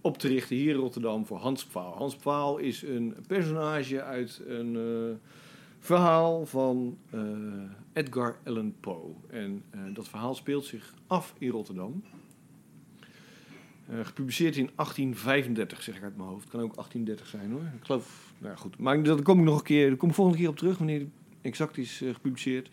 op 0.10 0.18
te 0.18 0.28
richten 0.28 0.56
hier 0.56 0.74
in 0.74 0.80
Rotterdam 0.80 1.26
voor 1.26 1.38
Hans 1.38 1.66
Pfaal. 1.66 1.94
Hans 1.96 2.16
Pfaal 2.16 2.58
is 2.58 2.82
een 2.82 3.16
personage 3.28 4.04
uit 4.04 4.42
een 4.48 4.76
eh, 4.76 5.16
verhaal 5.80 6.46
van 6.46 6.98
eh, 7.10 7.22
Edgar 7.94 8.40
Allan 8.44 8.76
Poe. 8.80 9.14
En 9.28 9.64
eh, 9.70 9.80
dat 9.94 10.08
verhaal 10.08 10.36
speelt 10.36 10.66
zich 10.66 10.94
af 11.08 11.34
in 11.38 11.50
Rotterdam. 11.50 12.04
Gepubliceerd 14.02 14.56
in 14.56 14.70
1835, 14.76 15.84
zeg 15.84 15.98
ik 15.98 16.04
uit 16.04 16.18
mijn 16.18 16.30
hoofd. 16.30 16.50
Kan 16.50 16.62
ook 16.62 16.76
1830 16.76 17.28
zijn 17.28 17.52
hoor. 17.52 17.72
Ik 17.80 17.86
geloof, 17.86 18.34
nou 18.38 18.58
goed. 18.58 18.78
Maar 18.78 19.04
daar 19.04 19.22
kom 19.22 19.40
ik 19.40 19.46
nog 19.46 19.58
een 19.58 19.64
keer, 19.64 19.88
daar 19.88 19.98
kom 19.98 20.10
ik 20.10 20.16
volgende 20.16 20.40
keer 20.40 20.50
op 20.50 20.58
terug 20.58 20.78
wanneer 20.78 21.00
die 21.00 21.12
exact 21.42 21.78
is 21.78 22.02
gepubliceerd. 22.14 22.70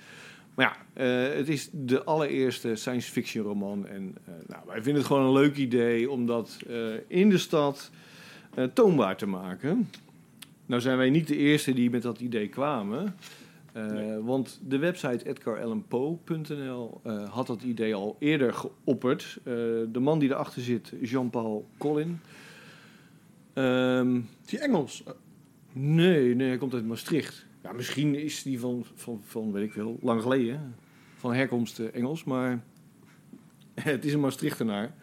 Maar 0.56 0.66
ja, 0.66 1.02
eh, 1.02 1.36
het 1.36 1.48
is 1.48 1.68
de 1.72 2.04
allereerste 2.04 2.74
science 2.74 3.10
fiction 3.10 3.44
roman. 3.44 3.86
En 3.86 4.16
eh, 4.24 4.32
nou, 4.46 4.62
wij 4.66 4.82
vinden 4.82 4.94
het 4.94 5.04
gewoon 5.04 5.26
een 5.26 5.32
leuk 5.32 5.56
idee 5.56 6.10
om 6.10 6.26
dat 6.26 6.58
eh, 6.68 6.76
in 7.06 7.30
de 7.30 7.38
stad 7.38 7.90
toonbaar 8.72 9.16
te 9.16 9.26
maken. 9.26 9.90
Nou 10.66 10.80
zijn 10.80 10.96
wij 10.96 11.10
niet 11.10 11.28
de 11.28 11.36
eerste 11.36 11.72
die 11.72 11.90
met 11.90 12.02
dat 12.02 12.20
idee 12.20 12.48
kwamen. 12.48 13.16
Want 14.22 14.60
de 14.68 14.78
website 14.78 15.28
edgarallanpoe.nl 15.28 17.00
eh 17.02 17.30
had 17.30 17.46
dat 17.46 17.62
idee 17.62 17.94
al 17.94 18.16
eerder 18.18 18.54
geopperd. 18.54 19.38
De 19.92 19.98
man 20.00 20.18
die 20.18 20.30
erachter 20.30 20.62
zit, 20.62 20.92
Jean-Paul 21.00 21.66
Collin. 21.78 22.20
Ehm, 23.52 24.16
Is 24.16 24.50
die 24.50 24.58
Engels? 24.58 25.02
Nee, 25.72 26.34
nee, 26.34 26.48
hij 26.48 26.58
komt 26.58 26.74
uit 26.74 26.86
Maastricht. 26.86 27.46
Ja, 27.66 27.72
misschien 27.72 28.14
is 28.14 28.42
die 28.42 28.60
van, 28.60 28.84
van, 28.94 29.20
van, 29.24 29.52
weet 29.52 29.64
ik 29.64 29.72
veel, 29.72 29.98
lang 30.02 30.22
geleden. 30.22 30.74
Van 31.16 31.34
herkomst 31.34 31.78
eh, 31.78 31.86
Engels, 31.92 32.24
maar 32.24 32.62
het 33.74 34.04
is 34.04 34.12
een 34.12 34.20
Maastrichtenaar. 34.20 34.94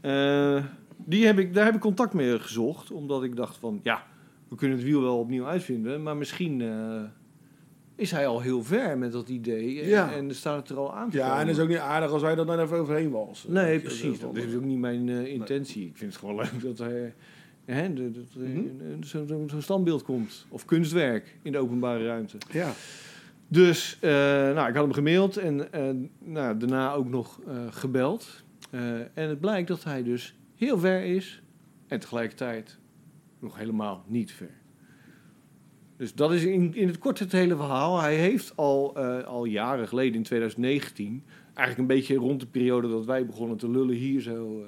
Eh, 0.00 0.64
die 0.96 1.26
heb 1.26 1.38
ik, 1.38 1.54
daar 1.54 1.64
heb 1.64 1.74
ik 1.74 1.80
contact 1.80 2.12
mee 2.12 2.38
gezocht, 2.38 2.90
omdat 2.90 3.22
ik 3.22 3.36
dacht 3.36 3.56
van, 3.56 3.80
ja, 3.82 4.06
we 4.48 4.56
kunnen 4.56 4.76
het 4.76 4.86
wiel 4.86 5.00
wel 5.02 5.18
opnieuw 5.18 5.46
uitvinden, 5.46 6.02
maar 6.02 6.16
misschien 6.16 6.60
eh, 6.60 7.02
is 7.94 8.10
hij 8.10 8.26
al 8.26 8.40
heel 8.40 8.62
ver 8.62 8.98
met 8.98 9.12
dat 9.12 9.28
idee 9.28 9.80
en, 9.80 9.88
Ja. 9.88 10.12
en 10.12 10.34
staat 10.34 10.56
het 10.56 10.68
er 10.68 10.78
al 10.78 10.94
aan 10.94 11.10
te 11.10 11.16
Ja, 11.16 11.40
en 11.40 11.46
het 11.46 11.56
is 11.56 11.62
ook 11.62 11.68
niet 11.68 11.78
aardig 11.78 12.10
als 12.10 12.22
wij 12.22 12.36
er 12.36 12.46
dan 12.46 12.60
even 12.60 12.78
overheen 12.78 13.10
walsen. 13.10 13.52
Nee, 13.52 13.80
precies. 13.80 14.18
Dat 14.20 14.36
is 14.36 14.54
ook 14.54 14.64
niet 14.64 14.78
mijn 14.78 15.08
intentie. 15.08 15.86
Ik 15.86 15.96
vind 15.96 16.10
het 16.12 16.20
gewoon 16.20 16.36
leuk 16.36 16.62
dat 16.62 16.78
hij 16.78 17.14
hè, 17.66 17.92
de- 17.92 18.10
er 18.40 18.48
Mhm. 18.48 19.02
zo'n 19.02 19.48
zo, 19.50 19.60
standbeeld 19.60 20.02
komt. 20.02 20.46
Of 20.48 20.64
kunstwerk 20.64 21.36
in 21.42 21.52
de 21.52 21.58
openbare 21.58 22.06
ruimte. 22.06 22.36
Ja. 22.52 22.72
Dus 23.48 23.98
eh, 24.00 24.10
nou, 24.54 24.68
ik 24.68 24.74
had 24.74 24.84
hem 24.84 24.92
gemaild 24.92 25.36
en 25.36 25.72
eh, 25.72 25.90
nou, 26.24 26.56
daarna 26.56 26.92
ook 26.92 27.08
nog 27.08 27.40
eh, 27.46 27.56
gebeld. 27.70 28.44
En 29.14 29.28
het 29.28 29.40
blijkt 29.40 29.68
dat 29.68 29.84
hij 29.84 30.02
dus 30.02 30.34
heel 30.54 30.78
ver 30.78 31.02
is 31.04 31.42
en 31.86 32.00
tegelijkertijd 32.00 32.78
nog 33.40 33.58
helemaal 33.58 34.04
niet 34.06 34.32
ver. 34.32 34.50
Dus 35.96 36.14
dat 36.14 36.32
is 36.32 36.44
in, 36.44 36.74
in 36.74 36.86
het 36.86 36.98
kort 36.98 37.18
het 37.18 37.32
hele 37.32 37.56
verhaal. 37.56 38.00
Hij 38.00 38.14
heeft 38.16 38.52
al, 38.56 38.96
al 39.24 39.44
jaren 39.44 39.88
geleden, 39.88 40.14
in 40.14 40.22
2019, 40.22 41.22
eigenlijk 41.54 41.78
een 41.78 41.96
beetje 41.96 42.14
rond 42.16 42.40
de 42.40 42.46
periode 42.46 42.88
dat 42.88 43.04
wij 43.06 43.26
begonnen 43.26 43.56
te 43.56 43.70
lullen 43.70 43.94
hier 43.94 44.20
zo, 44.20 44.64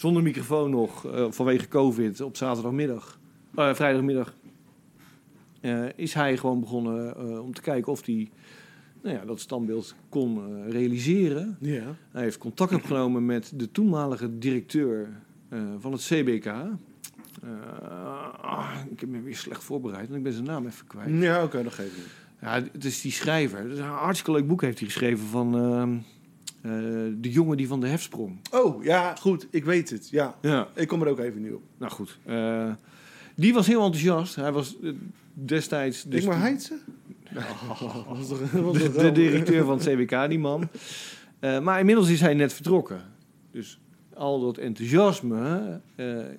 zonder 0.00 0.22
microfoon 0.22 0.70
nog, 0.70 1.06
eh, 1.06 1.26
vanwege 1.30 1.68
COVID, 1.68 2.20
op 2.20 2.36
zaterdagmiddag, 2.36 3.18
eh, 3.54 3.74
vrijdagmiddag, 3.74 4.34
eh, 5.60 5.84
is 5.96 6.14
hij 6.14 6.36
gewoon 6.36 6.60
begonnen 6.60 7.42
om 7.42 7.54
te 7.54 7.60
kijken 7.60 7.92
of 7.92 8.06
hij 8.06 8.30
nou 9.02 9.16
ja, 9.16 9.24
dat 9.24 9.40
standbeeld 9.40 9.94
kon 10.08 10.62
realiseren. 10.70 11.56
Ja. 11.60 11.96
Hij 12.10 12.22
heeft 12.22 12.38
contact 12.38 12.74
opgenomen 12.74 13.26
met 13.26 13.52
de 13.54 13.70
toenmalige 13.70 14.38
directeur 14.38 15.08
van 15.78 15.92
het 15.92 16.00
CBK. 16.00 16.46
Ah, 18.40 18.74
ik 18.90 19.00
heb 19.00 19.08
me 19.08 19.22
weer 19.22 19.36
slecht 19.36 19.64
voorbereid, 19.64 20.04
want 20.04 20.16
ik 20.16 20.22
ben 20.22 20.32
zijn 20.32 20.44
naam 20.44 20.66
even 20.66 20.86
kwijt. 20.86 21.22
Ja, 21.22 21.42
oké, 21.42 21.62
dat 21.62 21.72
geef 21.72 21.86
ik 21.86 21.96
niet. 21.96 22.06
Ja, 22.40 22.62
het 22.72 22.84
is 22.84 23.00
die 23.00 23.12
schrijver. 23.12 23.70
Een 23.70 23.80
hartstikke 23.80 24.32
leuk 24.32 24.46
boek 24.46 24.62
heeft 24.62 24.78
hij 24.78 24.88
geschreven 24.88 25.26
van 25.26 25.54
eh, 26.62 26.70
de 27.16 27.30
jongen 27.30 27.56
die 27.56 27.66
van 27.68 27.80
de 27.80 27.86
hef 27.86 28.02
sprong. 28.02 28.38
Oh, 28.52 28.84
ja, 28.84 29.14
goed. 29.14 29.46
Ik 29.50 29.64
weet 29.64 29.90
het. 29.90 30.08
Ja. 30.10 30.34
Ja, 30.42 30.68
Ik 30.74 30.88
kom 30.88 31.02
er 31.02 31.08
ook 31.08 31.18
even 31.18 31.40
nu 31.42 31.52
op. 31.52 31.62
nou 31.78 31.92
goed. 31.92 32.18
Eh, 32.24 32.72
die 33.36 33.54
was 33.54 33.66
heel 33.66 33.82
enthousiast. 33.84 34.34
Hij 34.36 34.52
was 34.52 34.76
eh, 34.82 34.90
destijds... 35.32 36.02
Dus 36.04 36.24
maar 36.24 36.34
de- 36.34 36.40
Heidse? 36.40 36.78
de, 38.72 38.90
de 38.96 39.12
directeur 39.12 39.64
van 39.64 39.78
het 39.78 39.88
CBK, 39.88 40.28
die 40.28 40.38
man. 40.38 40.68
Maar 41.40 41.78
inmiddels 41.78 42.08
is 42.08 42.20
hij 42.20 42.34
net 42.34 42.52
vertrokken. 42.52 43.00
Dus 43.50 43.80
al 44.14 44.40
dat 44.40 44.56
enthousiasme 44.58 45.80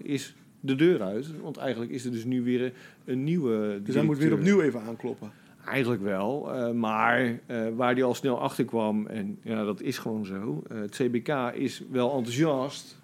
is 0.04 0.36
de 0.60 0.76
deur 0.76 1.02
uit. 1.02 1.28
Want 1.42 1.58
eigenlijk 1.58 1.92
is 1.92 2.06
er 2.06 2.12
dus 2.12 2.24
nu 2.26 2.42
weer 2.44 2.62
een, 2.64 2.72
een 3.06 3.24
nieuwe 3.24 3.82
Dus 3.84 3.96
hij 3.96 4.04
moet 4.04 4.18
weer 4.18 4.30
directeur. 4.30 4.54
opnieuw 4.54 4.68
even 4.68 4.82
aankloppen. 4.82 5.32
Eigenlijk 5.66 6.02
wel. 6.02 6.54
eh, 6.54 6.72
maar 6.72 7.40
eh, 7.46 7.68
waar 7.76 7.94
hij 7.94 8.04
al 8.04 8.14
snel 8.16 8.40
achter 8.40 8.66
kwam, 8.66 9.08
en 9.08 9.40
ja, 9.44 9.64
dat 9.64 9.82
is 9.82 9.98
gewoon 9.98 10.26
zo. 10.26 10.64
eh, 10.70 10.78
het 10.80 10.92
CBK 10.96 11.28
is 11.54 11.84
wel 11.92 12.14
enthousiast, 12.16 12.98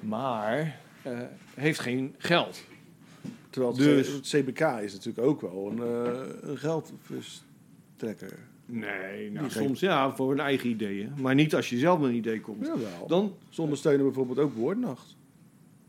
maar 0.00 0.80
heeft 1.54 1.78
geen 1.80 2.14
geld. 2.18 2.64
Terwijl 3.50 3.72
het, 3.74 3.82
Dus- 3.82 4.08
het 4.12 4.26
CBK 4.44 4.60
is 4.60 4.92
natuurlijk 4.92 5.26
ook 5.26 5.40
wel 5.40 5.70
een, 5.70 5.80
een 6.50 6.58
geldverstrekker. 6.58 8.38
Nee, 8.66 9.30
nou, 9.30 9.46
Die 9.46 9.50
geen- 9.56 9.66
soms 9.66 9.80
ja, 9.80 10.12
voor 10.14 10.28
hun 10.30 10.40
eigen 10.40 10.70
ideeën. 10.70 11.12
Maar 11.20 11.34
niet 11.34 11.54
als 11.54 11.70
je 11.70 11.78
zelf 11.78 11.98
met 12.00 12.08
een 12.08 12.14
idee 12.16 12.40
komt. 12.40 12.66
Jawel. 12.66 13.06
Dan 13.06 13.32
Ze 13.48 13.62
ondersteunen 13.62 14.04
bijvoorbeeld 14.04 14.38
ook 14.38 14.54
Woordnacht. 14.54 15.16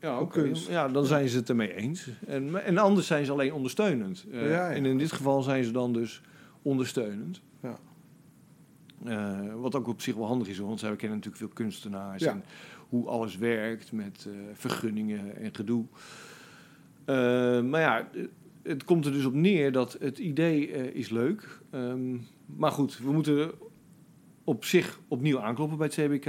Ja, 0.04 0.16
Ook 0.16 0.22
oké. 0.22 0.42
kunst. 0.42 0.68
ja, 0.70 0.88
dan 0.88 1.06
zijn 1.06 1.30
ze 1.30 1.38
het 1.38 1.50
ermee 1.50 1.76
eens. 1.76 2.10
En, 2.28 2.66
en 2.66 2.78
anders 2.78 3.08
zijn 3.08 3.26
ze 3.26 3.32
alleen 3.32 3.54
ondersteunend. 3.54 4.26
Eh, 4.32 4.42
Ja, 4.42 4.48
ja. 4.48 4.72
En 4.72 4.86
in 4.86 4.98
dit 4.98 5.12
geval 5.12 5.42
zijn 5.42 5.64
ze 5.64 5.72
dan 5.72 5.94
dus 5.94 6.22
ondersteunend. 6.62 7.42
Ja. 7.62 7.78
Eh, 9.06 9.54
wat 9.56 9.76
ook 9.76 9.88
op 9.88 10.02
zich 10.02 10.16
wel 10.16 10.26
handig 10.26 10.48
is, 10.48 10.58
want 10.58 10.80
zij 10.80 10.90
kennen 10.96 11.18
natuurlijk 11.18 11.38
veel 11.44 11.54
kunstenaars. 11.54 12.24
Ja. 12.24 12.32
En 12.32 12.44
hoe 12.90 13.08
alles 13.08 13.38
werkt 13.38 13.92
met 13.92 14.28
eh, 14.30 14.34
vergunningen 14.54 15.36
en 15.36 15.56
gedoe. 15.56 15.86
Eh, 17.06 17.16
maar 17.62 17.82
ja, 17.82 18.08
eh, 18.14 18.24
het 18.64 18.84
komt 18.84 19.06
er 19.06 19.12
dus 19.12 19.26
op 19.26 19.34
neer 19.34 19.72
dat 19.72 19.98
het 20.00 20.18
idee 20.18 20.72
eh, 20.72 20.96
is 20.96 21.10
leuk. 21.10 21.60
Ehm, 21.70 22.18
maar 22.46 22.72
goed, 22.72 22.98
we 22.98 23.12
moeten 23.12 23.52
op 24.44 24.66
zich 24.66 25.00
opnieuw 25.08 25.40
aankloppen 25.40 25.78
bij 25.78 25.90
het 25.94 25.96
CBK. 25.96 26.26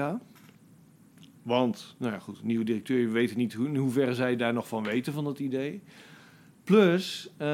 Want, 1.44 1.94
nou 1.98 2.12
ja, 2.12 2.18
goed, 2.18 2.42
nieuwe 2.42 2.64
directeur, 2.64 3.06
we 3.06 3.12
weten 3.12 3.36
niet 3.38 3.54
hoe, 3.54 3.66
in 3.66 3.76
hoeverre 3.76 4.14
zij 4.14 4.36
daar 4.36 4.52
nog 4.52 4.68
van 4.68 4.84
weten 4.84 5.12
van 5.12 5.24
dat 5.24 5.38
idee. 5.38 5.80
Plus, 6.64 7.30
eh, 7.36 7.48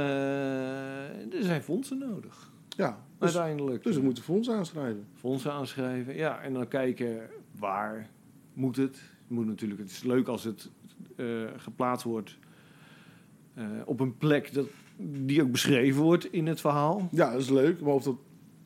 er 1.35 1.43
zijn 1.43 1.63
fondsen 1.63 1.99
nodig, 1.99 2.51
Ja, 2.77 3.05
dus, 3.19 3.35
uiteindelijk. 3.37 3.83
dus 3.83 3.97
we 3.97 4.03
moeten 4.03 4.23
fonds 4.23 4.51
aanschrijven. 4.51 5.07
Fondsen 5.15 5.53
aanschrijven, 5.53 6.17
ja, 6.17 6.41
en 6.41 6.53
dan 6.53 6.69
kijken 6.69 7.29
waar 7.59 8.11
moet 8.53 8.77
het. 8.77 8.97
Het 8.97 9.39
moet 9.39 9.47
natuurlijk, 9.47 9.81
het 9.81 9.91
is 9.91 10.03
leuk 10.03 10.29
als 10.29 10.45
het 10.45 10.71
eh, 11.17 11.27
geplaatst 11.57 12.05
wordt 12.05 12.39
eh, 13.55 13.65
op 13.85 14.01
een 14.01 14.17
plek 14.17 14.53
dat, 14.55 14.67
die 14.99 15.43
ook 15.43 15.51
beschreven 15.53 16.03
wordt 16.03 16.33
in 16.33 16.47
het 16.47 16.61
verhaal. 16.61 17.09
Ja, 17.13 17.33
dat 17.33 17.41
is 17.41 17.51
leuk. 17.51 17.81
Maar 17.81 17.93
of 17.95 18.03
dat 18.03 18.17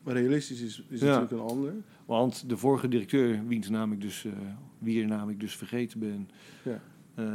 realistisch 0.03 0.61
is, 0.61 0.83
is 0.89 0.99
Ja. 0.99 1.05
natuurlijk 1.05 1.31
een 1.31 1.47
ander. 1.57 1.73
Want 2.05 2.49
de 2.49 2.57
vorige 2.57 2.87
directeur, 2.87 3.47
wiens 3.47 3.69
naam 3.69 3.91
ik 3.91 4.01
dus, 4.01 4.25
eh 4.25 4.31
wie 4.79 5.05
naam 5.05 5.29
ik 5.29 5.39
dus 5.39 5.55
vergeten 5.55 5.99
ben, 5.99 6.29
Ja. 6.63 6.81
eh, 7.15 7.25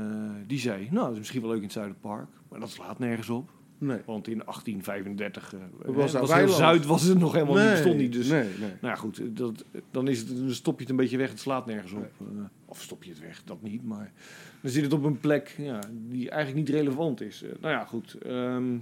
die 0.47 0.59
zei, 0.59 0.89
nou, 0.91 1.03
dat 1.05 1.13
is 1.13 1.19
misschien 1.19 1.41
wel 1.41 1.49
leuk 1.51 1.59
in 1.59 1.65
het 1.65 1.73
Zuiderpark, 1.73 2.29
maar 2.49 2.61
dat 2.61 2.71
slaat 2.71 2.99
nergens 2.99 3.29
op. 3.29 3.51
Nee. 3.79 3.99
Want 4.07 4.29
in 4.29 4.43
1835 4.45 5.55
eh, 5.55 5.95
was 5.95 6.13
heel. 6.35 6.49
Zuid 6.49 6.87
was 6.87 7.03
het 7.03 7.19
nog 7.19 7.33
helemaal 7.33 7.55
niet, 7.63 7.71
bestond 7.71 7.97
niet. 7.97 8.13
Dus 8.13 8.29
Nee, 8.29 8.43
nee. 8.43 8.59
nou 8.59 8.77
ja, 8.81 8.95
goed, 8.95 9.37
dat, 9.37 9.65
dan, 9.91 10.09
is 10.09 10.19
het, 10.19 10.37
dan 10.37 10.51
stop 10.51 10.75
je 10.75 10.81
het 10.81 10.91
een 10.91 10.97
beetje 10.97 11.17
weg, 11.17 11.31
het 11.31 11.41
slaat 11.41 11.67
nergens 11.67 11.93
op. 11.93 12.11
Eh, 12.21 12.27
of 12.65 12.83
stop 12.83 13.05
je 13.05 13.11
het 13.11 13.21
weg, 13.21 13.43
dat 13.45 13.63
niet, 13.63 13.85
maar 13.85 14.13
dan 14.61 14.71
zit 14.71 14.83
het 14.83 14.93
op 14.93 15.05
een 15.05 15.21
plek 15.21 15.55
ja, 15.59 15.79
die 16.09 16.31
eigenlijk 16.31 16.69
niet 16.69 16.77
relevant 16.77 17.21
is. 17.21 17.43
Eh, 17.43 17.51
nou 17.61 17.75
ja, 17.75 17.85
goed. 17.85 18.15
ehm, 18.15 18.77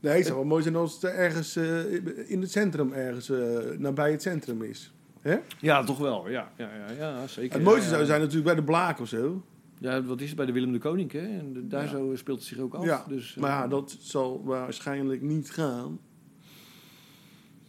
Nee, 0.00 0.16
het 0.16 0.26
zou 0.26 0.38
wel 0.38 0.46
mooi 0.48 0.62
zijn 0.62 0.76
als 0.76 0.94
het 0.94 1.04
ergens 1.04 1.56
eh, 1.56 1.92
in 2.30 2.40
het 2.40 2.50
centrum, 2.50 2.92
ergens 2.92 3.28
eh, 3.30 3.58
nabij 3.78 4.10
het 4.10 4.22
centrum 4.22 4.62
is. 4.62 4.92
Hè? 5.22 5.36
ja, 5.60 5.84
toch 5.84 5.98
wel. 5.98 6.28
Ja, 6.30 6.52
ja, 6.56 6.70
ja, 6.88 6.92
ja 6.98 7.26
zeker. 7.26 7.54
Het 7.54 7.62
mooiste 7.64 7.88
zou 7.88 8.04
zijn 8.04 8.18
natuurlijk 8.20 8.46
bij 8.46 8.54
de 8.54 8.62
Blaak 8.62 9.00
of 9.00 9.08
zo. 9.08 9.42
Ja, 9.78 10.02
wat 10.02 10.20
is 10.20 10.26
het 10.26 10.36
bij 10.36 10.46
de 10.46 10.52
Willem 10.52 10.72
de 10.72 10.78
Koning, 10.78 11.12
hè? 11.12 11.18
En 11.38 11.52
de- 11.52 11.66
daar 11.66 11.82
Ja. 11.84 11.88
zo 11.90 12.12
speelt 12.16 12.38
het 12.38 12.46
zich 12.48 12.58
ook 12.58 12.74
af. 12.74 12.84
Ja, 12.84 13.04
dus, 13.08 13.34
eh, 13.36 13.40
Maar 13.42 13.50
ja, 13.50 13.68
dat 13.68 13.96
zal 14.00 14.42
waarschijnlijk 14.44 15.22
niet 15.22 15.50
gaan. 15.50 15.98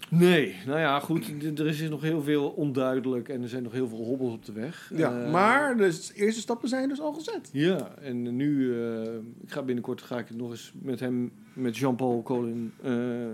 Nee, 0.10 0.56
nou 0.66 0.80
ja, 0.80 1.00
goed. 1.00 1.32
Er 1.60 1.68
is 1.68 1.90
nog 1.90 2.02
heel 2.02 2.22
veel 2.22 2.50
onduidelijk 2.50 3.30
en 3.30 3.42
er 3.42 3.50
zijn 3.50 3.64
nog 3.64 3.72
heel 3.72 3.88
veel 3.88 4.04
hobbels 4.06 4.34
op 4.34 4.46
de 4.46 4.52
weg. 4.52 4.92
Ja, 4.96 5.24
Eh, 5.26 5.32
maar 5.32 5.78
de 5.78 5.84
eerste 6.16 6.42
stappen 6.42 6.70
zijn 6.70 6.90
dus 6.90 7.02
al 7.02 7.14
gezet. 7.14 7.50
Ja, 7.52 7.96
en 8.02 8.36
nu, 8.36 8.82
eh, 8.84 9.02
ik 9.42 9.52
ga 9.52 9.62
binnenkort 9.62 10.02
ga 10.02 10.18
ik 10.20 10.36
nog 10.36 10.50
eens 10.52 10.74
met 10.82 11.00
hem, 11.00 11.32
met 11.54 11.78
Jean-Paul 11.78 12.24
Colin, 12.24 12.74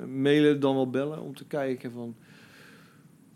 mailen, 0.08 0.60
dan 0.60 0.76
wel 0.76 0.90
bellen 0.90 1.22
om 1.22 1.36
te 1.36 1.46
kijken 1.46 1.92
van, 1.92 2.16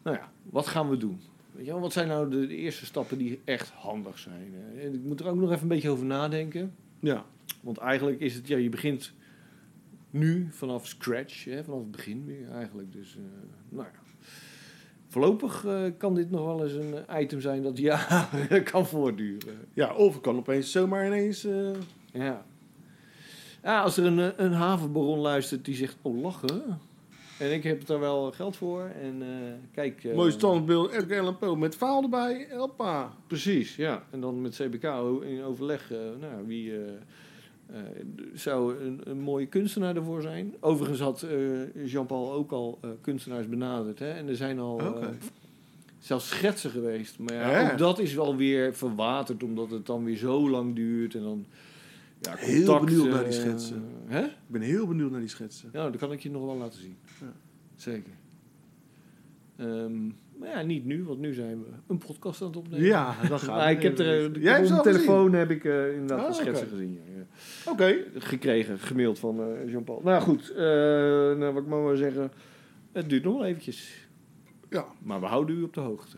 nou 0.04 0.18
ja, 0.18 0.32
wat 0.44 0.68
gaan 0.68 0.89
we 0.89 0.98
doen? 0.98 1.20
Weet 1.52 1.66
je 1.66 1.72
wel, 1.72 1.82
wat 1.82 1.94
zijn 1.94 2.08
nou 2.08 2.30
de, 2.30 2.48
de 2.48 2.56
eerste 2.56 2.86
stappen 2.86 3.18
die 3.18 3.39
echt 3.44 3.70
handig 3.70 4.20
zijn? 4.20 4.54
Eh, 4.76 4.86
en 4.86 4.94
ik 4.94 5.04
moet 5.04 5.20
er 5.20 5.28
ook 5.28 5.36
nog 5.36 5.50
even 5.50 5.62
een 5.62 5.68
beetje 5.68 5.89
over 5.89 6.06
nadenken. 6.06 6.76
Ja. 7.00 7.26
Want 7.62 7.78
eigenlijk 7.78 8.20
is 8.20 8.36
het, 8.36 8.48
ja, 8.48 8.58
je 8.58 8.70
begint 8.70 9.13
nu 10.10 10.48
vanaf 10.52 10.88
scratch, 10.88 11.44
hè, 11.46 11.63
vanaf 11.63 11.80
het 11.80 11.92
begin 11.92 12.26
weer 12.26 12.52
eigenlijk. 12.52 12.92
Dus, 12.94 13.16
eh, 13.16 13.22
nou 13.70 13.88
ja. 13.94 14.02
Voorlopig 15.08 15.66
eh, 15.66 15.84
kan 15.98 16.16
dit 16.16 16.32
nog 16.32 16.46
wel 16.46 16.63
eens 16.63 16.74
een 16.74 17.08
eh, 17.08 17.22
item 17.22 17.42
zijn 17.42 17.63
dat 17.63 17.78
jaren 17.78 18.63
kan 18.72 18.86
voortduren. 18.88 19.56
ja, 19.74 19.94
of 19.96 20.13
het 20.13 20.22
kan 20.22 20.36
opeens 20.38 20.72
zomaar 20.72 21.06
ineens... 21.06 21.44
eh, 21.44 21.70
Ja. 22.13 22.46
ja, 23.63 23.82
als 23.82 23.98
er 23.98 24.06
een, 24.06 24.20
eh, 24.20 24.28
een 24.46 24.52
havenbaron 24.52 25.20
luistert 25.20 25.66
die 25.66 25.76
zegt, 25.76 25.96
oh 26.02 26.22
lachen. 26.22 26.80
En 27.44 27.54
ik 27.54 27.64
heb 27.64 27.90
er 27.90 28.00
wel 28.00 28.32
geld 28.32 28.56
voor. 28.58 28.82
En 29.02 29.22
eh, 29.22 29.28
kijk... 29.72 30.04
eh, 30.04 30.16
mooi 30.16 30.32
standbeeld, 30.32 30.92
Edgar 30.92 31.34
Poe 31.34 31.58
met 31.58 31.76
faal 31.76 32.04
erbij. 32.04 32.48
Hoppa. 32.52 33.14
Precies, 33.28 33.76
ja. 33.76 34.04
En 34.12 34.22
dan 34.22 34.42
met 34.42 34.56
CBK 34.56 34.84
in 35.24 35.44
overleg, 35.44 35.92
eh, 35.92 35.98
nou, 36.20 36.48
wie 36.48 36.74
zou 38.34 38.78
een, 38.84 39.02
een 39.04 39.20
mooie 39.20 39.46
kunstenaar 39.46 39.96
ervoor 39.96 40.22
zijn. 40.22 40.54
Overigens 40.60 41.00
had 41.00 41.26
Jean-Paul 41.86 42.32
ook 42.32 42.52
al 42.52 42.80
kunstenaars 43.02 43.48
benaderd. 43.50 44.00
Hè? 44.00 44.12
En 44.12 44.28
er 44.28 44.36
zijn 44.36 44.60
al 44.60 44.74
Oké. 44.74 45.18
zelfs 46.00 46.28
schetsen 46.30 46.70
geweest. 46.72 47.20
Maar 47.20 47.34
ja, 47.34 47.52
Ja. 47.62 47.72
ook 47.72 47.78
dat 47.78 48.00
is 48.00 48.14
wel 48.14 48.36
weer 48.36 48.76
verwaterd, 48.76 49.44
omdat 49.44 49.72
het 49.72 49.86
dan 49.86 50.04
weer 50.04 50.18
zo 50.18 50.50
lang 50.50 50.76
duurt. 50.76 51.16
En 51.16 51.22
dan, 51.24 51.46
ja, 52.22 52.36
Heel 52.36 52.80
benieuwd 52.80 53.10
naar 53.10 53.24
die 53.24 53.34
schetsen. 53.34 53.84
Hè? 54.06 54.24
Ik 54.24 54.32
ben 54.48 54.62
heel 54.62 54.88
benieuwd 54.88 55.12
naar 55.12 55.20
die 55.20 55.30
schetsen. 55.30 55.70
Ja, 55.74 55.90
dat 55.90 55.98
kan 56.00 56.12
ik 56.12 56.20
je 56.20 56.32
nog 56.32 56.46
wel 56.46 56.58
laten 56.58 56.80
zien. 56.80 56.98
Zeker. 57.84 58.12
Ehm, 59.58 60.06
maar 60.39 60.50
ja, 60.50 60.62
niet 60.62 60.86
nu, 60.86 61.04
want 61.04 61.19
nu 61.19 61.34
zijn 61.34 61.60
we 61.60 61.69
een 61.88 61.98
podcast 61.98 62.41
aan 62.41 62.48
het 62.48 62.58
opnemen. 62.58 62.86
Ja, 62.86 63.15
dat 63.30 63.41
gaat. 63.41 63.56
Maar 63.58 63.72
ik 63.72 63.82
heb 63.82 64.00
er, 64.00 64.39
Jij 64.39 64.52
heb 64.52 64.62
hebt 64.62 64.72
op 64.72 64.78
al 64.78 64.84
telefoon 64.84 65.34
heb 65.34 65.50
ik 65.50 65.65
eh, 65.65 65.93
inderdaad 65.93 66.28
Ah, 66.28 66.34
schetsen 66.34 66.67
gezien. 66.67 67.00
Ja. 67.15 67.72
Oké. 67.72 67.96
Gekregen, 68.17 68.80
gemaild 68.80 69.19
van 69.19 69.39
eh, 69.39 69.69
Jean-Paul. 69.69 70.02
Nou 70.04 70.22
goed, 70.22 70.52
eh, 70.52 70.63
nou, 71.38 71.54
wat 71.54 71.63
ik 71.63 71.69
maar 71.69 71.80
maar 71.80 71.96
zeggen, 71.96 72.32
het 72.91 73.10
duurt 73.10 73.24
nog 73.24 73.34
wel 73.38 73.46
eventjes. 73.46 74.08
Ja. 74.69 74.86
Maar 75.02 75.19
we 75.19 75.26
houden 75.26 75.58
u 75.58 75.63
op 75.63 75.74
de 75.74 75.82
hoogte. 75.82 76.17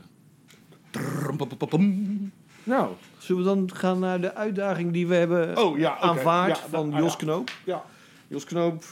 Nou, 2.64 2.94
zullen 3.18 3.44
we 3.44 3.48
dan 3.48 3.76
gaan 3.76 4.00
naar 4.00 4.22
de 4.22 4.34
uitdaging 4.34 4.94
die 4.94 5.08
we 5.08 5.16
hebben 5.16 5.58
Oh 5.58 5.78
ja, 5.78 5.98
aanvaard 5.98 6.58
Ja, 6.58 6.68
van 6.68 6.94
ah, 6.94 7.00
Jos. 7.00 7.16
Knoop. 7.16 7.52
Ja. 7.66 7.86
Jos 8.28 8.44
Knoop, 8.44 8.84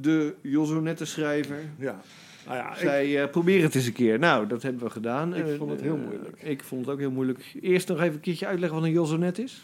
de 0.00 0.34
Josonette 0.40 1.04
schrijver. 1.04 1.58
Ja. 1.78 2.00
Nou 2.46 2.56
ja, 2.58 2.70
ik, 2.72 2.76
Zij 2.78 3.22
eh 3.22 3.30
probeer 3.30 3.62
het 3.62 3.74
eens 3.74 3.86
een 3.86 3.92
keer. 3.92 4.18
Nou, 4.18 4.46
dat 4.46 4.62
hebben 4.62 4.82
we 4.82 4.90
gedaan. 4.90 5.34
Ik 5.34 5.46
Eh, 5.46 5.56
vond 5.56 5.70
het 5.70 5.80
heel 5.80 5.96
eh, 5.96 6.02
moeilijk. 6.02 6.42
ik 6.42 6.62
vond 6.64 6.84
het 6.84 6.94
ook 6.94 7.00
heel 7.00 7.10
moeilijk. 7.10 7.54
Eerst 7.60 7.88
nog 7.88 8.00
even 8.00 8.14
een 8.14 8.20
keertje 8.20 8.46
uitleggen 8.46 8.78
wat 8.78 8.86
een 8.86 8.92
Josonet 8.94 9.38
is. 9.38 9.62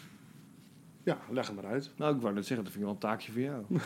ja, 1.03 1.17
leg 1.31 1.47
het 1.47 1.55
maar 1.55 1.71
uit. 1.71 1.91
Nou, 1.95 2.15
ik 2.15 2.21
wou 2.21 2.33
net 2.33 2.45
zeggen, 2.45 2.65
dat 2.65 2.73
vind 2.73 2.85
ik 2.85 2.91
wel 2.91 2.93
een 3.01 3.09
taakje 3.09 3.31
voor 3.31 3.41
jou. 3.41 3.63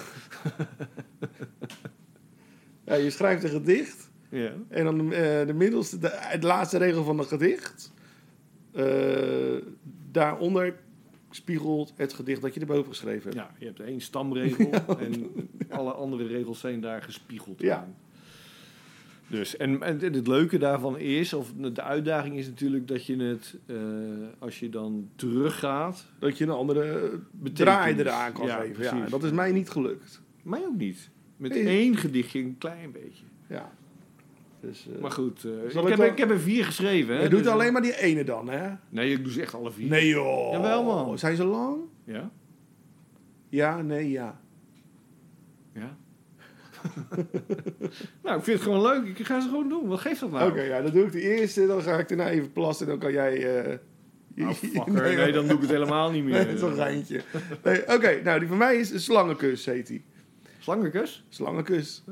Ja, 2.85 2.95
je 2.95 3.09
schrijft 3.09 3.43
een 3.43 3.49
gedicht. 3.49 4.09
ja. 4.29 4.51
En 4.67 4.83
dan 4.83 4.99
eh, 5.13 5.45
de 5.47 5.53
middelste, 5.55 5.97
de, 5.97 6.37
de 6.39 6.45
laatste 6.47 6.77
regel 6.77 7.03
van 7.03 7.17
het 7.17 7.27
gedicht. 7.27 7.93
eh, 8.73 8.85
daaronder 10.11 10.75
spiegelt 11.31 11.93
het 11.95 12.13
gedicht 12.13 12.41
dat 12.41 12.53
je 12.53 12.59
erboven 12.59 12.87
geschreven 12.87 13.23
hebt. 13.23 13.35
ja, 13.35 13.51
je 13.59 13.65
hebt 13.65 13.79
één 13.79 14.01
stamregel 14.01 14.69
en 15.07 15.31
alle 15.69 15.91
andere 15.91 16.27
regels 16.27 16.59
zijn 16.59 16.81
daar 16.81 17.01
gespiegeld. 17.03 17.61
Ja. 17.61 17.83
in. 17.83 17.93
Dus, 19.37 19.57
en, 19.57 19.81
en 19.83 19.99
het 19.99 20.27
leuke 20.27 20.57
daarvan 20.57 20.97
is, 20.97 21.33
of 21.33 21.53
de 21.73 21.81
uitdaging 21.81 22.37
is 22.37 22.47
natuurlijk 22.47 22.87
dat 22.87 23.05
je 23.05 23.17
het, 23.17 23.57
eh, 23.65 23.75
als 24.39 24.59
je 24.59 24.69
dan 24.69 25.09
teruggaat, 25.15 26.05
Dat 26.19 26.37
je 26.37 26.43
een 26.43 26.49
andere 26.49 27.19
draai 27.53 27.95
eraan 27.95 28.31
kan 28.33 28.45
Ja, 28.47 28.59
geven. 28.59 28.83
Ja, 28.97 29.05
dat 29.09 29.23
is 29.23 29.31
mij 29.31 29.51
niet 29.51 29.69
gelukt. 29.69 30.21
mij 30.43 30.61
ook 30.65 30.77
niet. 30.77 31.09
Met 31.37 31.51
Nee. 31.51 31.65
één 31.67 31.97
gedichtje 31.97 32.39
een 32.39 32.55
klein 32.57 32.91
beetje. 32.91 33.23
Ja. 33.49 33.71
Dus, 34.61 34.87
eh, 34.87 35.01
Maar 35.01 35.11
goed, 35.11 35.45
eh, 35.45 35.81
ik, 35.83 35.87
heb, 35.87 35.99
ik 36.11 36.17
heb 36.17 36.29
er 36.29 36.39
vier 36.39 36.65
geschreven. 36.65 37.15
Hè, 37.15 37.23
je 37.23 37.29
doet 37.29 37.39
dus, 37.39 37.47
eh, 37.47 37.53
alleen 37.53 37.73
maar 37.73 37.81
die 37.81 37.97
ene 37.97 38.23
dan, 38.23 38.49
hè? 38.49 38.69
Nee, 38.89 39.11
ik 39.11 39.23
doe 39.23 39.31
ze 39.33 39.41
echt 39.41 39.53
alle 39.53 39.71
vier. 39.71 39.89
Nee 39.89 40.07
joh. 40.07 40.51
Jawel, 40.51 40.83
man. 40.83 41.19
Zijn 41.19 41.35
ze 41.35 41.43
lang? 41.43 41.77
Ja? 42.03 42.31
Ja, 43.49 43.81
nee, 43.81 44.09
ja. 44.09 44.41
Ja. 45.73 45.97
nou, 48.23 48.37
ik 48.37 48.43
vind 48.43 48.59
het 48.59 48.61
gewoon 48.61 48.81
leuk. 48.81 49.17
Ik 49.17 49.25
ga 49.25 49.41
ze 49.41 49.49
gewoon 49.49 49.69
doen. 49.69 49.87
Wat 49.87 49.99
geeft 49.99 50.19
dat 50.19 50.31
nou? 50.31 50.51
Oké, 50.51 50.61
ja, 50.61 50.81
dan 50.81 50.91
doe 50.91 51.05
ik 51.05 51.11
de 51.11 51.21
eerste. 51.21 51.67
Dan 51.67 51.81
ga 51.81 51.97
ik 51.97 52.07
daarna 52.07 52.29
even 52.29 52.51
plassen. 52.51 52.87
Dan 52.87 52.99
kan 52.99 53.11
jij... 53.11 53.79
Oh, 54.37 54.49
fucker. 54.51 55.15
Nee, 55.15 55.31
dan 55.31 55.47
doe 55.47 55.55
ik 55.55 55.61
het 55.61 55.69
helemaal 55.69 56.11
niet 56.11 56.23
meer. 56.23 56.33
Nee, 56.45 56.45
dat 56.45 56.55
is 56.55 56.61
een 56.61 56.73
geintje. 56.73 57.21
Nee, 57.63 57.81
Oké, 57.81 58.21
nou 58.23 58.39
die 58.39 58.47
van 58.47 58.57
mij 58.57 58.75
is 58.75 58.91
een 58.91 58.99
slangenkus, 58.99 59.65
heet 59.65 59.87
die. 59.87 60.03
Slangenkus? 60.59 61.25
Slangenkus. 61.29 62.03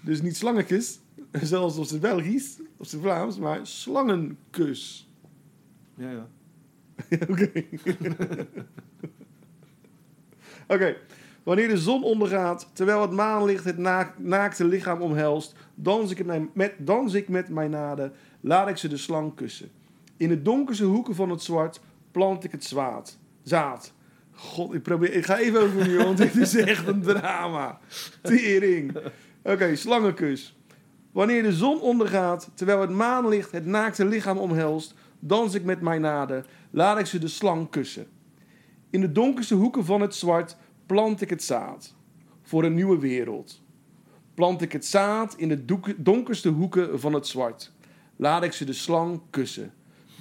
Dus 0.00 0.22
niet 0.22 0.36
slangenkus, 0.36 0.98
zoals 1.32 1.76
op 1.78 1.84
zijn 1.84 2.00
Belgisch, 2.00 2.56
op 2.76 2.86
zijn 2.86 3.02
Vlaams, 3.02 3.38
maar 3.38 3.66
slangenkus. 3.66 5.08
Ja, 5.96 6.10
ja. 6.10 6.28
Oké. 7.28 7.50
Oké. 10.68 10.96
Wanneer 11.42 11.68
de 11.68 11.76
zon 11.78 12.02
ondergaat, 12.04 12.68
terwijl 12.72 13.00
het 13.02 13.10
maanlicht 13.10 13.64
het 13.64 13.78
naak- 13.78 14.18
naakte 14.18 14.64
lichaam 14.64 15.00
omhelst, 15.02 15.54
dans 15.74 16.10
ik, 16.10 16.24
mijn- 16.24 16.50
met, 16.54 16.74
dans 16.78 17.14
ik 17.14 17.28
met 17.28 17.48
mijn 17.48 17.70
naden, 17.70 18.12
laat 18.40 18.68
ik 18.68 18.76
ze 18.76 18.88
de 18.88 18.96
slang 18.96 19.34
kussen. 19.34 19.68
In 20.16 20.28
de 20.28 20.42
donkerste 20.42 20.84
hoeken 20.84 21.14
van 21.14 21.30
het 21.30 21.42
zwart 21.42 21.80
plant 22.10 22.44
ik 22.44 22.52
het 22.52 22.64
zwaad, 22.64 23.18
zaad. 23.42 23.92
God, 24.32 24.74
ik, 24.74 24.82
probeer, 24.82 25.12
ik 25.12 25.24
ga 25.24 25.38
even 25.38 25.60
overnieuw, 25.60 25.98
want 26.04 26.16
dit 26.18 26.36
is 26.36 26.54
echt 26.56 26.86
een 26.86 27.02
drama. 27.02 27.78
Tering. 28.22 28.96
Oké, 29.48 29.76
slangenkus. 29.76 30.56
Wanneer 31.12 31.42
de 31.42 31.52
zon 31.52 31.80
ondergaat, 31.80 32.50
terwijl 32.54 32.80
het 32.80 32.90
maanlicht 32.90 33.52
het 33.52 33.66
naakte 33.66 34.04
lichaam 34.04 34.38
omhelst, 34.38 34.94
dans 35.18 35.54
ik 35.54 35.64
met 35.64 35.80
mijn 35.80 36.00
naden, 36.00 36.44
laat 36.70 36.98
ik 36.98 37.06
ze 37.06 37.18
de 37.18 37.28
slang 37.28 37.70
kussen. 37.70 38.06
In 38.90 39.00
de 39.00 39.12
donkerste 39.12 39.54
hoeken 39.54 39.84
van 39.84 40.00
het 40.00 40.14
zwart 40.14 40.56
plant 40.86 41.20
ik 41.20 41.30
het 41.30 41.42
zaad 41.42 41.94
voor 42.42 42.64
een 42.64 42.74
nieuwe 42.74 42.98
wereld. 42.98 43.62
Plant 44.34 44.62
ik 44.62 44.72
het 44.72 44.86
zaad 44.86 45.34
in 45.36 45.48
de 45.48 45.64
donkerste 45.96 46.48
hoeken 46.48 47.00
van 47.00 47.12
het 47.12 47.26
zwart. 47.26 47.72
Laat 48.16 48.42
ik 48.42 48.52
ze 48.52 48.64
de 48.64 48.72
slang 48.72 49.20
kussen. 49.30 49.72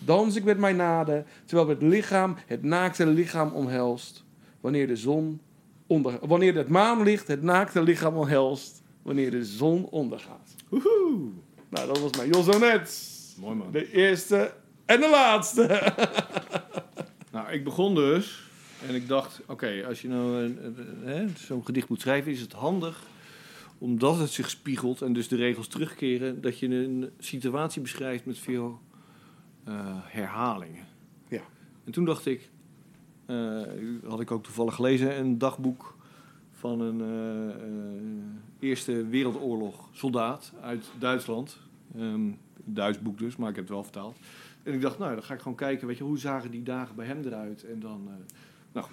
Dans 0.06 0.36
ik 0.36 0.44
met 0.44 0.58
mijn 0.58 0.76
naden, 0.76 1.26
terwijl 1.46 1.70
het 1.70 1.82
lichaam 1.82 2.36
het 2.46 2.63
naakte 2.63 3.06
lichaam 3.06 3.50
omhelst. 3.50 4.26
Wanneer 4.62 4.88
de 4.88 4.96
zon 4.96 5.42
onder, 5.88 6.28
wanneer 6.28 6.56
het 6.56 6.70
maanlicht 6.70 7.28
het 7.28 7.42
naakte 7.42 7.84
lichaam 7.84 8.16
omhelst. 8.16 8.86
Wanneer 9.08 9.32
de 9.32 9.46
zon 9.46 9.86
ondergaat. 9.86 10.56
Woehoe. 10.70 11.30
Nou, 11.70 11.88
dat 11.88 12.00
was 12.00 12.17
mijn 12.17 12.30
Jozonet. 12.30 13.10
Mooi 13.39 13.56
man. 13.56 13.72
De 13.72 13.91
eerste 13.91 14.54
en 14.86 15.00
de 15.00 15.10
laatste. 15.10 15.67
Nou, 17.32 17.52
ik 17.52 17.63
begon 17.63 17.96
dus 17.96 18.50
en 18.88 18.96
ik 18.96 19.08
dacht, 19.08 19.41
oké, 19.48 19.84
als 19.88 20.02
je 20.02 20.08
nou 20.08 20.43
een- 20.43 20.58
hè, 21.04 21.26
zo'n 21.38 21.65
gedicht 21.65 21.89
moet 21.89 22.02
schrijven, 22.02 22.32
is 22.32 22.41
het 22.41 22.52
handig, 22.52 23.04
omdat 23.78 24.20
het 24.20 24.30
zich 24.30 24.50
spiegelt 24.50 25.02
en 25.02 25.13
dus 25.13 25.28
de 25.28 25.36
regels 25.36 25.67
terugkeren, 25.67 26.41
dat 26.41 26.60
je 26.60 26.67
een 26.67 27.10
situatie 27.20 27.82
beschrijft 27.82 28.26
met 28.26 28.38
veel 28.39 28.80
eh, 29.63 29.74
herhalingen. 30.04 30.86
Ja. 31.28 31.41
En 31.86 31.91
toen 31.91 32.06
dacht 32.06 32.26
ik, 32.26 32.50
eh, 33.26 33.62
had 34.08 34.20
ik 34.20 34.32
ook 34.32 34.43
toevallig 34.43 34.76
gelezen, 34.76 35.17
een 35.20 35.38
dagboek 35.38 35.98
van 36.52 36.80
een 36.82 37.02
eh, 37.02 37.50
eh, 37.50 37.72
Eerste 38.60 39.08
Wereldoorlog 39.08 39.89
soldaat 39.91 40.54
uit 40.62 40.91
Duitsland. 41.00 41.58
Ehm 41.96 42.30
Duits 42.70 43.00
boek 43.00 43.17
dus, 43.17 43.36
maar 43.36 43.50
ik 43.50 43.56
heb 43.56 43.63
het 43.63 43.74
wel 43.74 43.84
vertaald. 43.84 44.17
En 44.63 44.74
ik 44.74 44.82
dacht, 44.82 45.00
nou, 45.00 45.13
dan 45.13 45.24
ga 45.24 45.34
ik 45.34 45.41
gewoon 45.41 45.58
kijken, 45.58 45.88
weet 45.88 45.98
je, 45.98 46.04
hoe 46.04 46.17
zagen 46.17 46.52
die 46.52 46.63
dagen 46.63 46.96
bij 46.96 47.06
hem 47.06 47.24
eruit? 47.26 47.63
En 47.63 47.80
dan, 47.80 48.02
eh, 48.08 48.13
nou, 48.72 48.86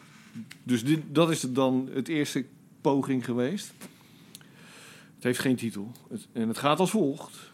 dus 0.62 0.84
dit, 0.84 1.00
dat 1.06 1.30
is 1.30 1.40
dan 1.40 1.88
het 1.92 2.08
eerste 2.08 2.44
poging 2.80 3.24
geweest. 3.24 3.72
Het 5.14 5.24
heeft 5.24 5.38
geen 5.38 5.56
titel. 5.56 5.92
En 6.32 6.48
het 6.48 6.58
gaat 6.58 6.80
als 6.80 6.90
volgt. 6.90 7.52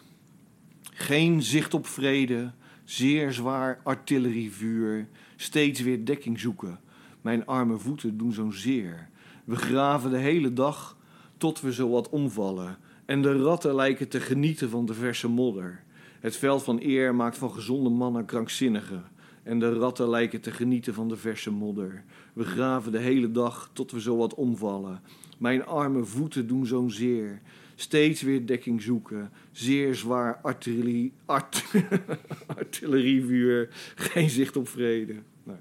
Geen 0.93 1.43
zicht 1.43 1.75
op 1.75 1.87
vrede, 1.87 2.53
zeer 2.85 3.33
zwaar 3.33 3.81
artillerievuur, 3.83 5.09
steeds 5.37 5.81
weer 5.81 6.05
dekking 6.05 6.41
zoeken. 6.41 6.81
Mijn 7.21 7.47
arme 7.47 7.79
voeten 7.79 8.19
doen 8.19 8.33
zo'n 8.33 8.53
zeer. 8.53 9.09
We 9.45 9.57
graven 9.57 10.11
de 10.11 10.19
hele 10.19 10.53
dag 10.53 10.97
tot 11.41 11.61
we 11.61 11.73
zowat 11.73 12.09
omvallen. 12.09 12.79
En 13.05 13.23
de 13.23 13.43
ratten 13.43 13.75
lijken 13.75 14.09
te 14.09 14.21
genieten 14.21 14.71
van 14.71 14.87
de 14.87 14.95
verse 14.95 15.29
modder. 15.29 15.83
Het 16.21 16.37
veld 16.37 16.63
van 16.63 16.81
eer 16.83 17.15
maakt 17.15 17.39
van 17.39 17.53
gezonde 17.53 17.91
mannen 17.91 18.25
krankzinnigen. 18.25 19.05
En 19.43 19.59
de 19.59 19.73
ratten 19.73 20.09
lijken 20.09 20.41
te 20.41 20.51
genieten 20.51 20.95
van 20.95 21.09
de 21.09 21.17
verse 21.17 21.51
modder. 21.51 22.05
We 22.33 22.45
graven 22.45 22.93
de 22.93 22.99
hele 22.99 23.31
dag 23.31 23.71
tot 23.73 23.91
we 23.91 24.01
zowat 24.01 24.35
omvallen. 24.35 25.01
Mijn 25.39 25.67
arme 25.67 26.05
voeten 26.05 26.47
doen 26.47 26.67
zo'n 26.67 26.91
zeer. 26.91 27.41
Steeds 27.75 28.23
weer 28.23 28.47
dekking 28.47 28.83
zoeken. 28.83 29.31
Zeer 29.53 29.95
zwaar 29.95 30.39
artillerie, 30.43 31.13
art, 31.25 31.65
artillerievuur. 32.59 33.69
Geen 33.95 34.31
zicht 34.31 34.57
op 34.57 34.69
vrede. 34.69 35.15
Nou, 35.43 35.59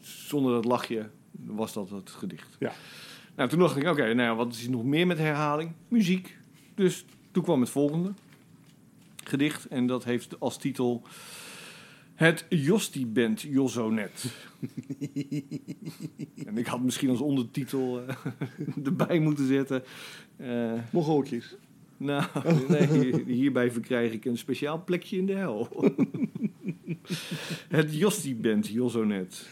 zonder 0.00 0.52
dat 0.52 0.64
lachje 0.64 1.10
was 1.46 1.72
dat 1.72 1.90
het 1.90 2.10
gedicht. 2.10 2.56
Ja. 2.58 2.72
Nou, 3.38 3.50
toen 3.50 3.58
dacht 3.58 3.76
ik, 3.76 3.86
oké, 3.86 4.02
nou 4.02 4.28
ja, 4.28 4.34
wat 4.34 4.52
is 4.52 4.64
er 4.64 4.70
nog 4.70 4.84
meer 4.84 5.06
met 5.06 5.18
herhaling? 5.18 5.72
Muziek. 5.88 6.36
Dus 6.74 7.04
toen 7.30 7.42
kwam 7.42 7.60
het 7.60 7.70
volgende 7.70 8.12
gedicht. 9.24 9.66
En 9.66 9.86
dat 9.86 10.04
heeft 10.04 10.40
als 10.40 10.58
titel... 10.58 11.02
Het 12.14 12.46
Josti 12.48 13.06
Band 13.06 13.40
Jozonet. 13.40 14.34
en 16.46 16.58
ik 16.58 16.66
had 16.66 16.80
misschien 16.82 17.08
als 17.10 17.20
ondertitel 17.20 18.02
eh, 18.06 18.16
erbij 18.86 19.18
moeten 19.18 19.46
zetten. 19.46 19.82
Mongooltjes. 20.92 21.56
nou, 21.96 22.24
nee, 22.68 22.86
hier- 22.86 23.24
hierbij 23.26 23.70
verkrijg 23.70 24.12
ik 24.12 24.24
een 24.24 24.38
speciaal 24.38 24.84
plekje 24.84 25.16
in 25.16 25.26
de 25.26 25.34
hel. 25.34 25.68
Het 27.68 27.94
Josti 27.94 28.36
Band 28.36 28.66
Jozonet. 28.68 29.48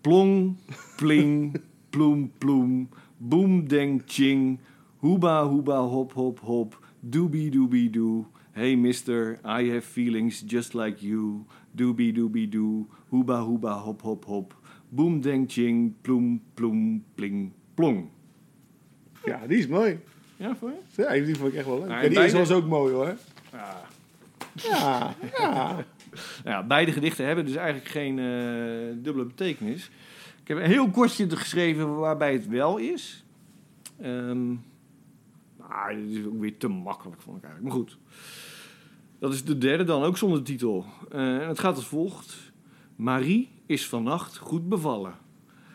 Plong, 0.00 0.56
pling, 0.96 1.60
ploem, 1.90 2.32
ploem, 2.38 2.88
boem, 3.18 3.66
deng, 3.68 4.02
ching, 4.06 4.58
hoeba, 5.02 5.42
hoeba, 5.44 5.78
hop, 5.78 6.12
hop, 6.12 6.40
hop, 6.40 6.78
doobie, 7.00 7.50
doobie, 7.50 7.90
doo. 7.90 8.26
Hey 8.52 8.74
mister, 8.76 9.38
I 9.44 9.68
have 9.70 9.84
feelings 9.84 10.40
just 10.46 10.74
like 10.74 11.02
you. 11.06 11.44
Doobie, 11.76 12.12
doobie, 12.12 12.48
doo, 12.48 12.86
hoeba, 13.10 13.40
hoeba, 13.44 13.72
hop, 13.72 14.02
hop, 14.02 14.24
hop. 14.24 14.54
Boem, 14.88 15.20
deng, 15.20 15.46
ching, 15.48 15.92
ploem, 16.02 16.40
ploem, 16.54 17.04
pling, 17.14 17.52
plong. 17.74 18.08
Ja, 19.24 19.46
die 19.46 19.58
is 19.58 19.66
mooi. 19.66 19.98
Ja, 20.36 20.56
voor 20.56 20.70
je? 20.70 21.02
Ja, 21.02 21.12
die 21.24 21.34
vond 21.34 21.48
ik 21.52 21.58
echt 21.58 21.66
wel 21.66 21.78
leuk. 21.78 21.88
Nou, 21.88 22.00
en 22.02 22.08
die 22.08 22.18
beide- 22.18 22.40
is 22.40 22.50
ook 22.50 22.66
mooi 22.66 22.94
hoor. 22.94 23.16
Ja. 23.52 23.82
Ja, 24.54 25.14
ja. 25.38 25.76
Nou 26.44 26.56
ja, 26.56 26.62
beide 26.66 26.92
gedichten 26.92 27.26
hebben 27.26 27.44
dus 27.44 27.54
eigenlijk 27.56 27.88
geen 27.88 28.18
eh, 28.18 29.02
dubbele 29.02 29.24
betekenis. 29.24 29.90
Ik 30.46 30.54
heb 30.54 30.64
een 30.64 30.70
heel 30.70 30.90
kortje 30.90 31.36
geschreven 31.36 31.96
waarbij 31.96 32.32
het 32.32 32.48
wel 32.48 32.76
is. 32.76 33.24
Ehm 33.98 34.54
maar 35.56 35.94
dit 35.94 36.10
is 36.10 36.26
ook 36.26 36.40
weer 36.40 36.56
te 36.56 36.68
makkelijk, 36.68 37.20
vond 37.20 37.36
ik 37.36 37.44
eigenlijk. 37.44 37.74
Maar 37.74 37.84
goed. 37.84 37.98
Dat 39.18 39.32
is 39.32 39.44
de 39.44 39.58
derde 39.58 39.84
dan, 39.84 40.02
ook 40.02 40.16
zonder 40.16 40.42
titel. 40.42 40.84
Eh, 41.10 41.42
en 41.42 41.48
het 41.48 41.58
gaat 41.58 41.76
als 41.76 41.86
volgt. 41.86 42.52
Marie 42.96 43.48
is 43.66 43.88
vannacht 43.88 44.36
goed 44.36 44.68
bevallen. 44.68 45.14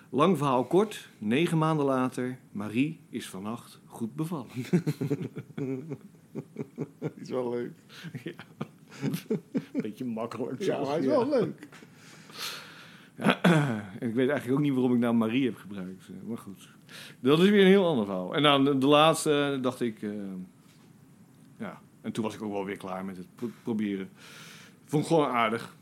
Lang 0.10 0.38
verhaal 0.38 0.66
kort, 0.66 1.10
negen 1.18 1.58
maanden 1.58 1.86
later. 1.86 2.40
Marie 2.52 3.00
is 3.10 3.30
vannacht 3.30 3.80
goed 3.86 4.16
bevallen. 4.16 4.48
Is 7.16 7.30
wel 7.30 7.50
leuk. 7.50 7.72
Beetje 9.74 10.06
makkelijk. 10.06 10.62
Ja, 10.62 10.84
hij 10.86 11.00
is 11.00 11.06
wel 11.06 11.30
leuk. 11.30 11.68
Ik 14.08 14.14
weet 14.14 14.30
eigenlijk 14.30 14.52
ook 14.52 14.60
niet 14.60 14.74
waarom 14.74 14.94
ik 14.94 15.00
nou 15.00 15.14
Marie 15.16 15.46
heb 15.46 15.58
gebruikt. 15.58 16.04
eh, 16.10 16.28
Maar 16.28 16.38
goed. 16.38 16.70
Dat 17.20 17.40
is 17.40 17.50
weer 17.50 17.62
een 17.62 17.68
heel 17.68 17.88
ander 17.88 18.06
verhaal. 18.06 18.36
En 18.36 18.44
dan 18.44 18.66
de, 18.66 18.78
de 18.78 18.88
laatste 18.88 19.54
eh, 19.56 19.62
dacht 19.64 19.82
ik... 19.82 20.02
eh, 20.02 20.10
ja, 21.60 21.82
en 22.02 22.12
toen 22.12 22.24
was 22.24 22.34
ik 22.36 22.42
ook 22.42 22.52
wel 22.52 22.66
weer 22.66 22.78
klaar 22.78 23.06
met 23.06 23.18
het 23.18 23.28
pro- 23.36 23.50
proberen. 23.64 24.10
Vond 24.86 25.02
ik 25.04 25.08
gewoon 25.10 25.28
aardig. 25.28 25.76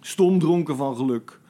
Stom 0.00 0.38
dronken 0.38 0.76
van 0.76 0.96
geluk. 0.96 1.40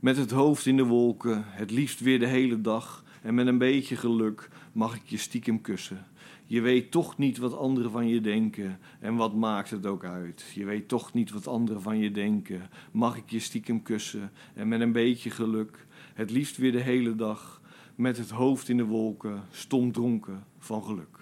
Met 0.00 0.16
het 0.16 0.30
hoofd 0.30 0.66
in 0.66 0.76
de 0.76 0.84
wolken. 0.84 1.44
Het 1.46 1.70
liefst 1.70 2.00
weer 2.00 2.18
de 2.18 2.26
hele 2.26 2.60
dag. 2.60 3.04
En 3.22 3.34
met 3.34 3.46
een 3.46 3.58
beetje 3.58 3.96
geluk 3.96 4.48
mag 4.72 4.94
ik 4.96 5.02
je 5.04 5.16
stiekem 5.16 5.60
kussen. 5.60 6.06
Je 6.50 6.60
weet 6.60 6.90
toch 6.90 7.18
niet 7.18 7.38
wat 7.38 7.56
anderen 7.56 7.90
van 7.90 8.08
je 8.08 8.20
denken. 8.20 8.78
En 9.00 9.14
wat 9.16 9.34
maakt 9.34 9.70
het 9.70 9.86
ook 9.86 10.04
uit? 10.04 10.44
Je 10.54 10.64
weet 10.64 10.88
toch 10.88 11.12
niet 11.12 11.30
wat 11.30 11.46
anderen 11.46 11.82
van 11.82 11.98
je 11.98 12.10
denken. 12.10 12.70
Mag 12.92 13.16
ik 13.16 13.30
je 13.30 13.40
stiekem 13.40 13.82
kussen? 13.82 14.32
En 14.54 14.68
met 14.68 14.80
een 14.80 14.92
beetje 14.92 15.30
geluk. 15.30 15.86
Het 16.14 16.30
liefst 16.30 16.56
weer 16.56 16.72
de 16.72 16.80
hele 16.80 17.14
dag. 17.14 17.60
Met 17.94 18.16
het 18.16 18.30
hoofd 18.30 18.68
in 18.68 18.76
de 18.76 18.84
wolken. 18.84 19.42
Stom 19.50 19.92
dronken 19.92 20.44
van 20.58 20.82
geluk. 20.84 21.18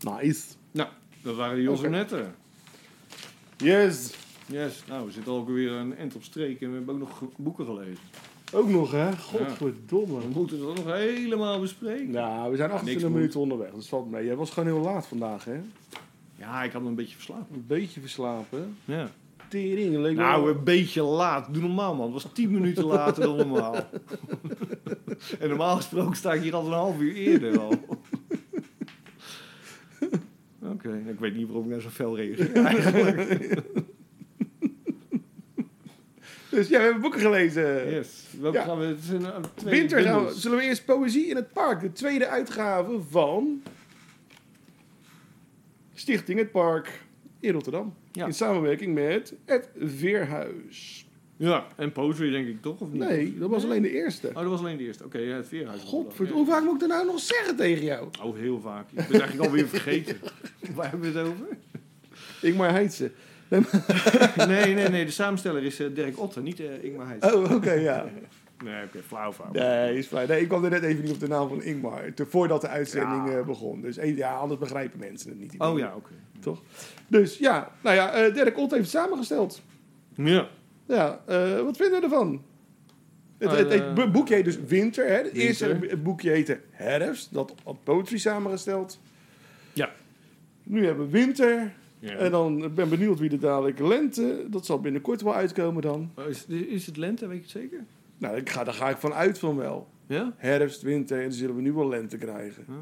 Nice. 0.00 0.54
Nou, 0.70 0.88
dat 1.22 1.36
waren 1.36 1.56
de 1.56 1.62
Josonetten. 1.62 2.34
Yes. 3.56 4.14
Yes, 4.46 4.84
nou, 4.88 5.06
we 5.06 5.12
zitten 5.12 5.32
alweer 5.32 5.72
een 5.72 5.96
end 5.96 6.14
op 6.14 6.22
streek 6.22 6.60
en 6.60 6.70
we 6.70 6.76
hebben 6.76 6.94
ook 6.94 7.00
nog 7.00 7.22
boeken 7.36 7.64
gelezen. 7.64 8.04
Ook 8.54 8.68
nog 8.68 8.90
hè? 8.90 9.16
Godverdomme. 9.16 10.18
We 10.20 10.28
moeten 10.34 10.60
dat 10.60 10.74
nog 10.76 10.86
helemaal 10.94 11.60
bespreken. 11.60 12.10
Nou, 12.10 12.50
we 12.50 12.56
zijn 12.56 12.70
28 12.70 13.02
Niks 13.02 13.14
minuten 13.14 13.40
onderweg. 13.40 13.70
Dat 13.70 13.86
valt 13.86 14.10
mee. 14.10 14.24
Jij 14.24 14.36
was 14.36 14.50
gewoon 14.50 14.68
heel 14.74 14.82
laat 14.82 15.06
vandaag 15.06 15.44
hè? 15.44 15.60
Ja, 16.36 16.62
ik 16.62 16.72
had 16.72 16.82
me 16.82 16.88
een 16.88 16.94
beetje 16.94 17.14
verslapen. 17.14 17.54
Een 17.54 17.64
beetje 17.66 18.00
verslapen. 18.00 18.76
Ja. 18.84 19.10
Tering. 19.48 19.96
Leek 19.96 20.16
Nou, 20.16 20.44
wel- 20.44 20.54
een 20.54 20.64
beetje 20.64 21.02
laat. 21.02 21.54
Doe 21.54 21.62
normaal, 21.62 21.94
man. 21.94 22.12
Het 22.12 22.22
was 22.22 22.32
tien 22.32 22.50
minuten 22.50 22.84
later 22.84 23.22
dan 23.22 23.36
normaal. 23.36 23.74
en 25.40 25.48
normaal 25.48 25.76
gesproken 25.76 26.16
sta 26.16 26.32
ik 26.32 26.42
hier 26.42 26.54
al 26.54 26.66
een 26.66 26.72
half 26.72 27.00
uur 27.00 27.14
eerder 27.14 27.58
al. 27.60 27.74
Oké, 30.72 31.02
ik 31.08 31.18
weet 31.18 31.34
niet 31.36 31.46
waarom 31.46 31.64
ik 31.64 31.70
nou 31.70 31.80
zo 31.82 31.88
fel 31.88 32.16
reageer 32.16 32.52
eigenlijk. 32.64 33.60
Dus 36.54 36.68
ja, 36.68 36.78
we 36.78 36.82
hebben 36.84 37.02
boeken 37.02 37.20
gelezen. 37.20 37.90
Yes. 37.90 38.24
Welke 38.40 38.58
Ja. 38.58 38.64
gaan 38.64 38.78
we? 38.78 38.84
Het 38.84 38.98
een 39.10 39.24
tweede 39.54 39.78
Winter 39.80 40.00
gaan 40.02 40.12
we- 40.14 40.20
bundels. 40.20 40.40
zullen 40.42 40.58
we 40.58 40.64
eerst 40.64 40.84
Poëzie 40.84 41.26
in 41.26 41.36
het 41.36 41.52
Park. 41.52 41.80
De 41.80 41.92
tweede 41.92 42.26
uitgave 42.26 43.00
van... 43.10 43.62
Stichting 45.94 46.38
Het 46.38 46.50
Park 46.50 47.00
in 47.40 47.52
Rotterdam. 47.52 47.94
Ja. 48.12 48.26
In 48.26 48.32
samenwerking 48.34 48.94
met 48.94 49.34
het 49.44 49.68
Veerhuis. 49.78 51.06
Ja, 51.36 51.66
en 51.76 51.92
poetry 51.92 52.30
denk 52.30 52.46
ik 52.46 52.62
toch, 52.62 52.80
of 52.80 52.88
niet? 52.90 53.00
Nee, 53.02 53.38
dat 53.38 53.50
was 53.50 53.62
Nee? 53.62 53.70
alleen 53.70 53.82
de 53.82 53.90
eerste. 53.92 54.28
Oh, 54.28 54.34
dat 54.34 54.44
was 54.44 54.58
alleen 54.60 54.76
de 54.76 54.84
eerste. 54.84 55.04
Oké, 55.04 55.18
ja, 55.18 55.36
het 55.36 55.48
Veerhuis. 55.48 55.82
Godverdomme, 55.82 56.42
hoe 56.44 56.52
vaak 56.52 56.62
moet 56.64 56.74
ik 56.74 56.80
dat 56.80 56.88
nou 56.88 57.06
nog 57.06 57.20
zeggen 57.20 57.56
tegen 57.56 57.84
jou? 57.84 58.08
Oh, 58.22 58.36
heel 58.36 58.60
vaak. 58.60 58.86
Ik 58.90 58.94
ben 59.08 59.20
eigenlijk 59.20 59.40
alweer 59.50 59.68
vergeten. 59.68 60.16
Waar 60.74 60.90
hebben 60.90 61.12
we 61.12 61.18
het 61.18 61.28
over? 61.28 61.46
Ingmar 62.42 62.70
Heitse. 62.70 63.10
Nee, 63.48 64.74
nee, 64.74 64.88
nee. 64.88 65.04
De 65.04 65.10
samensteller 65.10 65.62
is 65.62 65.80
eh, 65.80 65.86
Dirk 65.94 66.18
Otter, 66.20 66.42
niet 66.42 66.60
eh, 66.60 66.84
Ingmar 66.84 67.06
Heijs. 67.06 67.32
Oh, 67.34 67.52
oké, 67.54 67.72
ja. 67.72 68.04
Nee, 68.64 68.84
oké, 68.84 68.98
flauw, 69.06 69.32
flauw. 69.32 69.52
Nee, 69.52 69.98
is 69.98 70.06
fijn. 70.06 70.28
Nee, 70.28 70.40
ik 70.40 70.48
kwam 70.48 70.64
er 70.64 70.70
net 70.70 70.82
even 70.82 71.02
niet 71.04 71.12
op 71.12 71.20
de 71.20 71.28
naam 71.28 71.48
van 71.48 71.62
Ingmar. 71.62 72.14
te- 72.14 72.26
voordat 72.26 72.60
de 72.60 72.68
uitzending 72.68 73.28
Ja. 73.30 73.38
eh, 73.38 73.44
begon. 73.44 73.80
Dus 73.80 73.96
ja, 74.02 74.34
anders 74.34 74.60
begrijpen 74.60 74.98
mensen 74.98 75.28
het 75.30 75.38
niet. 75.38 75.54
Oh 75.58 75.78
ja, 75.78 75.92
oké. 75.96 76.10
Toch? 76.40 76.62
Dus 77.06 77.38
ja, 77.38 77.70
nou 77.82 77.96
ja, 77.96 78.30
Dirk 78.30 78.58
Ott 78.58 78.70
heeft 78.70 78.82
het 78.82 78.90
samengesteld. 79.02 79.62
Ja. 80.14 80.48
Ja, 80.86 81.20
wat 81.64 81.76
vinden 81.76 81.98
we 81.98 82.04
ervan? 82.04 82.42
Het, 83.38 83.50
het, 83.50 83.72
het 83.72 83.94
bo- 83.94 84.10
boekje 84.10 84.34
heet 84.34 84.44
dus 84.44 84.58
Winter. 84.66 85.06
Hè? 85.06 85.14
Het 85.14 85.32
eerste 85.32 85.78
boekje 86.02 86.30
heette 86.30 86.60
Herfst. 86.70 87.32
Dat 87.34 87.54
had 87.64 87.84
Poetry 87.84 88.18
samengesteld. 88.18 89.00
Ja. 89.72 89.90
Nu 90.62 90.86
hebben 90.86 91.04
we 91.04 91.10
Winter. 91.10 91.72
Ja. 92.04 92.16
En 92.16 92.30
dan 92.30 92.74
ben 92.74 92.88
benieuwd 92.88 93.18
wie 93.18 93.28
de 93.28 93.38
dadelijk 93.38 93.78
Lente. 93.78 94.46
Dat 94.50 94.66
zal 94.66 94.80
binnenkort 94.80 95.22
wel 95.22 95.34
uitkomen 95.34 95.82
dan. 95.82 96.10
Is, 96.28 96.46
is 96.46 96.86
het 96.86 96.96
lente, 96.96 97.26
weet 97.26 97.36
je 97.36 97.42
het 97.42 97.50
zeker? 97.50 97.84
Nou, 98.18 98.36
ik 98.36 98.50
ga, 98.50 98.64
daar 98.64 98.74
ga 98.74 98.88
ik 98.90 98.96
van 98.96 99.12
uit 99.14 99.38
van 99.38 99.56
wel. 99.56 99.88
Ja? 100.06 100.34
Herfst, 100.36 100.82
winter 100.82 101.16
en 101.16 101.22
dan 101.22 101.32
zullen 101.32 101.56
we 101.56 101.62
nu 101.62 101.72
wel 101.72 101.88
lente 101.88 102.16
krijgen. 102.18 102.64
Oh. 102.68 102.74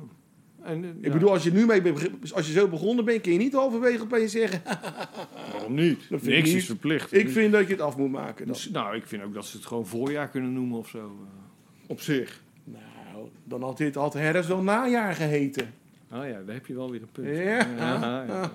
En, 0.68 0.84
eh, 0.84 0.90
Ik 0.90 0.96
ja, 1.04 1.12
bedoel, 1.12 1.30
als 1.30 1.42
je 1.44 1.52
nu 1.52 1.66
mee 1.66 1.82
beg- 1.82 2.32
als 2.32 2.46
je 2.46 2.52
zo 2.52 2.68
begonnen 2.68 3.04
bent, 3.04 3.20
kun 3.20 3.32
je 3.32 3.38
niet 3.38 3.52
halverwege 3.52 4.02
opeens 4.02 4.32
zeggen. 4.32 4.62
waarom 5.52 5.74
niet? 5.74 6.00
Dat 6.10 6.22
Niks 6.22 6.48
niet. 6.48 6.56
is 6.56 6.66
verplicht. 6.66 7.12
ik 7.14 7.28
vind 7.28 7.52
dat 7.52 7.66
je 7.66 7.72
het 7.72 7.82
af 7.82 7.96
moet 7.96 8.10
maken. 8.10 8.44
Dan. 8.46 8.54
Dus, 8.54 8.70
nou, 8.70 8.96
ik 8.96 9.06
vind 9.06 9.22
ook 9.22 9.34
dat 9.34 9.46
ze 9.46 9.56
het 9.56 9.66
gewoon 9.66 9.86
voorjaar 9.86 10.28
kunnen 10.28 10.52
noemen 10.52 10.78
of 10.78 10.88
zo. 10.88 10.98
eh. 10.98 11.86
Op 11.86 12.00
zich. 12.00 12.42
Nou, 12.64 13.28
dan 13.44 13.62
had 13.62 13.76
dit 13.76 13.94
had 13.94 14.12
herfst 14.14 14.48
wel 14.48 14.62
najaar 14.62 15.14
geheten. 15.14 15.74
Ah 16.12 16.28
ja, 16.28 16.42
daar 16.46 16.54
heb 16.54 16.66
je 16.66 16.74
wel 16.74 16.90
weer 16.90 17.02
een 17.02 17.08
punt. 17.12 17.28
Ja. 17.36 17.66
ja, 17.76 18.24
ja. 18.28 18.50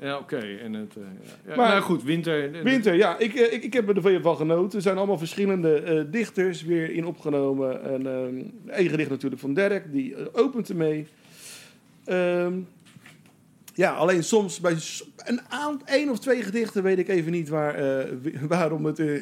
Ja, 0.00 0.18
oké. 0.18 0.36
En 0.36 0.72
het. 0.72 0.96
eh, 1.46 1.56
Maar- 1.56 1.68
nou 1.68 1.80
goed, 1.82 2.02
winter. 2.02 2.50
Winter, 2.62 2.94
ja, 2.94 3.18
ik, 3.18 3.34
eh, 3.34 3.52
ik, 3.52 3.62
ik 3.64 3.72
heb 3.72 3.88
er 3.88 3.94
van 4.22 4.36
genoten. 4.36 4.76
Er 4.76 4.82
zijn 4.82 4.96
allemaal 4.96 5.18
verschillende 5.18 5.74
eh, 5.80 6.02
dichters 6.10 6.62
weer 6.62 6.90
in 6.90 7.06
opgenomen. 7.06 7.82
En 7.84 8.06
ehm 8.06 8.34
één 8.70 8.88
gedicht 8.88 9.10
natuurlijk 9.10 9.40
van 9.40 9.54
Dirk, 9.54 9.92
die 9.92 10.14
eh, 10.16 10.26
opent 10.32 10.68
ermee. 10.68 11.06
Ehm, 12.04 12.52
ja, 13.74 13.92
alleen 13.94 14.24
soms 14.24 14.60
bij 14.60 14.76
een 15.16 15.40
één 15.84 16.08
of 16.10 16.18
twee 16.18 16.42
gedichten 16.42 16.82
weet 16.82 16.98
ik 16.98 17.08
even 17.08 17.32
niet 17.32 17.48
waar, 17.48 17.74
eh, 17.74 18.10
waarom 18.48 18.84
het... 18.84 18.98
eh, 18.98 19.20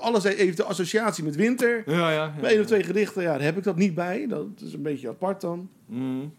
alles 0.00 0.24
heeft 0.24 0.56
de 0.56 0.64
associatie 0.64 1.24
met 1.24 1.36
winter. 1.36 1.82
Ja, 1.86 2.10
ja. 2.10 2.10
ja. 2.10 2.34
Bij 2.40 2.50
één 2.50 2.60
of 2.60 2.66
twee 2.66 2.82
gedichten, 2.82 3.22
ja, 3.22 3.32
daar 3.32 3.42
heb 3.42 3.56
ik 3.56 3.64
dat 3.64 3.76
niet 3.76 3.94
bij. 3.94 4.26
Dat 4.26 4.46
is 4.64 4.72
een 4.72 4.82
beetje 4.82 5.08
apart 5.08 5.40
dan. 5.40 5.68
Mm. 5.86 6.34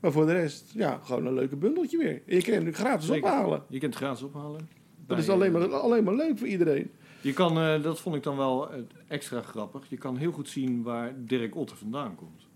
Maar 0.00 0.12
voor 0.12 0.26
de 0.26 0.32
rest, 0.32 0.70
ja, 0.74 1.00
gewoon 1.04 1.26
een 1.26 1.34
leuke 1.34 1.56
bundeltje 1.56 1.98
weer. 1.98 2.22
Je 2.26 2.42
kan 2.42 2.66
het 2.66 2.76
gratis 2.76 3.06
Zeker. 3.06 3.22
ophalen. 3.30 3.62
Je 3.68 3.78
kunt 3.78 3.94
het 3.94 4.02
gratis 4.02 4.22
ophalen. 4.22 4.68
Dat 5.06 5.18
is 5.18 5.28
alleen 5.28 5.54
eh, 5.54 5.60
maar, 5.60 5.74
alleen 5.74 6.04
maar 6.04 6.14
leuk 6.14 6.38
voor 6.38 6.46
iedereen. 6.48 6.90
Je 7.20 7.32
kan, 7.32 7.58
eh, 7.58 7.82
dat 7.82 8.00
vond 8.00 8.16
ik 8.16 8.22
dan 8.22 8.36
wel 8.36 8.72
eh, 8.72 8.78
extra 9.08 9.42
grappig. 9.42 9.84
Je 9.88 9.96
kan 9.96 10.16
heel 10.16 10.32
goed 10.32 10.48
zien 10.48 10.82
waar 10.82 11.12
Dirk 11.16 11.56
Otter 11.56 11.76
vandaan 11.76 12.14
komt. 12.14 12.46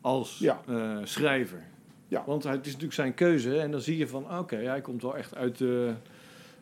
Als 0.00 0.38
Ja. 0.38 0.62
eh, 0.66 0.98
schrijver. 1.02 1.62
Ja. 2.08 2.22
Want 2.26 2.42
het 2.44 2.60
is 2.60 2.66
natuurlijk 2.66 2.92
zijn 2.92 3.14
keuze. 3.14 3.58
En 3.58 3.70
dan 3.70 3.80
zie 3.80 3.96
je 3.96 4.08
van, 4.08 4.38
oké, 4.38 4.56
hij 4.56 4.80
komt 4.80 5.02
wel 5.02 5.16
echt 5.16 5.34
uit 5.34 5.58
de 5.58 5.94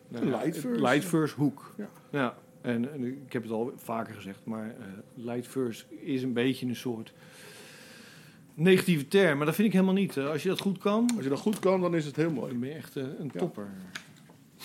nou, 0.07 1.01
verse 1.01 1.35
hoek. 1.35 1.73
Ja. 1.77 1.89
ja. 2.09 2.35
En, 2.61 2.91
en 2.93 3.03
ik 3.25 3.33
heb 3.33 3.43
het 3.43 3.51
al 3.51 3.73
vaker 3.75 4.13
gezegd, 4.15 4.45
maar 4.45 4.67
eh, 4.69 4.85
light 5.13 5.47
verse 5.47 5.85
is 5.99 6.23
een 6.23 6.33
beetje 6.33 6.65
een 6.65 6.75
soort 6.75 7.13
negatieve 8.53 9.07
term. 9.07 9.37
Maar 9.37 9.45
dat 9.45 9.55
vind 9.55 9.67
ik 9.67 9.73
helemaal 9.73 9.93
niet. 9.95 10.17
Eh, 10.17 10.29
Als 10.29 10.43
je 10.43 10.49
dat 10.49 10.59
goed 10.59 10.77
kan, 10.77 11.09
Als 11.15 11.23
je 11.23 11.29
dat 11.29 11.39
goed 11.39 11.59
kan, 11.59 11.81
dan 11.81 11.95
is 11.95 12.05
het 12.05 12.15
heel 12.15 12.31
mooi. 12.31 12.51
dan 12.51 12.59
ben 12.59 12.69
je 12.69 12.75
echt 12.75 12.95
eh, 12.95 13.03
een 13.19 13.31
topper. 13.31 13.67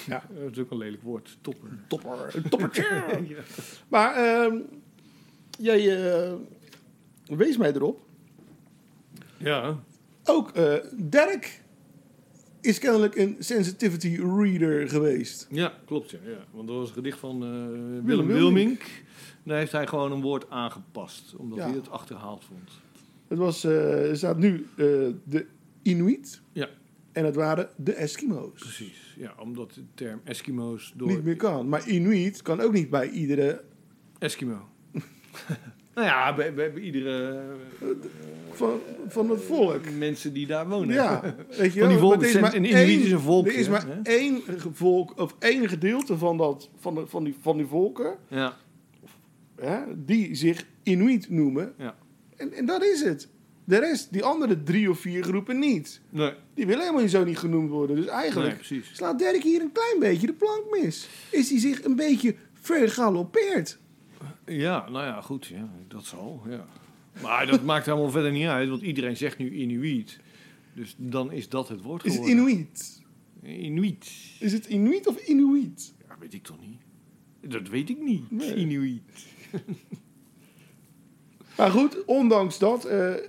Ja. 0.07 0.23
Dat 0.45 0.51
is 0.53 0.59
ook 0.59 0.71
een 0.71 0.77
lelijk 0.79 1.03
woord, 1.03 1.39
topper. 1.41 1.69
Topper. 1.89 2.31
Een 2.37 2.49
toppertje. 2.49 2.83
Ja. 3.29 3.41
maar 3.89 4.15
ehm, 4.15 4.57
jij 5.59 5.99
wees 7.27 7.57
mij 7.57 7.73
erop. 7.73 8.01
ja. 9.37 9.79
Ook 10.25 10.53
Dirk 10.97 11.63
is 12.67 12.79
kennelijk 12.79 13.17
een 13.17 13.37
sensitivity 13.39 14.17
reader 14.21 14.89
geweest. 14.89 15.47
Ja, 15.51 15.73
klopt. 15.85 16.11
Ja, 16.11 16.19
ja. 16.25 16.45
Want 16.53 16.69
dat 16.69 16.77
was 16.77 16.89
een 16.89 16.95
gedicht 16.95 17.19
van 17.19 17.43
eh, 17.43 17.49
Willem, 17.49 18.05
Willem 18.05 18.27
Wilmink. 18.27 18.83
Daar 19.43 19.59
heeft 19.59 19.73
hij 19.73 19.87
gewoon 19.87 20.13
een 20.13 20.21
woord 20.21 20.51
aangepast, 20.51 21.35
omdat 21.37 21.59
Ja. 21.59 21.65
hij 21.67 21.75
het 21.75 21.91
achterhaald 21.91 22.45
vond. 22.45 22.71
Het 23.29 23.39
was, 23.39 23.65
eh, 23.65 24.09
er 24.11 24.17
staat 24.17 24.39
nu 24.39 24.67
eh, 24.77 24.85
de 25.25 25.47
Inuit. 25.83 26.41
Ja. 26.53 26.69
En 27.13 27.25
het 27.25 27.35
waren 27.35 27.69
de 27.77 27.93
Eskimo's. 27.93 28.61
Precies. 28.61 29.15
Ja, 29.19 29.35
omdat 29.41 29.73
de 29.75 29.83
term 29.95 30.21
Eskimo's 30.25 30.93
door... 30.97 31.09
Niet 31.09 31.25
meer 31.25 31.37
kan. 31.37 31.69
Maar 31.69 31.89
Inuit 31.89 32.43
kan 32.43 32.61
ook 32.61 32.73
niet 32.73 32.91
bij 32.91 33.11
iedere 33.11 33.63
Eskimo. 34.19 34.69
nou 35.97 36.07
ja, 36.09 36.35
bij, 36.35 36.55
bij, 36.55 36.73
bij 36.73 36.83
iedere 36.83 37.43
van, 38.53 38.81
van 39.09 39.31
het 39.31 39.43
volk. 39.43 39.85
eh, 39.85 39.93
mensen 39.99 40.33
die 40.33 40.47
daar 40.47 40.69
wonen. 40.69 40.95
Ja, 40.95 41.21
weet 41.59 41.73
je 41.73 41.87
die 41.89 41.99
wel, 41.99 42.13
er 42.13 42.23
is 42.23 42.39
maar 42.41 42.55
een 42.55 42.65
Inuit 42.65 42.87
één- 42.89 43.03
is 43.03 43.11
een 43.11 43.21
volkje, 43.21 43.53
Er 43.53 43.59
is 43.59 43.69
maar 43.69 43.87
hè? 43.87 44.01
één 44.03 44.43
volk, 44.73 45.21
of 45.21 45.35
één 45.39 45.69
gedeelte 45.69 46.19
van, 46.19 46.37
dat, 46.37 46.71
van, 46.79 46.95
de, 46.95 47.07
van, 47.07 47.25
die, 47.25 47.35
van 47.41 47.57
die 47.57 47.67
volken 47.67 48.17
Ja. 48.29 48.57
hè, 49.61 49.79
die 50.05 50.35
zich 50.35 50.67
Inuit 50.83 51.31
noemen. 51.31 51.75
Ja. 51.79 51.95
En, 52.37 52.53
en 52.53 52.67
dat 52.67 52.85
is 52.85 53.03
het. 53.03 53.29
De 53.65 53.79
rest, 53.79 54.13
die 54.13 54.25
andere 54.25 54.63
drie 54.63 54.91
of 54.91 54.99
vier 54.99 55.23
groepen 55.23 55.59
niet. 55.59 56.01
Nee, 56.11 56.33
Die 56.55 56.67
willen 56.67 56.81
helemaal 56.81 57.03
niet 57.03 57.11
zo 57.11 57.25
niet 57.25 57.39
genoemd 57.39 57.71
worden. 57.71 57.97
Dus 57.97 58.07
eigenlijk 58.07 58.71
slaat 58.93 59.19
Dirk 59.19 59.43
hier 59.43 59.61
een 59.61 59.73
klein 59.73 59.99
beetje 59.99 60.27
de 60.27 60.33
plank 60.33 60.63
mis. 60.83 61.09
Is 61.31 61.51
hij 61.51 61.59
zich 61.59 61.85
een 61.85 61.97
beetje 61.97 62.35
vergalopeerd? 62.61 63.79
Ja, 64.47 64.89
nou 64.91 65.05
ja, 65.05 65.21
goed. 65.21 65.47
Ja, 65.47 65.69
dat 65.89 66.05
zal, 66.05 66.43
ja. 66.49 66.67
Maar 67.23 67.47
dat 67.47 67.63
maakt 67.71 67.87
helemaal 67.87 68.11
verder 68.11 68.33
niet 68.33 68.47
uit, 68.47 68.69
want 68.69 68.83
iedereen 68.83 69.17
zegt 69.17 69.39
nu 69.39 69.51
Inuit. 69.51 70.21
Dus 70.75 70.95
dan 70.99 71.33
is 71.33 71.49
dat 71.49 71.69
het 71.69 71.83
woord 71.83 72.05
Is 72.05 72.15
het 72.15 72.25
geworden. 72.27 72.49
Inuit? 72.49 73.03
Inuit. 73.43 74.13
Is 74.41 74.53
het 74.53 74.67
Inuit 74.67 75.07
of 75.07 75.27
Inuit? 75.27 75.95
Ja, 76.09 76.17
weet 76.21 76.35
ik 76.35 76.43
toch 76.43 76.61
niet? 76.61 76.81
Dat 77.53 77.69
weet 77.69 77.89
ik 77.89 78.01
niet. 78.01 78.31
Nee. 78.31 78.55
Inuit. 78.55 79.01
Maar 81.57 81.71
goed, 81.71 82.05
ondanks 82.05 82.59
dat, 82.59 82.85
eh, 82.85 83.15
eh, 83.15 83.23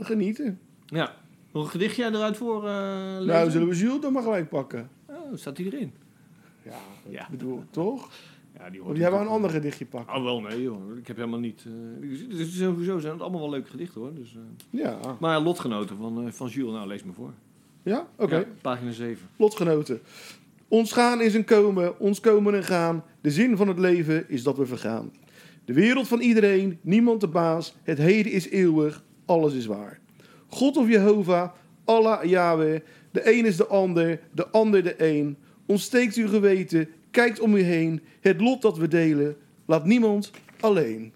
genieten. 0.00 0.60
Ja. 0.86 1.14
Nog 1.52 1.64
een 1.64 1.70
gedichtje 1.70 2.04
eruit 2.04 2.36
voor 2.36 2.62
lezen? 2.64 3.26
Nou, 3.26 3.50
zullen 3.50 3.68
we 3.68 3.76
Jules 3.76 4.00
dan 4.00 4.12
maar 4.12 4.22
gelijk 4.22 4.48
pakken? 4.48 4.90
Oh, 5.06 5.36
staat 5.36 5.56
hij 5.56 5.66
erin? 5.66 5.92
Ja, 6.62 6.78
Ja. 7.08 7.22
ik 7.22 7.28
bedoel, 7.30 7.62
toch? 7.70 8.10
Ja, 8.62 8.70
die 8.70 8.84
Of 8.84 8.96
jij 8.96 9.10
wou 9.10 9.22
een 9.22 9.28
ander 9.28 9.50
gedichtje 9.50 9.86
pakken? 9.86 10.16
Oh, 10.16 10.22
wel 10.22 10.40
nee 10.40 10.62
joh. 10.62 10.96
Ik 10.96 11.06
heb 11.06 11.16
helemaal 11.16 11.38
niet... 11.38 11.64
eh, 11.66 12.36
dus 12.36 12.58
sowieso 12.58 12.98
zijn 12.98 13.12
het 13.12 13.22
allemaal 13.22 13.40
wel 13.40 13.50
leuke 13.50 13.70
gedichten 13.70 14.00
hoor. 14.00 14.14
Dus, 14.14 14.34
eh. 14.34 14.80
Ja. 14.80 14.98
Maar 15.20 15.40
lotgenoten 15.40 15.96
van, 15.96 16.26
eh, 16.26 16.32
van 16.32 16.48
Jules, 16.48 16.72
nou 16.72 16.86
lees 16.86 17.04
me 17.04 17.12
voor. 17.12 17.32
Ja? 17.82 18.06
Oké. 18.16 18.36
Ja, 18.36 18.44
pagina 18.60 18.90
7. 18.90 19.28
Lotgenoten. 19.36 20.00
Ons 20.68 20.92
gaan 20.92 21.20
is 21.20 21.34
een 21.34 21.44
komen, 21.44 21.98
ons 21.98 22.20
komen 22.20 22.54
en 22.54 22.64
gaan. 22.64 23.04
De 23.20 23.30
zin 23.30 23.56
van 23.56 23.68
het 23.68 23.78
leven 23.78 24.28
is 24.28 24.42
dat 24.42 24.56
we 24.56 24.66
vergaan. 24.66 25.12
De 25.64 25.72
wereld 25.72 26.08
van 26.08 26.20
iedereen, 26.20 26.78
niemand 26.80 27.20
de 27.20 27.28
baas. 27.28 27.74
Het 27.82 27.98
heden 27.98 28.32
is 28.32 28.48
eeuwig, 28.48 29.02
alles 29.24 29.54
is 29.54 29.66
waar. 29.66 29.98
God 30.46 30.76
of 30.76 30.88
Jehovah, 30.88 31.50
Allah, 31.84 32.24
Yahweh. 32.24 32.80
De 33.10 33.38
een 33.38 33.46
is 33.46 33.56
de 33.56 33.66
ander, 33.66 34.20
de 34.32 34.48
ander 34.48 34.82
de 34.82 34.94
een. 35.10 35.36
Ontsteekt 35.66 36.16
uw 36.16 36.28
geweten, 36.28 36.88
kijkt 37.12 37.40
om 37.40 37.54
u 37.54 37.60
heen. 37.60 38.02
Het 38.20 38.40
lot 38.40 38.62
dat 38.62 38.78
we 38.78 38.88
delen, 38.88 39.36
laat 39.66 39.84
niemand 39.84 40.30
alleen. 40.60 41.12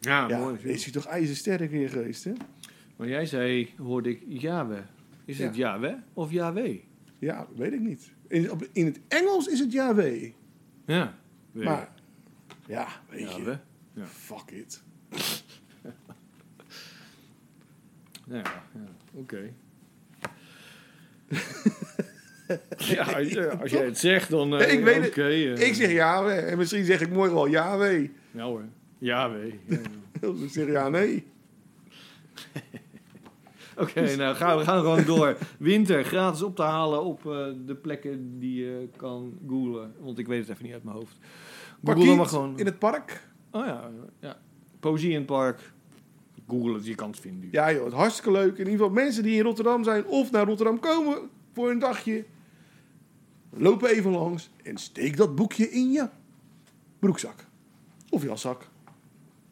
Ja, 0.00 0.28
Ja, 0.28 0.38
mooi. 0.38 0.58
is 0.62 0.84
hij 0.84 0.92
toch 0.92 1.06
ijzersterk 1.06 1.70
weer 1.70 1.88
geweest, 1.90 2.24
hè? 2.24 2.32
Maar 2.96 3.08
jij 3.08 3.26
zei, 3.26 3.74
hoorde 3.78 4.10
ik 4.10 4.22
Yahweh. 4.28 4.80
Is 5.24 5.38
het 5.38 5.56
Ja. 5.56 5.70
Yahweh 5.70 5.94
of 6.12 6.30
Yahweh? 6.30 6.78
Ja, 7.18 7.46
weet 7.56 7.72
ik 7.72 7.80
niet. 7.80 8.10
In, 8.28 8.50
op- 8.50 8.68
in 8.72 8.84
het 8.84 9.00
Engels 9.08 9.46
is 9.46 9.58
het 9.58 9.72
Yahweh. 9.72 10.32
Ja. 10.86 11.18
Weet. 11.52 11.64
Maar, 11.64 11.92
ja, 12.66 12.88
weet 13.10 13.34
je. 13.34 13.58
Ja. 13.94 14.04
Fuck 14.06 14.50
it. 14.50 14.82
Ja, 18.28 18.36
ja. 18.36 18.62
oké. 19.12 19.52
ja, 22.76 23.02
als, 23.60 23.70
jij 23.70 23.84
het 23.84 23.98
zegt, 23.98 24.30
dan... 24.30 24.52
eh, 24.52 24.58
Nee, 24.58 24.78
ik 24.78 24.84
weet 24.84 24.96
het. 25.00 25.08
oké, 25.08 25.22
eh. 25.26 25.66
Ik 25.68 25.74
zeg 25.74 25.90
Yahweh. 25.92 26.50
En 26.50 26.58
misschien 26.58 26.84
zeg 26.84 27.00
ik 27.00 27.10
morgen 27.10 27.34
wel 27.34 27.48
Yahweh. 27.48 28.08
Ja 28.30 28.44
hoor. 28.44 28.64
Yahweh. 28.98 29.54
Ja, 29.66 29.76
ja. 30.20 30.28
Ik 30.44 30.50
zeg 30.50 30.66
ja, 30.66 30.88
nee. 30.88 31.24
Oké, 33.78 34.16
nou 34.16 34.34
gaan 34.34 34.58
we 34.58 34.64
gaan 34.64 34.80
gewoon 34.80 35.04
door. 35.04 35.36
Winter, 35.58 36.04
gratis 36.04 36.42
op 36.42 36.56
te 36.56 36.62
halen 36.62 37.04
op 37.04 37.26
eh, 37.26 37.46
de 37.66 37.74
plekken 37.74 38.38
die 38.38 38.64
je 38.64 38.88
kan 38.96 39.38
googlen. 39.48 39.94
Want 40.00 40.18
ik 40.18 40.26
weet 40.26 40.40
het 40.40 40.48
even 40.48 40.64
niet 40.64 40.72
uit 40.72 40.84
mijn 40.84 40.96
hoofd. 40.96 41.18
Google 41.84 42.14
maar 42.14 42.26
gewoon. 42.26 42.58
in 42.58 42.66
het 42.66 42.78
park. 42.78 43.26
Oh 43.50 43.66
ja, 43.66 43.90
ja. 44.20 44.36
Poëzie 44.80 45.10
in 45.10 45.16
het 45.16 45.26
park. 45.26 45.72
Google 46.48 46.74
het, 46.74 46.86
je 46.86 46.94
kan 46.94 47.10
het 47.10 47.20
vinden. 47.20 47.48
Ja 47.52 47.72
joh, 47.72 47.84
het 47.84 47.92
hartstikke 47.94 48.30
leuk. 48.32 48.52
In 48.52 48.58
ieder 48.58 48.72
geval 48.72 48.90
mensen 48.90 49.22
die 49.22 49.36
in 49.36 49.42
Rotterdam 49.44 49.84
zijn 49.84 50.06
of 50.06 50.30
naar 50.30 50.46
Rotterdam 50.46 50.80
komen 50.80 51.18
voor 51.52 51.70
een 51.70 51.78
dagje. 51.78 52.24
Loop 53.56 53.82
even 53.82 54.10
langs 54.10 54.50
en 54.62 54.76
steek 54.76 55.16
dat 55.16 55.34
boekje 55.34 55.70
in 55.70 55.92
je 55.92 56.08
broekzak. 56.98 57.44
Of 58.10 58.22
jaszak. 58.22 58.66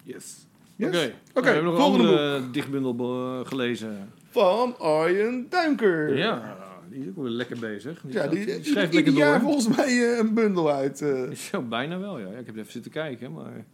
Yes. 0.02 0.46
Yes? 0.76 0.88
Oké, 0.88 1.12
Oké, 1.34 1.40
we 1.40 1.46
hebben 1.50 1.64
nog 1.64 1.74
een 1.74 1.80
andere 1.80 2.36
eh, 2.36 2.42
dichtbundel 2.52 2.94
eh, 3.40 3.46
gelezen. 3.48 4.10
Van 4.30 4.78
Arjen 4.78 5.46
Duinker. 5.50 6.16
Ja, 6.16 6.56
die 6.90 7.00
is 7.02 7.08
ook 7.08 7.16
wel 7.16 7.24
lekker 7.28 7.58
bezig. 7.58 8.00
Die, 8.02 8.12
Ja, 8.12 8.26
die, 8.26 8.44
die 8.44 8.64
schrijft 8.64 8.94
ieder 8.94 8.94
lekker 8.94 9.12
jaar 9.12 9.40
door. 9.40 9.50
volgens 9.50 9.76
mij 9.76 9.86
eh, 10.12 10.18
een 10.18 10.34
bundel 10.34 10.70
uit. 10.70 11.00
eh. 11.02 11.30
Zo, 11.50 11.62
bijna 11.62 11.98
wel, 11.98 12.18
ja. 12.18 12.26
Ik 12.28 12.46
heb 12.46 12.56
even 12.56 12.72
zitten 12.72 12.90
kijken, 12.90 13.32
maar... 13.32 13.64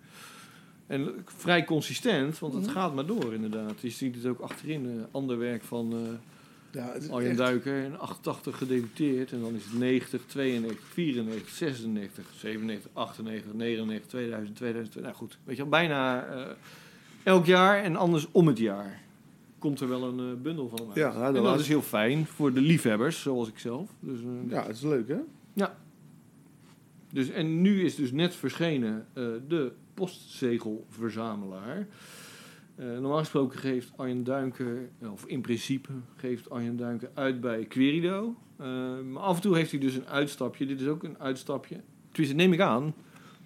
En 0.87 1.15
vrij 1.37 1.65
consistent, 1.65 2.39
want 2.39 2.53
Mhm. 2.53 2.63
het 2.63 2.71
gaat 2.71 2.95
maar 2.95 3.07
door 3.07 3.35
inderdaad. 3.35 3.81
Je 3.81 3.91
ziet 3.91 4.15
het 4.15 4.27
ook 4.27 4.41
achterin. 4.41 4.87
eh, 4.87 5.05
ander 5.11 5.39
werk 5.39 5.63
van 5.63 5.93
eh 5.93 5.99
ja, 6.73 6.95
Arjen 7.11 7.37
Duiker. 7.37 7.85
In 7.85 7.99
88 7.99 8.59
gedebuteerd. 8.59 9.33
En 9.33 9.41
dan 9.41 9.55
is 9.55 9.65
het 9.65 9.79
90, 9.79 10.23
92, 10.27 10.87
94, 10.87 11.49
96, 11.49 12.25
97, 12.37 12.91
98, 12.93 13.53
99, 13.53 14.09
2000, 14.09 14.57
2002. 14.57 15.03
Nou 15.03 15.15
goed, 15.15 15.39
weet 15.45 15.57
je 15.57 15.63
wel, 15.63 15.71
bijna 15.71 16.27
eh, 16.27 16.47
elk 17.23 17.47
jaar 17.47 17.83
en 17.83 17.97
anders 17.97 18.27
om 18.31 18.47
het 18.47 18.59
jaar 18.59 19.01
komt 19.59 19.81
er 19.81 19.89
wel 19.89 20.03
een 20.03 20.19
eh, 20.19 20.43
bundel 20.43 20.69
van 20.69 20.87
uit. 20.87 20.97
Ja, 20.97 21.13
nou, 21.19 21.33
dat 21.33 21.61
is 21.61 21.69
heel 21.69 21.83
fijn 21.83 22.27
voor 22.27 22.53
de 22.53 22.61
liefhebbers, 22.61 23.23
zoals 23.23 23.49
ik 23.49 23.59
zelf. 23.59 23.91
Dus, 24.01 24.21
eh, 24.21 24.51
Ja, 24.51 24.67
het 24.67 24.77
is 24.77 24.83
leuk 24.83 25.09
hè? 25.09 25.19
dus, 27.13 27.31
en 27.31 27.61
nu 27.61 27.85
is 27.85 27.95
dus 27.95 28.13
net 28.13 28.35
verschenen 28.35 29.07
de 29.49 29.73
postzegelverzamelaar. 29.95 31.87
Eh, 32.81 32.87
normaal 32.87 33.19
gesproken 33.19 33.59
geeft 33.59 33.93
Arjen 33.97 34.25
Duinker, 34.25 34.89
of 35.13 35.25
in 35.27 35.41
principe 35.41 35.89
geeft 36.17 36.51
Arjen 36.51 36.77
Duinker 36.77 37.11
uit 37.15 37.41
bij 37.41 37.65
Querido. 37.65 38.35
Eh, 38.57 38.67
maar 39.11 39.23
af 39.23 39.37
en 39.37 39.43
toe 39.43 39.57
heeft 39.57 39.71
hij 39.71 39.81
dus 39.81 39.95
een 39.95 40.07
uitstapje. 40.07 40.67
Dit 40.67 40.81
is 40.81 40.87
ook 40.87 41.03
een 41.03 41.19
uitstapje. 41.19 41.77
Tenminste, 42.11 42.37
neem 42.37 42.53
ik 42.53 42.61
aan. 42.61 42.95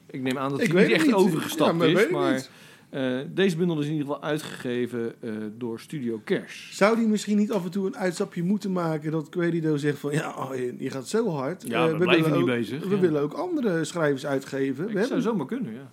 Ik 0.06 0.22
neem 0.22 0.38
aan 0.38 0.50
dat 0.50 0.60
Ik 0.60 0.66
hij 0.66 0.74
weet 0.76 0.86
niet 0.86 0.96
het 0.96 1.06
echt 1.06 1.16
niet. 1.16 1.26
overgestapt 1.26 1.70
Ja, 1.70 1.76
maar 1.76 1.88
is. 1.88 2.10
Maar 2.10 2.32
niet. 2.32 2.50
eh, 2.90 3.18
deze 3.34 3.56
bundel 3.56 3.80
is 3.80 3.86
in 3.86 3.92
ieder 3.92 4.06
geval 4.06 4.22
uitgegeven 4.22 5.14
eh, 5.22 5.30
door 5.58 5.80
Studio 5.80 6.20
Kers. 6.24 6.68
Zou 6.72 6.96
die 6.96 7.06
misschien 7.06 7.36
niet 7.36 7.52
af 7.52 7.64
en 7.64 7.70
toe 7.70 7.86
een 7.86 7.96
uitstapje 7.96 8.42
moeten 8.42 8.72
maken 8.72 9.10
dat 9.10 9.28
Querido 9.28 9.76
zegt 9.76 9.98
van 9.98 10.12
ja, 10.12 10.28
Arjen, 10.28 10.76
je 10.78 10.90
gaat 10.90 11.08
zo 11.08 11.28
hard. 11.30 11.64
Ja, 11.68 11.84
Eh, 11.86 11.90
we 11.92 11.96
blijven 11.98 12.24
willen 12.24 12.38
niet 12.38 12.48
ook, 12.50 12.56
bezig, 12.56 12.84
We 12.88 12.94
ja. 12.94 13.00
willen 13.00 13.22
ook 13.22 13.32
andere 13.32 13.84
schrijvers 13.84 14.26
uitgeven. 14.26 14.84
We 14.84 14.90
Ik 14.90 14.96
hebben, 14.96 15.08
zou 15.08 15.20
zomaar 15.20 15.46
kunnen, 15.46 15.72
ja. 15.72 15.90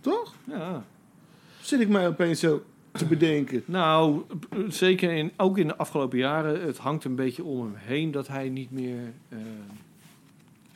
Toch? 0.00 0.34
ja. 0.44 0.84
Zit 1.60 1.80
ik 1.80 1.88
mij 1.88 2.08
opeens 2.08 2.40
zo 2.40 2.62
te 2.92 3.04
bedenken. 3.06 3.62
Nou, 3.64 4.20
zeker 4.68 5.12
in, 5.12 5.32
ook 5.36 5.58
in 5.58 5.66
de 5.66 5.76
afgelopen 5.76 6.18
jaren. 6.18 6.62
Het 6.62 6.78
hangt 6.78 7.04
een 7.04 7.14
beetje 7.14 7.44
om 7.44 7.60
hem 7.60 7.74
heen 7.76 8.10
dat 8.10 8.28
hij 8.28 8.48
niet 8.48 8.70
meer 8.70 8.98
eh, 9.28 9.38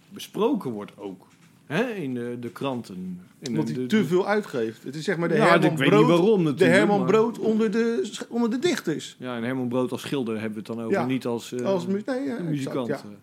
besproken 0.08 0.70
wordt 0.70 0.92
ook. 0.98 1.26
Hè? 1.66 1.90
In 1.90 2.14
de, 2.14 2.36
de 2.40 2.50
kranten. 2.50 3.20
In 3.38 3.48
Omdat 3.48 3.66
de, 3.66 3.72
hij 3.72 3.82
de- 3.82 3.88
te 3.88 4.04
veel 4.04 4.26
uitgeeft. 4.26 4.82
Het 4.82 4.94
is 4.94 5.04
zeg 5.04 5.16
maar 5.16 5.28
de 5.28 5.34
Ja, 5.34 5.46
Herman 5.48 5.70
ik 5.70 5.78
weet 5.78 5.88
Brood. 5.88 6.00
niet 6.00 6.10
waarom 6.18 6.56
de 6.56 6.64
Herman 6.64 6.98
maar- 6.98 7.08
Brood 7.08 7.38
onder 7.38 7.70
de, 7.70 8.10
onder 8.28 8.50
de 8.50 8.58
dichters. 8.58 9.16
Ja, 9.18 9.36
en 9.36 9.42
Herman 9.42 9.68
Brood 9.68 9.92
als 9.92 10.00
schilder 10.00 10.34
hebben 10.34 10.52
we 10.52 10.58
het 10.58 10.66
dan 10.66 10.80
over. 10.80 10.98
Ja, 10.98 11.06
Niet 11.06 11.26
als, 11.26 11.52
eh, 11.52 11.64
Als 11.64 11.86
mu- 11.86 12.02
nee, 12.06 12.20
ja, 12.24 12.38
muzikant. 12.42 12.88
exact, 12.88 13.08
ja. 13.10 13.16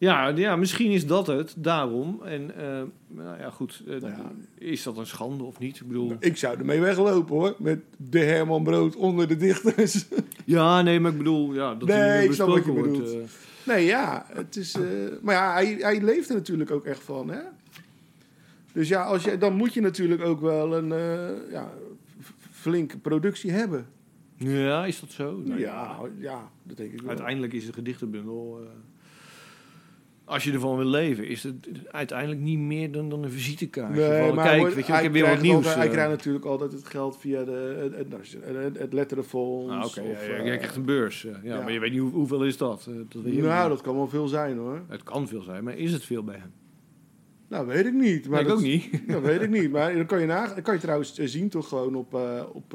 Ja, 0.00 0.28
ja, 0.28 0.56
misschien 0.56 0.90
is 0.90 1.06
dat 1.06 1.26
het, 1.26 1.54
daarom. 1.56 2.20
En 2.24 2.56
eh, 2.56 2.82
nou 3.08 3.38
ja, 3.38 3.50
goed, 3.50 3.82
eh, 3.86 4.00
Nou 4.00 4.12
ja. 4.12 4.32
is 4.58 4.82
dat 4.82 4.96
een 4.96 5.06
schande 5.06 5.44
of 5.44 5.58
niet? 5.58 5.80
Ik 5.80 5.86
bedoel, 5.86 6.16
Ik 6.18 6.36
zou 6.36 6.58
ermee 6.58 6.80
weglopen 6.80 7.34
hoor. 7.36 7.54
Met 7.58 7.80
de 7.96 8.18
Herman 8.18 8.62
Brood 8.62 8.96
onder 8.96 9.28
de 9.28 9.36
dichters. 9.36 10.06
ja, 10.44 10.82
nee, 10.82 11.00
maar 11.00 11.10
ik 11.12 11.18
bedoel, 11.18 11.54
ja, 11.54 11.74
dat 11.74 11.88
Nee, 11.88 12.24
ik 12.24 12.32
snap 12.32 12.48
wat 12.48 12.64
je 12.64 12.70
wordt. 12.70 12.90
bedoelt. 12.92 13.12
eh. 13.14 13.20
Nee, 13.66 13.84
ja. 13.86 14.26
Het 14.32 14.56
is, 14.56 14.76
maar 15.22 15.34
ja, 15.34 15.52
hij, 15.52 15.76
hij 15.80 16.00
leeft 16.02 16.28
er 16.28 16.34
natuurlijk 16.34 16.70
ook 16.70 16.84
echt 16.84 17.02
van. 17.02 17.30
Hè? 17.30 17.40
Dus 18.72 18.88
ja, 18.88 19.02
als 19.04 19.24
je, 19.24 19.38
dan 19.38 19.54
moet 19.54 19.74
je 19.74 19.80
natuurlijk 19.80 20.22
ook 20.22 20.40
wel 20.40 20.76
een 20.76 20.88
ja, 21.50 21.70
flinke 22.50 22.98
productie 22.98 23.50
hebben. 23.50 23.86
ja, 24.36 24.86
is 24.86 25.00
dat 25.00 25.10
zo? 25.10 25.40
Nou, 25.44 25.60
ja, 25.60 25.96
ja, 26.18 26.50
dat 26.62 26.76
denk 26.76 26.92
ik 26.92 27.00
wel. 27.00 27.08
Uiteindelijk 27.08 27.52
is 27.52 27.66
de 27.66 27.72
gedichtenbundel. 27.72 28.60
Als 30.30 30.44
je 30.44 30.52
ervan 30.52 30.76
wil 30.76 30.86
leven, 30.86 31.26
is 31.26 31.42
het 31.42 31.68
uiteindelijk 31.90 32.40
niet 32.40 32.58
meer 32.58 32.92
dan, 32.92 33.08
dan 33.08 33.22
een 33.24 33.30
visitekaartje. 33.30 34.08
Nee, 34.08 34.26
van, 34.26 34.34
maar 34.34 34.44
kijk, 34.44 34.58
hoor, 34.60 34.74
weet 34.74 34.86
je, 34.86 34.92
ik 34.92 35.02
heb 35.02 35.12
weer 35.12 35.26
wat 35.28 35.40
nieuws. 35.40 35.54
altijd- 35.54 35.74
hij 35.74 35.86
eh. 35.86 35.90
krijgt 35.92 36.10
natuurlijk 36.10 36.44
altijd 36.44 36.72
het 36.72 36.86
geld 36.86 37.18
via 37.18 37.44
de, 37.44 37.90
het, 38.62 38.78
het 38.78 38.92
letterenfonds. 38.92 39.66
Nou, 39.68 39.84
oké, 39.86 40.00
of, 40.00 40.26
ja, 40.26 40.32
ja, 40.32 40.38
eh, 40.38 40.46
jij 40.46 40.56
krijgt 40.56 40.76
een 40.76 40.84
beurs. 40.84 41.22
ja, 41.22 41.40
ja. 41.42 41.60
Maar 41.62 41.72
je 41.72 41.78
weet 41.78 41.90
niet 41.90 42.00
hoe, 42.00 42.10
hoeveel 42.10 42.44
is 42.44 42.56
dat. 42.56 42.86
eh, 42.88 42.94
dat 43.08 43.22
weet 43.22 43.42
nou, 43.42 43.68
dat 43.68 43.80
kan 43.80 43.94
wel 43.94 44.08
veel 44.08 44.28
zijn 44.28 44.56
hoor. 44.58 44.82
Het 44.88 45.02
kan 45.02 45.28
veel 45.28 45.42
zijn, 45.42 45.64
maar 45.64 45.76
is 45.76 45.92
het 45.92 46.04
veel 46.04 46.24
bij 46.24 46.36
hem? 46.36 46.52
Nou, 47.48 47.66
weet 47.66 47.86
ik 47.86 47.92
niet. 47.94 48.22
Maar 48.22 48.30
Maar 48.30 48.40
ik 48.40 48.46
dat, 48.46 48.56
ook 48.56 48.62
niet. 48.62 49.02
Dat 49.08 49.22
weet 49.22 49.40
ik 49.42 49.50
niet. 49.50 49.70
Maar 49.76 49.94
dan 49.94 50.06
kan 50.06 50.20
je, 50.20 50.26
na, 50.26 50.46
dan 50.46 50.62
kan 50.62 50.74
je 50.74 50.80
trouwens 50.80 51.14
zien 51.14 51.48
toch 51.48 51.68
gewoon 51.68 51.94
op, 51.94 52.14
op 52.52 52.70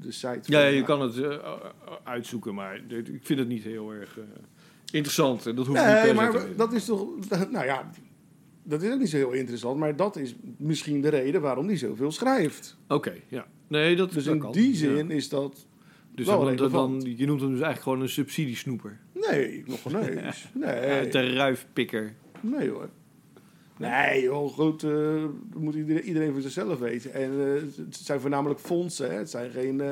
de 0.00 0.12
site. 0.12 0.40
Ja, 0.42 0.66
je 0.66 0.82
kan 0.82 1.00
het 1.00 1.40
uitzoeken, 2.04 2.54
maar 2.54 2.80
ik 2.88 3.20
vind 3.26 3.38
het 3.38 3.48
niet 3.48 3.62
heel 3.62 3.92
erg 3.92 4.18
interessant. 4.94 5.46
en 5.46 5.54
Dat 5.54 5.66
hoeft 5.66 5.78
niet 5.78 5.88
Nee, 5.88 6.00
per 6.00 6.08
se 6.08 6.14
maar 6.14 6.30
te 6.30 6.54
dat 6.56 6.72
is 6.72 6.84
toch... 6.84 7.06
Nou 7.50 7.64
ja, 7.64 7.90
dat 8.62 8.82
is 8.82 8.92
ook 8.92 8.98
niet 8.98 9.08
zo 9.10 9.16
heel 9.16 9.32
interessant. 9.32 9.78
Maar 9.78 9.96
dat 9.96 10.16
is 10.16 10.34
misschien 10.56 11.00
de 11.00 11.08
reden 11.08 11.40
waarom 11.40 11.66
hij 11.66 11.76
zoveel 11.76 12.12
schrijft. 12.12 12.76
Oké, 12.88 13.12
ja. 13.28 13.46
Nee, 13.68 13.96
dat, 13.96 14.12
Dus 14.12 14.24
dat 14.24 14.34
in 14.34 14.40
kan. 14.40 14.52
die 14.52 14.70
Ja. 14.70 14.76
zin 14.76 15.10
is 15.10 15.28
dat... 15.28 15.66
Dus 16.14 16.26
wel 16.26 16.36
dan, 16.36 16.46
dan, 16.46 16.56
relevant. 16.56 17.02
dan- 17.02 17.16
je 17.16 17.26
noemt 17.26 17.40
hem 17.40 17.50
dus 17.50 17.60
eigenlijk 17.60 17.82
gewoon 17.82 18.00
een 18.00 18.08
subsidiesnoeper. 18.08 18.98
Nee, 19.30 19.64
nog. 19.66 19.84
Nee, 19.92 20.14
Ja, 20.54 21.02
de 21.10 21.32
ruifpikker. 21.34 22.14
nee 22.40 22.70
hoor. 22.70 22.88
Nee 23.78 24.22
joh, 24.22 24.52
goed, 24.52 24.82
eh, 24.82 25.24
moet 25.56 25.74
iedereen, 25.74 26.02
iedereen 26.04 26.32
voor 26.32 26.40
zichzelf 26.42 26.78
weten. 26.78 27.12
En 27.14 27.30
eh, 27.30 27.62
het 27.84 27.96
zijn 27.96 28.20
voornamelijk 28.20 28.60
fondsen, 28.60 29.10
hè. 29.10 29.16
Het 29.16 29.30
zijn 29.30 29.50
geen... 29.50 29.80
eh, 29.80 29.88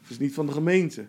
het 0.00 0.10
is 0.10 0.18
niet 0.18 0.34
van 0.34 0.46
de 0.46 0.52
gemeente. 0.52 1.04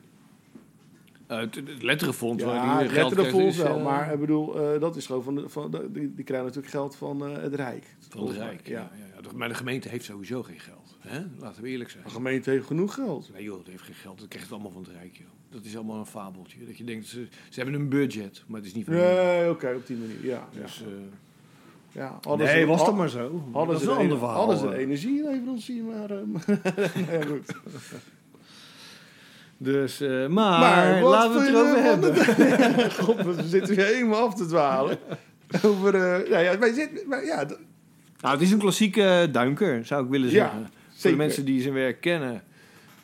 Eh, 1.28 1.38
het, 1.40 1.56
het 1.56 1.84
letterenfonds. 1.84 2.44
Ja, 2.44 2.50
waar 2.50 2.62
die 2.62 2.84
het 2.88 2.92
geld 2.92 3.08
letterenfonds 3.10 3.58
krijgt, 3.58 3.58
is, 3.58 3.64
wel. 3.64 3.78
eh, 3.78 3.84
Maar 3.84 4.14
ik 4.14 4.20
bedoel, 4.20 4.74
eh, 4.74 4.80
dat 4.82 4.96
is 4.96 5.06
gewoon 5.06 5.24
van... 5.24 5.36
De, 5.36 5.50
van 5.50 5.72
de, 5.72 5.92
die, 5.92 6.14
die 6.16 6.24
krijgen 6.26 6.46
natuurlijk 6.48 6.74
geld 6.74 6.96
van 6.96 7.26
eh, 7.28 7.42
het 7.42 7.56
Rijk. 7.56 7.96
Van 8.10 8.28
het 8.28 8.38
Rijk. 8.38 8.68
Ja. 8.68 8.74
Ja. 8.74 8.90
Ja, 9.16 9.22
ja, 9.24 9.30
Maar 9.36 9.48
de 9.50 9.56
gemeente 9.56 9.90
heeft 9.90 10.06
sowieso 10.06 10.44
geen 10.44 10.60
geld. 10.60 10.98
Hè? 11.00 11.20
Laten 11.40 11.64
we 11.64 11.70
eerlijk 11.70 11.90
zijn. 11.90 12.04
De 12.04 12.10
gemeente 12.10 12.50
heeft 12.50 12.66
genoeg 12.66 12.94
geld. 12.94 13.30
Nee 13.34 13.44
joh, 13.44 13.58
het 13.58 13.68
heeft 13.68 13.82
geen 13.84 13.96
geld. 13.96 14.18
Dat 14.20 14.28
krijgt 14.28 14.48
het 14.50 14.56
allemaal 14.56 14.72
van 14.74 14.84
het 14.84 14.92
Rijk. 14.92 15.16
Joh. 15.18 15.28
Dat 15.50 15.66
is 15.66 15.76
allemaal 15.76 16.00
een 16.00 16.06
fabeltje. 16.06 16.66
Dat 16.66 16.78
je 16.78 16.84
denkt, 16.84 17.08
ze, 17.08 17.28
ze 17.50 17.60
hebben 17.62 17.80
een 17.82 17.90
budget, 17.90 18.44
maar 18.48 18.58
het 18.60 18.68
is 18.70 18.74
niet 18.76 18.86
van. 18.86 18.94
Nee, 18.94 19.50
oké, 19.50 19.74
op 19.76 19.88
die 19.88 19.98
manier. 19.98 20.26
Ja, 20.26 20.48
ja. 20.52 20.62
Dus, 20.62 20.82
eh, 20.82 20.88
ja. 21.92 22.18
Hadden 22.22 22.48
nee, 22.48 22.60
ze- 22.62 22.66
was 22.68 22.86
dat 22.86 22.96
maar 22.96 23.10
zo. 23.10 23.44
Hadden 23.52 23.74
dat 23.76 23.84
ze, 23.84 23.90
is 23.92 23.92
een 23.92 23.98
de, 23.98 24.02
ander 24.04 24.18
verhaal. 24.18 24.38
hadden 24.38 24.58
ze 24.58 24.68
de 24.68 24.74
eh. 24.74 24.82
energieleverancier, 24.82 25.84
maar... 25.84 26.10
eh, 26.12 27.08
nee, 27.08 27.26
goed. 27.26 27.56
Dus, 29.58 30.02
eh, 30.02 30.28
maar, 30.28 31.04
laten 31.04 31.34
we 31.34 31.40
het 31.40 31.50
erover 31.50 31.84
hebben. 31.84 32.16
God, 33.06 33.36
we 33.36 33.44
zitten 33.48 33.76
weer 33.76 33.86
helemaal 33.86 34.28
af 34.28 34.36
te 34.36 34.46
dwalen. 34.46 34.98
Over, 35.64 35.96
eh, 35.96 36.30
ja, 36.30 36.40
ja, 36.40 36.60
wij 36.60 36.74
zitten, 36.74 37.08
maar 37.08 37.26
ja, 37.26 37.44
Nou, 38.22 38.34
het 38.34 38.42
is 38.42 38.52
een 38.52 38.60
klassieke 38.60 39.30
duinker, 39.32 39.86
zou 39.86 40.04
ik 40.04 40.10
willen 40.10 40.30
Ja, 40.30 40.34
zeggen. 40.34 40.70
Voor 40.96 41.10
de 41.12 41.18
mensen 41.18 41.46
die 41.46 41.62
zijn 41.62 41.74
werk 41.74 42.02
kennen, 42.02 42.44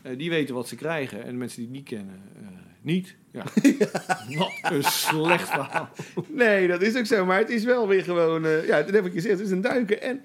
eh, 0.02 0.18
die 0.18 0.30
weten 0.30 0.56
wat 0.56 0.68
ze 0.68 0.76
krijgen. 0.76 1.24
En 1.24 1.32
de 1.32 1.38
mensen 1.38 1.58
die 1.58 1.66
het 1.68 1.76
niet 1.76 1.88
kennen, 1.88 2.22
eh, 2.36 2.48
niet. 2.82 3.16
Ja. 3.32 3.44
Wat 4.38 4.72
een 4.72 4.84
slecht 4.84 5.50
verhaal. 5.50 5.90
nee, 6.28 6.68
dat 6.68 6.82
is 6.82 6.96
ook 6.98 7.06
zo. 7.06 7.26
Maar 7.26 7.38
het 7.38 7.50
is 7.50 7.64
wel 7.64 7.88
weer 7.88 8.04
gewoon, 8.04 8.46
eh, 8.46 8.68
ja, 8.68 8.82
dat 8.82 8.94
heb 8.94 9.06
ik 9.06 9.14
gezegd, 9.14 9.38
het 9.38 9.46
is 9.46 9.52
een 9.52 9.62
duiker. 9.62 10.00
En 10.00 10.22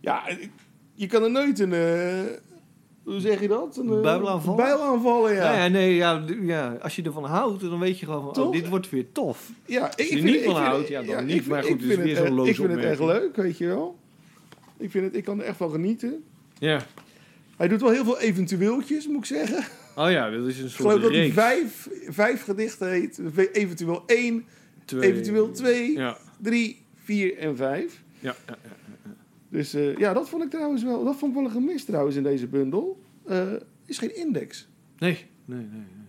ja, 0.00 0.22
je 0.94 1.06
kan 1.06 1.22
er 1.22 1.30
nooit 1.30 1.58
een, 1.58 1.72
eh, 1.72 2.20
hoe 3.10 3.20
zeg 3.20 3.40
je 3.40 3.48
dat? 3.48 3.76
Een, 3.76 4.04
eh, 4.04 4.24
aanvallen, 4.80 5.32
ja. 5.34 5.52
Ja. 5.52 5.62
ja, 5.64 5.68
nee, 5.68 5.94
ja, 5.94 6.24
ja, 6.42 6.76
als 6.82 6.96
je 6.96 7.02
ervan 7.02 7.24
houdt, 7.24 7.60
dan 7.60 7.78
weet 7.78 7.98
je 7.98 8.06
gewoon 8.06 8.22
van, 8.22 8.32
Toch? 8.32 8.46
oh, 8.46 8.52
dit 8.52 8.68
wordt 8.68 8.90
weer 8.90 9.06
tof. 9.12 9.50
Ja, 9.66 9.86
ik, 9.90 9.98
Als 9.98 10.08
je 10.08 10.16
er 10.16 10.22
niet 10.22 10.44
van 10.44 10.54
houdt, 10.56 10.88
ja, 10.88 11.02
dan 11.02 11.18
ik 11.18 11.24
niet. 11.24 11.46
Maar 11.46 11.62
goed, 11.62 11.70
ik 11.70 11.76
het 11.80 11.88
is 11.88 11.94
vind 11.94 12.02
weer 12.06 12.16
zo'n 12.16 12.24
echt- 12.24 12.34
loze 12.34 12.50
Ik 12.50 12.56
vind 12.56 12.70
het 12.70 12.84
echt 12.84 13.00
leuk, 13.00 13.36
weet 13.36 13.58
je 13.58 13.66
wel. 13.66 13.98
Ik, 14.76 14.90
vind 14.90 15.04
het, 15.04 15.16
ik 15.16 15.24
kan 15.24 15.40
er 15.40 15.44
echt 15.46 15.56
van 15.56 15.70
genieten. 15.70 16.24
Ja. 16.58 16.80
Hij 17.56 17.68
doet 17.68 17.80
wel 17.80 17.90
heel 17.90 18.04
veel 18.04 18.18
eventueeltjes, 18.20 19.06
moet 19.06 19.16
ik 19.18 19.24
zeggen. 19.24 19.64
Oh 19.96 20.10
ja, 20.10 20.30
dat 20.30 20.46
is 20.46 20.58
een 20.58 20.64
Ik 20.66 20.70
geloof 20.72 20.90
soort 20.92 21.02
dat 21.02 21.12
hij 21.12 21.32
vijf, 21.32 21.88
vijf 22.08 22.42
gedichten 22.44 22.90
heet. 22.90 23.20
Eventueel 23.52 24.02
één, 24.06 24.44
Twee. 24.84 25.10
eventueel 25.12 25.50
twee, 25.50 25.92
Ja, 25.96 26.16
drie, 26.42 26.82
vier 27.04 27.36
en 27.38 27.56
vijf. 27.56 28.02
ja, 28.20 28.34
ja, 28.46 28.56
ja. 28.62 28.70
Dus 29.48 29.74
eh, 29.74 29.96
ja, 29.96 30.12
dat 30.12 30.28
vond 30.28 30.42
ik 30.42 30.50
trouwens 30.50 30.82
wel. 30.82 31.04
Dat 31.04 31.16
vond 31.16 31.30
ik 31.30 31.38
wel 31.38 31.46
een 31.46 31.54
gemis 31.54 31.84
trouwens 31.84 32.16
in 32.16 32.22
deze 32.22 32.46
bundel. 32.46 33.02
Eh, 33.24 33.52
is 33.86 33.98
geen 33.98 34.16
index. 34.16 34.68
Nee, 34.98 35.26
nee, 35.44 35.58
nee. 35.58 35.68
nee. 35.68 36.06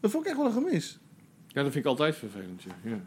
Dat 0.00 0.10
vond 0.10 0.24
ik 0.24 0.30
echt 0.30 0.38
wel 0.40 0.46
een 0.46 0.52
gemis. 0.52 0.98
Ja, 1.46 1.62
dat 1.62 1.72
vind 1.72 1.84
ik 1.84 1.90
altijd 1.90 2.16
vervelend, 2.16 2.62
ja. 2.62 2.90
ja. 2.90 3.00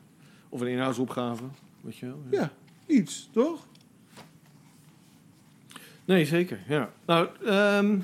Of 0.50 0.62
een 0.62 0.68
inhoudsopgave, 0.68 1.44
weet 1.82 1.98
je 1.98 2.06
wel. 2.06 2.24
Ja. 2.30 2.40
Ja, 2.40 2.52
iets, 2.86 3.30
toch? 3.32 3.68
Nee, 6.06 6.26
zeker, 6.26 6.60
ja. 6.68 6.94
Nou, 7.06 7.30
ehm, 7.44 8.00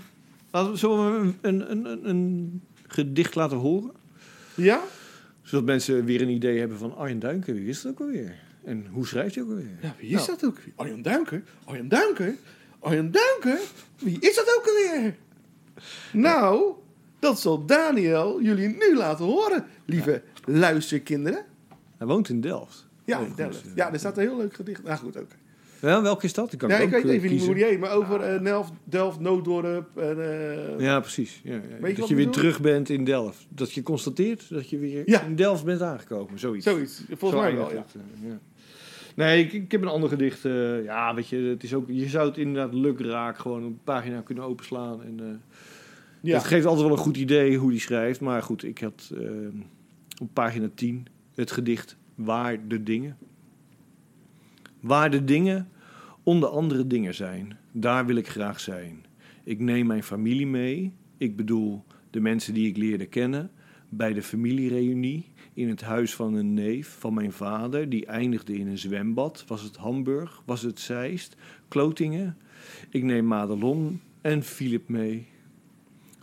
laten 0.51 0.71
we, 0.71 0.77
zullen 0.77 1.21
we 1.21 1.34
een, 1.41 1.71
een, 1.71 1.86
een, 1.86 2.09
een 2.09 2.61
gedicht 2.88 3.36
laten 3.36 3.57
horen? 3.57 3.91
Ja? 4.55 4.82
Zodat 5.41 5.65
mensen 5.65 6.05
weer 6.05 6.21
een 6.21 6.29
idee 6.29 6.59
hebben 6.59 6.77
van 6.77 6.95
Arjen 6.95 7.19
Duinken, 7.19 7.53
wie 7.53 7.67
is 7.67 7.82
dat 7.82 7.91
ook 7.91 7.99
alweer? 7.99 8.36
En 8.64 8.86
hoe 8.91 9.07
schrijft 9.07 9.36
hij 9.36 9.43
ook 9.43 9.49
alweer? 9.49 9.66
Ja, 9.82 9.95
wie 9.99 10.09
is 10.16 10.26
dat 10.26 10.45
ook? 10.45 10.57
Arjan 10.76 11.01
Duinker? 11.01 11.43
Arjan 11.66 11.88
Duinker? 11.88 12.36
Arjan 12.80 13.12
Duinker? 13.12 13.59
Wie 13.99 14.18
is 14.20 14.36
dat 14.36 14.55
ook 14.57 14.68
alweer? 14.68 15.16
Nou, 16.14 16.74
dat 17.20 17.39
zal 17.39 17.66
Daniel 17.66 18.41
jullie 18.41 18.68
nu 18.68 18.95
laten 18.95 19.26
horen, 19.26 19.66
lieve 19.86 20.22
luisterkinderen. 20.45 21.45
Hij 21.97 22.07
woont 22.07 22.30
in 22.30 22.41
Delft. 22.41 22.88
Ja, 23.05 23.20
Oh, 23.20 23.26
in. 23.28 23.34
Delft. 23.36 23.64
ja, 23.76 23.93
er 23.93 23.99
staat 23.99 24.18
een 24.18 24.24
heel 24.24 24.38
leuk 24.38 24.53
gedicht. 24.53 24.84
Nou 24.84 24.97
goed, 24.97 25.18
ook. 25.18 25.30
Ja, 25.82 26.01
welke 26.01 26.26
is 26.26 26.34
dat? 26.34 26.49
Die 26.49 26.59
kan 26.59 26.70
Ja, 26.70 26.76
ik 26.78 26.84
ik 26.84 26.89
weet 26.91 27.03
eh, 27.05 27.12
even 27.14 27.30
niet 27.30 27.45
hoe 27.45 27.53
die 27.55 27.64
heet, 27.64 27.80
maar 27.80 27.91
over 27.91 28.22
eh, 28.22 28.43
Delft, 28.43 28.72
Delft, 28.84 29.20
Nooddorp 29.20 29.97
en... 29.97 30.20
eh, 30.80 30.80
Ja, 30.80 30.99
precies. 30.99 31.41
Ja, 31.43 31.53
ja. 31.53 31.62
Dat 31.80 31.89
ik 31.89 32.03
je 32.03 32.16
weer 32.16 32.30
terug 32.30 32.62
bent 32.62 32.89
in 32.89 33.03
Delft. 33.03 33.45
Dat 33.49 33.72
je 33.74 33.84
constateert 33.84 34.49
dat 34.49 34.70
je 34.70 34.78
weer 34.78 35.07
in 35.26 35.36
Delft 35.36 35.64
bent 35.66 35.82
aangekomen. 35.82 36.39
Zoiets. 36.39 36.66
Zoiets, 36.66 37.01
volgens 37.07 37.32
Zo 37.41 37.47
mij 37.47 37.55
wel, 37.55 37.74
ja. 37.74 37.86
Nee, 39.16 39.43
ik, 39.43 39.53
ik 39.53 39.72
heb 39.72 39.82
een 39.82 39.88
ander 39.88 40.09
gedicht. 40.09 40.45
eh, 40.45 40.84
ja, 40.84 41.16
weet 41.16 41.28
je, 41.28 41.38
het 41.38 41.64
is 41.64 41.74
ook, 41.74 41.88
je 41.88 42.09
zou 42.09 42.28
het 42.28 42.38
inderdaad 42.38 42.74
lukraak 42.74 43.38
gewoon 43.38 43.64
een 43.64 43.80
pagina 43.84 44.22
kunnen 44.22 44.43
openslaan. 44.43 45.03
En, 45.03 45.20
eh, 45.20 45.59
Ja. 46.22 46.38
Het 46.38 46.45
geeft 46.45 46.66
altijd 46.66 46.88
wel 46.88 46.97
een 46.97 47.03
goed 47.03 47.18
idee 47.18 47.57
hoe 47.57 47.72
die 47.72 47.80
schrijft. 47.80 48.22
Maar 48.22 48.43
goed, 48.43 48.64
ik 48.64 48.80
had 48.80 49.12
eh, 49.18 49.30
op 50.22 50.30
pagina 50.34 50.70
10 50.76 51.07
het 51.36 51.51
gedicht 51.51 51.97
Waar 52.16 52.68
de 52.68 52.84
dingen. 52.84 53.18
Waar 54.80 55.12
de 55.12 55.24
dingen 55.24 55.70
onder 56.24 56.49
andere 56.49 56.88
dingen 56.88 57.16
zijn, 57.16 57.57
daar 57.72 58.05
wil 58.05 58.16
ik 58.16 58.28
graag 58.28 58.59
zijn. 58.59 59.05
Ik 59.43 59.59
neem 59.59 59.88
mijn 59.88 60.03
familie 60.03 60.47
mee, 60.47 60.93
ik 61.18 61.36
bedoel 61.36 61.84
de 62.09 62.20
mensen 62.20 62.53
die 62.53 62.68
ik 62.68 62.78
leerde 62.78 63.05
kennen, 63.05 63.51
bij 63.89 64.14
de 64.14 64.24
familiereunie 64.24 65.30
in 65.54 65.70
het 65.70 65.82
huis 65.82 66.16
van 66.16 66.34
een 66.34 66.54
neef 66.54 66.95
van 66.99 67.14
mijn 67.14 67.32
vader, 67.32 67.89
die 67.89 68.06
eindigde 68.06 68.58
in 68.58 68.68
een 68.68 68.78
zwembad. 68.78 69.43
Was 69.47 69.62
het 69.62 69.76
Hamburg, 69.76 70.41
was 70.45 70.62
het 70.62 70.80
Zeist, 70.80 71.36
Klotingen? 71.68 72.38
Ik 72.89 73.04
neem 73.04 73.26
Madelon 73.26 74.02
en 74.22 74.43
Philip 74.43 74.88
mee 74.88 75.28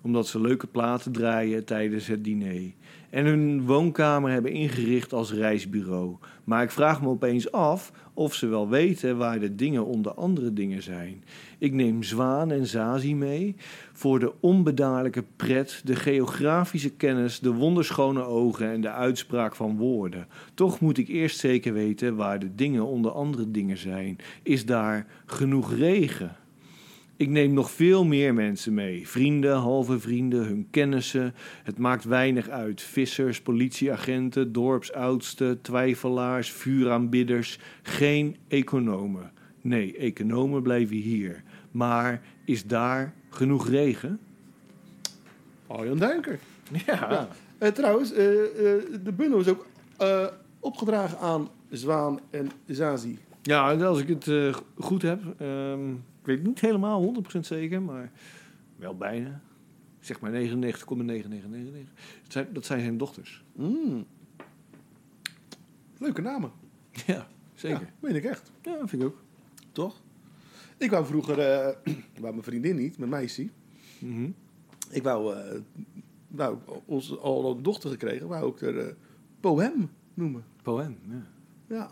omdat 0.02 0.26
ze 0.26 0.40
leuke 0.40 0.66
platen 0.66 1.12
draaien 1.12 1.64
tijdens 1.64 2.06
het 2.06 2.24
diner. 2.24 2.72
En 3.10 3.24
hun 3.24 3.66
woonkamer 3.66 4.30
hebben 4.30 4.52
ingericht 4.52 5.12
als 5.12 5.32
reisbureau. 5.32 6.16
Maar 6.44 6.62
ik 6.62 6.70
vraag 6.70 7.02
me 7.02 7.08
opeens 7.08 7.52
af 7.52 7.92
of 8.14 8.34
ze 8.34 8.46
wel 8.46 8.68
weten 8.68 9.16
waar 9.16 9.40
de 9.40 9.54
dingen 9.54 9.84
onder 9.86 10.12
andere 10.12 10.52
dingen 10.52 10.82
zijn. 10.82 11.24
Ik 11.58 11.72
neem 11.72 12.02
Zwaan 12.02 12.50
en 12.50 12.66
Zazie 12.66 13.16
mee 13.16 13.56
voor 13.92 14.18
de 14.18 14.32
onbedaarlijke 14.40 15.24
pret, 15.36 15.80
de 15.84 15.96
geografische 15.96 16.90
kennis, 16.90 17.40
de 17.40 17.52
wonderschone 17.52 18.22
ogen 18.22 18.70
en 18.70 18.80
de 18.80 18.90
uitspraak 18.90 19.54
van 19.54 19.76
woorden. 19.76 20.26
Toch 20.54 20.80
moet 20.80 20.98
ik 20.98 21.08
eerst 21.08 21.38
zeker 21.38 21.72
weten 21.72 22.16
waar 22.16 22.38
de 22.38 22.54
dingen 22.54 22.86
onder 22.86 23.10
andere 23.10 23.50
dingen 23.50 23.78
zijn. 23.78 24.16
Is 24.42 24.66
daar 24.66 25.06
genoeg 25.26 25.74
regen? 25.74 26.36
Ik 27.16 27.28
neem 27.28 27.52
nog 27.52 27.70
veel 27.70 28.04
meer 28.04 28.34
mensen 28.34 28.74
mee. 28.74 29.08
Vrienden, 29.08 29.56
halve 29.56 30.00
vrienden, 30.00 30.44
hun 30.44 30.66
kennissen. 30.70 31.34
Het 31.62 31.78
maakt 31.78 32.04
weinig 32.04 32.48
uit. 32.48 32.82
Vissers, 32.82 33.40
politieagenten, 33.40 34.52
dorpsoudsten, 34.52 35.60
twijfelaars, 35.60 36.50
vuuraanbidders. 36.50 37.58
Geen 37.82 38.36
economen. 38.48 39.32
Nee, 39.60 39.96
economen 39.96 40.62
blijven 40.62 40.96
hier. 40.96 41.42
Maar 41.70 42.22
is 42.44 42.64
daar 42.66 43.14
genoeg 43.30 43.68
regen? 43.68 44.20
Arjan 45.66 45.98
Duinker. 45.98 46.38
Ja. 46.86 47.28
Eh, 47.58 47.68
trouwens, 47.70 48.10
eh, 48.10 48.16
de 48.16 49.12
bundel 49.16 49.38
is 49.40 49.48
ook 49.48 49.66
eh, 49.96 50.26
opgedragen 50.60 51.18
aan 51.18 51.48
Zwaan 51.70 52.20
en 52.30 52.50
Zazie. 52.66 53.18
Ja, 53.42 53.74
als 53.74 54.00
ik 54.00 54.08
het 54.08 54.28
eh, 54.28 54.54
goed 54.78 55.02
heb. 55.02 55.40
ehm, 55.40 55.90
ik 55.92 56.24
weet 56.24 56.42
niet 56.46 56.60
helemaal 56.60 57.02
100% 57.02 57.46
zeker, 57.46 57.82
maar 57.82 58.10
wel 58.76 58.96
bijna. 58.96 59.40
Zeg 60.00 60.20
maar 60.20 60.30
99,9999. 60.30 61.92
Dat 62.22 62.32
zijn, 62.32 62.46
dat 62.52 62.64
zijn 62.64 62.80
zijn 62.80 62.98
dochters. 62.98 63.44
Mm. 63.52 64.06
Leuke 65.98 66.20
namen. 66.20 66.50
Ja, 67.06 67.26
zeker. 67.54 67.80
Ja, 67.80 67.86
meen 68.00 68.14
ik 68.16 68.24
echt. 68.24 68.50
Ja, 68.62 68.76
dat 68.78 68.88
vind 68.88 69.02
ik 69.02 69.08
ook. 69.08 69.22
Toch? 69.72 70.00
Ik 70.78 70.90
wou 70.90 71.06
vroeger, 71.06 71.38
eh 71.38 71.76
wou 72.20 72.32
mijn 72.32 72.42
vriendin 72.42 72.76
niet, 72.76 72.98
mijn 72.98 73.10
meisje. 73.10 73.48
Mhm. 73.98 74.30
Ik 74.90 75.02
wou, 75.02 75.34
eh 75.34 75.60
nou, 76.28 76.58
ons 76.84 77.18
al 77.18 77.50
een 77.56 77.62
dochter 77.62 77.90
gekregen, 77.90 78.28
wou 78.28 78.50
ik 78.50 78.60
er 78.60 78.78
eh, 78.78 78.94
Poem 79.40 79.90
noemen. 80.14 80.44
Poem, 80.62 80.98
ja. 81.08 81.26
Ja. 81.68 81.90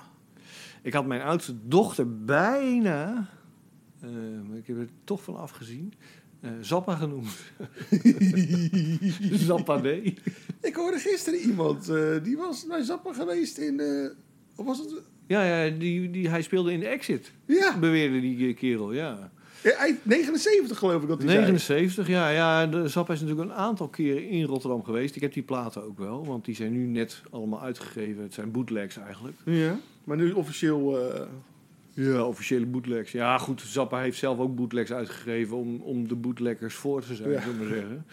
Ik 0.82 0.92
had 0.92 1.06
mijn 1.06 1.20
oudste 1.20 1.54
dochter 1.68 2.24
bijna, 2.24 3.28
maar 4.46 4.56
ik 4.56 4.66
heb 4.66 4.78
er 4.78 4.88
toch 5.04 5.22
van 5.22 5.36
afgezien, 5.36 5.92
Zappa 6.60 6.94
genoemd. 6.96 7.36
Zappa 9.46 9.80
D. 9.80 9.84
Ik 10.60 10.74
hoorde 10.74 10.98
gisteren 10.98 11.40
iemand, 11.40 11.92
die 12.22 12.36
was 12.36 12.66
naar 12.66 12.82
Zappa 12.82 13.12
geweest 13.12 13.58
in, 13.58 13.80
of 14.56 14.66
was 14.66 14.78
het? 14.78 15.02
Ja, 15.26 15.44
ja 15.64 15.70
die, 15.78 16.10
die, 16.10 16.28
hij 16.28 16.42
speelde 16.42 16.72
in 16.72 16.80
de 16.80 16.86
Exit, 16.88 17.32
Ja, 17.46 17.78
beweerde 17.78 18.20
die 18.20 18.48
eh, 18.48 18.56
kerel, 18.56 18.92
ja. 18.92 19.30
eh, 19.62 19.80
eind 19.80 19.98
79 20.04 20.78
geloof 20.78 21.02
ik 21.02 21.08
dat 21.08 21.18
hij 21.18 21.26
zei. 21.28 21.38
79, 21.40 22.08
ja. 22.08 22.28
ja 22.28 22.66
de 22.66 22.88
Zappa 22.88 23.12
is 23.12 23.20
natuurlijk 23.20 23.48
een 23.50 23.56
aantal 23.56 23.88
keren 23.88 24.28
in 24.28 24.44
Rotterdam 24.44 24.84
geweest. 24.84 25.16
Ik 25.16 25.22
heb 25.22 25.32
die 25.32 25.42
platen 25.42 25.84
ook 25.84 25.98
wel, 25.98 26.26
want 26.26 26.44
die 26.44 26.54
zijn 26.54 26.72
nu 26.72 26.86
net 26.86 27.22
allemaal 27.30 27.62
uitgegeven. 27.62 28.22
Het 28.22 28.34
zijn 28.34 28.50
bootlegs 28.50 28.96
eigenlijk. 28.96 29.36
Ja, 29.44 29.78
maar 30.04 30.16
nu 30.16 30.32
officieel... 30.32 30.98
eh, 31.14 31.20
Ja, 31.94 32.22
officiële 32.24 32.66
bootlegs. 32.66 33.12
Ja, 33.12 33.38
goed, 33.38 33.60
Zappa 33.60 34.00
heeft 34.00 34.18
zelf 34.18 34.38
ook 34.38 34.56
bootlegs 34.56 34.92
uitgegeven 34.92 35.56
om, 35.56 35.80
om 35.80 36.08
de 36.08 36.14
bootleggers 36.14 36.74
voor 36.74 37.02
te 37.02 37.14
zijn, 37.14 37.30
Ja. 37.30 37.40
zullen 37.40 37.58
maar 37.58 37.66
zeggen. 37.68 38.04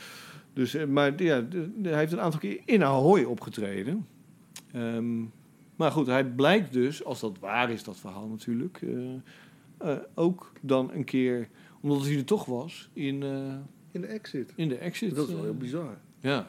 Dus, 0.54 0.74
eh, 0.74 0.86
maar 0.86 1.24
ja, 1.24 1.44
hij 1.84 1.98
heeft 1.98 2.12
een 2.12 2.22
aantal 2.22 2.40
keer 2.40 2.60
in 2.66 2.84
Ahoy 2.84 3.24
opgetreden. 3.24 4.06
Ehm, 4.74 5.22
maar 5.76 5.92
goed, 5.92 6.08
hij 6.08 6.26
blijkt 6.26 6.74
dus, 6.74 7.04
als 7.04 7.20
dat 7.20 7.40
waar 7.40 7.72
is, 7.72 7.84
dat 7.84 7.98
verhaal 7.98 8.28
natuurlijk, 8.28 8.82
eh, 8.82 9.14
eh, 9.78 9.98
ook 10.14 10.52
dan 10.62 10.92
een 10.92 11.04
keer, 11.04 11.50
omdat 11.82 12.06
hij 12.06 12.18
er 12.18 12.26
toch 12.26 12.46
was, 12.46 12.90
in, 12.94 13.24
eh, 13.24 13.56
in 13.92 14.02
de 14.02 14.08
exit. 14.08 14.54
in 14.56 14.70
de 14.70 14.78
exit. 14.78 15.16
Dat 15.16 15.28
is 15.28 15.34
wel 15.34 15.44
heel 15.44 15.58
bizar. 15.58 15.98
ja. 16.20 16.48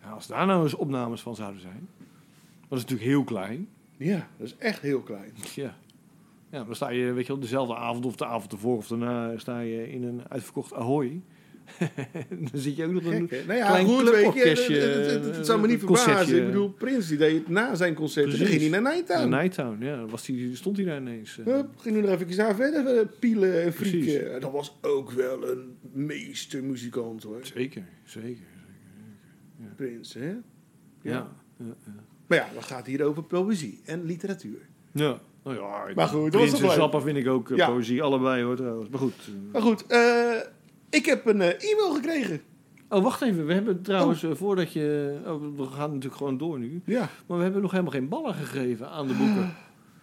ja. 0.00 0.10
Als 0.10 0.26
daar 0.26 0.46
nou 0.46 0.62
eens 0.62 0.74
opnames 0.74 1.20
van 1.20 1.34
zouden 1.34 1.60
zijn. 1.60 1.88
Dat 2.68 2.78
is 2.78 2.84
natuurlijk 2.84 3.10
heel 3.10 3.24
klein. 3.24 3.68
Ja, 3.96 4.28
dat 4.36 4.46
is 4.46 4.56
echt 4.56 4.80
heel 4.80 5.00
klein. 5.00 5.32
Ja. 5.54 5.76
Ja, 6.50 6.64
dan 6.64 6.74
sta 6.74 6.88
je, 6.88 7.12
weet 7.12 7.26
je 7.26 7.32
wel, 7.32 7.42
dezelfde 7.42 7.76
avond 7.76 8.06
of 8.06 8.16
de 8.16 8.26
avond 8.26 8.52
ervoor 8.52 8.76
of 8.76 8.86
daarna 8.86 9.38
sta 9.38 9.60
je 9.60 9.92
in 9.92 10.02
een 10.04 10.22
uitverkocht 10.28 10.74
Ahoy. 10.74 11.22
dan 12.52 12.60
zit 12.60 12.76
je 12.76 12.84
ook 12.84 12.92
nog 12.92 13.04
een 13.04 13.28
Gek? 13.28 13.46
Nou 13.46 13.58
ja, 13.58 13.66
klein 13.66 13.86
goed, 13.86 14.02
cluborkestje, 14.02 14.76
het, 14.76 15.06
het, 15.10 15.24
het, 15.24 15.36
het 15.36 15.46
zou 15.46 15.60
me 15.60 15.66
niet 15.66 15.78
verbazen. 15.78 16.36
Ik 16.38 16.46
bedoel, 16.46 16.68
Prins 16.70 17.08
die 17.08 17.18
deed 17.18 17.34
het 17.38 17.48
na 17.48 17.74
zijn 17.74 17.94
concert. 17.94 18.38
Dan 18.38 18.46
ging 18.46 18.60
hij 18.60 18.68
naar 18.80 18.92
Nighttown. 18.92 19.28
Naar 19.28 19.42
Nighttown, 19.42 19.84
ja. 19.84 20.06
Was 20.06 20.24
die, 20.24 20.56
stond 20.56 20.76
hij 20.76 20.86
daar 20.86 20.96
ineens. 21.00 21.38
eh. 21.38 21.44
Hup, 21.54 21.66
ging 21.78 21.94
nu 21.96 22.00
nog 22.00 22.10
even 22.20 22.36
naar 22.36 22.54
verder 22.54 22.86
eh, 22.98 23.06
pielen 23.18 23.62
en 23.62 23.72
frieken. 23.72 24.40
Dat 24.40 24.52
was 24.52 24.78
ook 24.80 25.10
wel 25.10 25.50
een 25.50 25.76
meestermuzikant 25.92 27.22
hoor. 27.22 27.40
Zeker, 27.54 27.82
zeker. 28.04 28.44
Prins, 29.76 30.14
hè? 30.14 30.26
Ja. 30.28 30.40
Ja. 31.02 31.32
ja. 31.58 31.74
Maar 32.26 32.38
ja, 32.38 32.48
dan 32.54 32.62
gaat 32.62 32.86
hier 32.86 33.02
over 33.04 33.22
poëzie 33.22 33.80
en 33.84 34.04
literatuur. 34.04 34.58
Ja. 34.92 35.20
Nou 35.44 35.56
ja, 35.56 35.94
Maar 35.94 36.06
goed, 36.08 36.30
Prins 36.30 36.60
en? 36.60 36.70
Zappa 36.70 37.00
vind 37.00 37.16
ik 37.16 37.28
ook 37.28 37.50
eh, 37.50 37.56
Ja. 37.56 37.70
poëzie, 37.70 38.02
allebei 38.02 38.42
hoor 38.42 38.56
trouwens. 38.56 38.88
Maar 38.88 38.98
goed. 39.00 39.14
eh. 39.26 39.52
Maar 39.52 39.62
goed, 39.62 39.86
eh, 39.86 40.36
ik 40.92 41.06
heb 41.06 41.26
een 41.26 41.40
eh, 41.40 41.70
e-mail 41.70 41.94
gekregen. 41.94 42.40
Oh, 42.88 43.02
wacht 43.02 43.22
even. 43.22 43.46
We 43.46 43.52
hebben 43.52 43.82
trouwens, 43.82 44.22
eh, 44.22 44.30
voordat 44.34 44.72
je... 44.72 45.16
Oh, 45.26 45.56
we 45.56 45.64
gaan 45.64 45.88
natuurlijk 45.88 46.16
gewoon 46.16 46.38
door 46.38 46.58
nu. 46.58 46.80
Ja, 46.84 47.08
Maar 47.26 47.36
we 47.36 47.42
hebben 47.42 47.62
nog 47.62 47.70
helemaal 47.70 47.92
geen 47.92 48.08
ballen 48.08 48.34
gegeven 48.34 48.90
aan 48.90 49.06
de 49.06 49.14
boeken. 49.14 49.54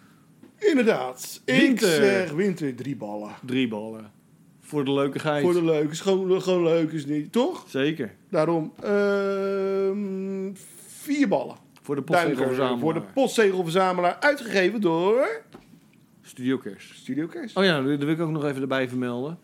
inderdaad. 0.69 1.41
Winter. 1.45 1.69
Ik 1.69 1.79
zeg 2.03 2.31
winter, 2.31 2.75
drie 2.75 2.95
ballen. 2.95 3.31
Drie 3.45 3.67
ballen. 3.67 4.11
Voor 4.59 4.85
de 4.85 4.91
leukigheid. 4.93 5.43
Voor 5.43 5.53
de 5.53 5.63
leuk, 5.63 5.91
is 5.91 6.01
gewoon, 6.01 6.41
gewoon 6.41 6.63
leuk 6.63 6.91
is 6.91 7.05
niet, 7.05 7.31
toch? 7.31 7.65
Zeker. 7.67 8.15
Daarom 8.29 8.73
ehm, 8.81 10.51
vier 10.87 11.27
ballen. 11.27 11.55
Voor 11.81 11.95
de 11.95 12.01
postzegelverzamelaar. 12.01 12.79
voor 12.79 12.93
de 12.93 13.01
postzegelverzamelaar, 13.13 14.17
uitgegeven 14.19 14.81
door 14.81 15.41
Studio 16.21 16.57
Kerst. 16.57 16.95
Studio 16.95 17.27
Kerst. 17.27 17.57
Oh 17.57 17.63
ja, 17.63 17.81
dat 17.81 17.99
wil 17.99 18.07
ik 18.07 18.19
ook 18.19 18.29
nog 18.29 18.45
even 18.45 18.61
erbij 18.61 18.89
vermelden. 18.89 19.39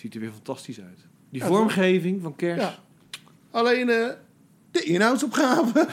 Ziet 0.00 0.14
er 0.14 0.20
weer 0.20 0.32
fantastisch 0.32 0.80
uit. 0.80 1.06
Die 1.30 1.40
Ja, 1.40 1.46
vormgeving 1.46 2.22
van 2.22 2.36
Kerst. 2.36 2.60
Ja. 2.62 2.74
Alleen 3.50 3.88
eh, 3.88 4.08
de 4.70 4.82
inhoudsopgave. 4.82 5.86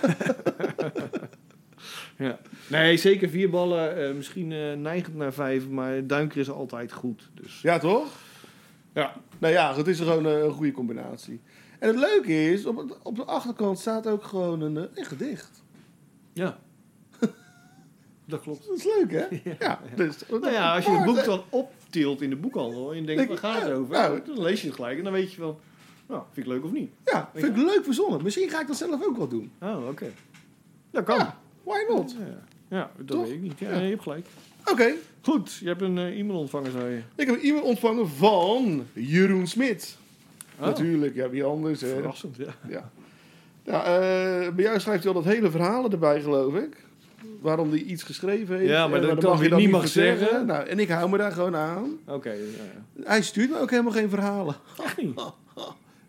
Ja. 2.18 2.40
Nee, 2.70 2.98
zeker 2.98 3.30
vier 3.30 3.50
ballen. 3.50 4.08
eh, 4.08 4.14
misschien 4.14 4.52
eh, 4.52 4.74
neigend 4.74 5.16
naar 5.16 5.34
vijf, 5.34 5.68
maar 5.68 6.08
Duinker 6.08 6.38
is 6.40 6.50
altijd 6.50 6.92
goed. 6.92 7.30
Dus. 7.34 7.62
Ja, 7.62 7.80
toch? 7.80 8.08
Ja. 8.94 9.14
Nou 9.38 9.54
ja, 9.54 9.76
het 9.76 9.88
is 9.88 9.98
gewoon 10.00 10.26
een 10.26 10.52
goede 10.52 10.72
combinatie. 10.72 11.42
En 11.80 11.88
het 11.88 11.98
leuke 11.98 12.52
is, 12.52 12.66
op, 12.66 12.78
het- 12.78 12.98
op 13.04 13.16
de 13.16 13.24
achterkant 13.26 13.80
staat 13.80 14.08
ook 14.08 14.24
gewoon 14.24 14.62
een, 14.62 14.76
een 14.76 15.06
gedicht. 15.06 15.64
Ja. 16.34 16.58
dat 18.26 18.42
klopt. 18.42 18.68
Dat 18.68 18.78
is 18.78 18.84
leuk, 18.84 19.12
hè? 19.12 19.26
Ja. 19.66 19.80
dus, 19.96 20.16
Nou 20.30 20.52
ja, 20.52 20.76
als 20.76 20.86
je 20.86 20.92
Maar, 20.92 21.06
boek 21.06 21.24
dan 21.26 21.44
optilt 21.88 22.22
in 22.22 22.30
de 22.30 22.36
boekhandel 22.36 22.92
en 22.92 23.00
je 23.00 23.06
denkt, 23.06 23.28
Denk 23.28 23.40
waar 23.40 23.52
gaat 23.54 23.62
het 23.62 23.72
over? 23.72 23.94
nou. 23.96 24.22
dan 24.26 24.42
lees 24.42 24.62
je 24.62 24.68
het 24.68 24.76
gelijk 24.76 24.98
en 24.98 25.04
dan 25.04 25.14
weet 25.14 25.34
je 25.34 25.40
wel, 25.40 25.60
nou, 26.08 26.24
vind 26.32 26.46
ik 26.46 26.52
leuk 26.54 26.64
of 26.64 26.72
niet. 26.72 26.90
Ja, 27.06 27.30
vind 27.34 27.58
ik 27.58 27.64
leuk 27.64 27.84
verzonnen. 27.84 28.24
Misschien 28.24 28.50
ga 28.50 28.62
ik 28.62 28.68
dat 28.68 28.78
zelf 28.78 29.06
ook 29.06 29.18
wel 29.18 29.28
doen. 29.28 29.52
Oh, 29.62 29.88
oké. 29.88 30.12
Dat 30.92 31.04
kan. 31.04 31.18
Ja, 31.18 31.38
why 31.64 31.78
not? 31.90 32.16
Ja, 32.20 32.26
ja 32.78 32.92
dat 32.98 33.08
Toch? 33.08 33.24
weet 33.26 33.34
ik 33.34 33.42
niet. 33.42 33.60
Ja, 33.60 33.70
Ja. 33.72 33.80
je 33.80 33.90
hebt 33.90 34.02
gelijk. 34.02 34.26
Oké, 34.72 34.94
Goed, 35.22 35.54
je 35.54 35.68
hebt 35.68 35.82
een 35.82 35.98
eh, 35.98 36.20
e-mail 36.20 36.40
ontvangen, 36.40 36.72
zei 36.72 36.94
je. 36.94 37.02
ik 37.16 37.28
heb 37.28 37.36
een 37.36 37.42
e-mail 37.50 37.64
ontvangen 37.64 38.10
van 38.10 38.86
Jeroen 38.94 39.48
Smit. 39.48 39.98
Oh. 40.60 40.66
Natuurlijk, 40.66 41.16
ja, 41.16 41.30
wie 41.30 41.44
anders. 41.44 41.82
Hè? 41.82 41.88
Verrassend, 41.88 42.36
ja. 42.36 42.56
Ja. 42.70 42.92
ja 43.64 43.84
eh, 43.84 44.54
bij 44.54 44.64
jou 44.64 44.80
schrijft 44.80 45.04
hij 45.04 45.14
al 45.14 45.22
dat 45.24 45.34
hele 45.34 45.52
verhalen 45.52 45.92
erbij, 45.92 46.22
geloof 46.22 46.56
ik. 46.56 46.86
Waarom 47.42 47.70
hij 47.70 47.80
iets 47.80 48.04
geschreven 48.04 48.58
heeft. 48.58 48.70
Ja, 48.70 48.88
maar 48.88 49.02
en 49.02 49.08
dat 49.16 49.24
kan 49.24 49.44
je 49.44 49.50
dan 49.50 49.60
niet 49.60 49.70
mag 49.70 49.82
vertellen. 49.82 50.18
zeggen. 50.20 50.46
Nou, 50.46 50.68
en 50.68 50.80
ik 50.80 50.90
hou 50.90 51.10
me 51.10 51.18
daar 51.18 51.32
gewoon 51.32 51.56
aan. 51.56 52.00
Oké, 52.06 52.32
ja, 52.32 52.38
ja. 52.96 53.04
Hij 53.04 53.22
stuurt 53.22 53.50
me 53.50 53.60
ook 53.60 53.70
helemaal 53.70 53.92
geen 53.92 54.10
verhalen. 54.10 54.56
Niet? 54.98 55.20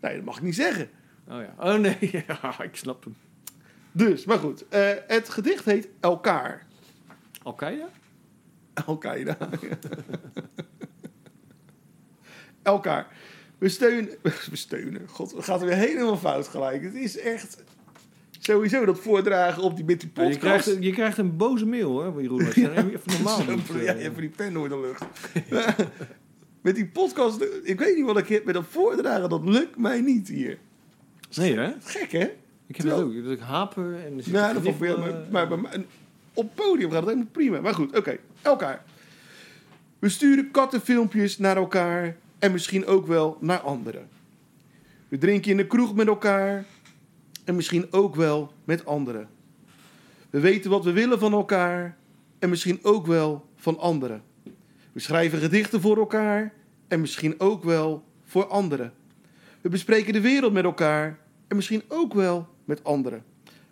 Nee, 0.01 0.15
dat 0.15 0.23
mag 0.25 0.37
ik 0.37 0.43
niet 0.43 0.55
zeggen. 0.55 0.89
Oh 1.29 1.37
ja. 1.41 1.73
Oh 1.73 1.79
nee, 1.79 1.97
ja, 2.27 2.63
ik 2.63 2.75
snap 2.75 3.03
hem. 3.03 3.15
Dus, 3.91 4.25
maar 4.25 4.37
goed. 4.37 4.67
eh, 4.69 4.89
het 5.07 5.29
gedicht 5.29 5.65
heet 5.65 5.87
Elkaar. 5.99 6.65
Al-Qaeda? 7.43 7.89
Al-Qaeda. 8.85 9.37
Elkaar. 12.61 13.07
We 13.57 13.69
steunen... 13.69 14.09
We 14.21 14.55
steunen. 14.55 15.07
God, 15.07 15.31
het 15.31 15.43
gaat 15.43 15.61
weer 15.61 15.73
helemaal 15.75 16.17
fout 16.17 16.47
gelijk. 16.47 16.83
Het 16.83 16.95
is 16.95 17.17
echt... 17.17 17.63
Sowieso 18.39 18.85
dat 18.85 18.99
voordragen 18.99 19.63
op 19.63 19.75
die, 19.75 19.85
met 19.85 19.99
die 19.99 20.09
Ja, 20.13 20.21
podcast. 20.21 20.65
je, 20.65 20.71
krijgt, 20.71 20.83
je 20.83 20.91
krijgt 20.91 21.17
een 21.17 21.37
boze 21.37 21.65
mail 21.65 21.89
hoor, 21.89 22.21
Jeroen. 22.21 22.37
Dan 22.55 22.55
even 22.55 23.01
normaal 23.05 23.37
Zo, 23.37 23.77
ja, 23.77 23.93
eh. 23.93 24.05
van 24.11 24.21
die 24.21 24.29
pen 24.29 24.53
door 24.53 24.69
de 24.69 24.79
lucht. 24.79 25.03
met 26.61 26.75
die 26.75 26.87
podcast... 26.87 27.45
Ik 27.63 27.79
weet 27.79 27.95
niet 27.95 28.05
wat 28.05 28.17
ik 28.17 28.27
heb 28.27 28.45
met 28.45 28.53
dat 28.53 28.65
voordragen. 28.69 29.29
Dat 29.29 29.43
lukt 29.43 29.77
mij 29.77 30.01
niet 30.01 30.27
hier. 30.27 30.57
Nee 31.35 31.57
hè? 31.57 31.71
Gek, 31.83 32.11
hè? 32.11 32.31
Ik 32.67 32.75
heb 32.75 32.85
het 32.85 32.95
ook. 32.95 33.23
Dat 33.23 33.31
ik 33.31 33.39
haper 33.39 34.05
en 34.05 34.17
er 34.17 34.23
zit 34.23 34.33
Nou, 34.33 34.53
dat 34.53 34.63
vond 34.63 34.81
ik 34.81 34.89
eh, 34.89 34.97
maar, 35.31 35.47
maar, 35.47 35.59
maar 35.59 35.75
op 36.33 36.55
podium 36.55 36.89
gaat 36.89 36.99
het 36.99 37.09
helemaal 37.09 37.31
prima. 37.31 37.61
Maar 37.61 37.73
goed, 37.73 37.97
oké. 37.97 38.17
Elkaar. 38.41 38.83
We 39.99 40.09
sturen 40.09 40.51
kattenfilmpjes 40.51 41.37
naar 41.37 41.57
elkaar 41.57 42.15
en 42.39 42.51
misschien 42.51 42.85
ook 42.85 43.07
wel 43.07 43.37
naar 43.39 43.59
anderen. 43.59 44.07
We 45.07 45.17
drinken 45.17 45.51
in 45.51 45.57
de 45.57 45.67
kroeg 45.67 45.95
met 45.95 46.07
elkaar 46.07 46.65
en 47.49 47.55
misschien 47.55 47.87
ook 47.91 48.15
wel 48.15 48.53
met 48.63 48.85
anderen. 48.85 49.27
We 50.29 50.39
weten 50.39 50.69
wat 50.71 50.83
we 50.83 50.91
willen 50.91 51.19
van 51.19 51.33
elkaar 51.33 51.97
en 52.39 52.49
misschien 52.49 52.79
ook 52.81 53.07
wel 53.07 53.45
van 53.55 53.79
anderen. 53.79 54.21
We 54.91 54.99
schrijven 54.99 55.39
gedichten 55.39 55.81
voor 55.81 55.97
elkaar 55.97 56.53
en 56.87 56.99
misschien 57.01 57.35
ook 57.39 57.63
wel 57.63 58.03
voor 58.23 58.47
anderen. 58.47 58.93
We 59.61 59.69
bespreken 59.69 60.13
de 60.13 60.21
wereld 60.21 60.53
met 60.53 60.63
elkaar 60.63 61.19
en 61.47 61.55
misschien 61.55 61.81
ook 61.87 62.13
wel 62.13 62.47
met 62.65 62.83
anderen. 62.83 63.23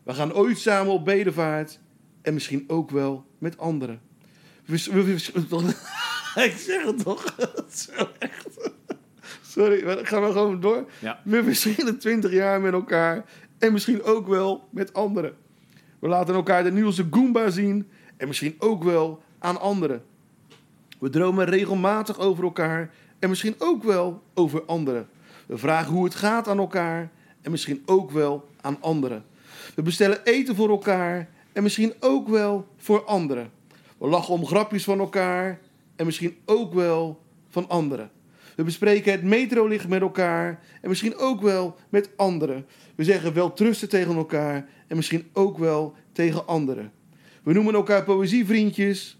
We 0.04 0.14
gaan 0.14 0.34
ooit 0.34 0.58
samen 0.60 0.94
op 0.94 1.06
bedevaart 1.06 1.80
en 2.22 2.34
misschien 2.34 2.64
ook 2.68 2.90
wel 2.92 3.26
met 3.38 3.58
anderen. 3.58 4.02
We, 4.66 4.84
we- 4.92 5.04
we- 5.04 5.76
ik 6.46 6.56
zeg 6.58 6.84
het 6.86 7.04
toch? 7.04 7.36
Zo 7.72 8.08
echt. 8.20 8.72
Sorry, 9.42 9.86
maar 9.86 10.06
gaan 10.06 10.22
we 10.24 10.32
gewoon 10.32 10.60
door. 10.60 10.86
Ja. 11.00 11.22
We 11.24 11.44
verschillen 11.44 11.98
twintig 12.00 12.32
jaar 12.32 12.62
met 12.62 12.74
elkaar 12.74 13.26
en 13.60 13.72
misschien 13.74 14.04
ook 14.04 14.28
wel 14.28 14.68
met 14.70 14.94
anderen. 14.94 15.36
We 16.00 16.08
laten 16.08 16.36
elkaar 16.36 16.64
de 16.64 16.72
nieuwste 16.72 17.08
Goomba 17.12 17.50
zien 17.50 17.88
en 18.18 18.28
misschien 18.28 18.56
ook 18.60 18.84
wel 18.84 19.22
aan 19.40 19.60
anderen. 19.60 20.04
We 21.00 21.10
dromen 21.10 21.46
regelmatig 21.46 22.20
over 22.20 22.44
elkaar 22.44 22.94
en 23.20 23.30
misschien 23.30 23.56
ook 23.58 23.84
wel 23.84 24.22
over 24.34 24.64
anderen. 24.66 25.08
We 25.46 25.58
vragen 25.58 25.94
hoe 25.94 26.04
het 26.04 26.16
gaat 26.16 26.48
aan 26.48 26.58
elkaar 26.58 27.12
en 27.42 27.52
misschien 27.52 27.84
ook 27.86 28.12
wel 28.12 28.50
aan 28.62 28.78
anderen. 28.82 29.24
We 29.76 29.82
bestellen 29.82 30.24
eten 30.24 30.56
voor 30.56 30.70
elkaar 30.70 31.30
en 31.54 31.64
misschien 31.64 31.94
ook 32.00 32.28
wel 32.28 32.68
voor 32.78 33.04
anderen. 33.04 33.52
We 33.98 34.08
lachen 34.08 34.34
om 34.34 34.46
grapjes 34.46 34.84
van 34.84 35.00
elkaar 35.00 35.60
en 35.96 36.06
misschien 36.06 36.38
ook 36.46 36.74
wel 36.74 37.22
van 37.50 37.70
anderen. 37.70 38.12
We 38.58 38.64
bespreken 38.64 39.12
het 39.12 39.24
metrolicht 39.24 39.88
met 39.88 40.02
elkaar 40.02 40.60
en 40.82 40.90
misschien 40.90 41.16
ook 41.16 41.42
wel 41.42 41.78
met 41.90 42.10
anderen. 42.16 42.66
We 42.96 43.04
zeggen 43.04 43.34
wel 43.34 43.54
trusten 43.54 43.90
tegen 43.90 44.16
elkaar 44.16 44.70
en 44.88 44.96
misschien 44.96 45.28
ook 45.34 45.58
wel 45.58 45.96
tegen 46.12 46.48
anderen. 46.48 46.92
We 47.44 47.54
noemen 47.54 47.74
elkaar 47.74 48.04
poëzievriendjes, 48.04 49.18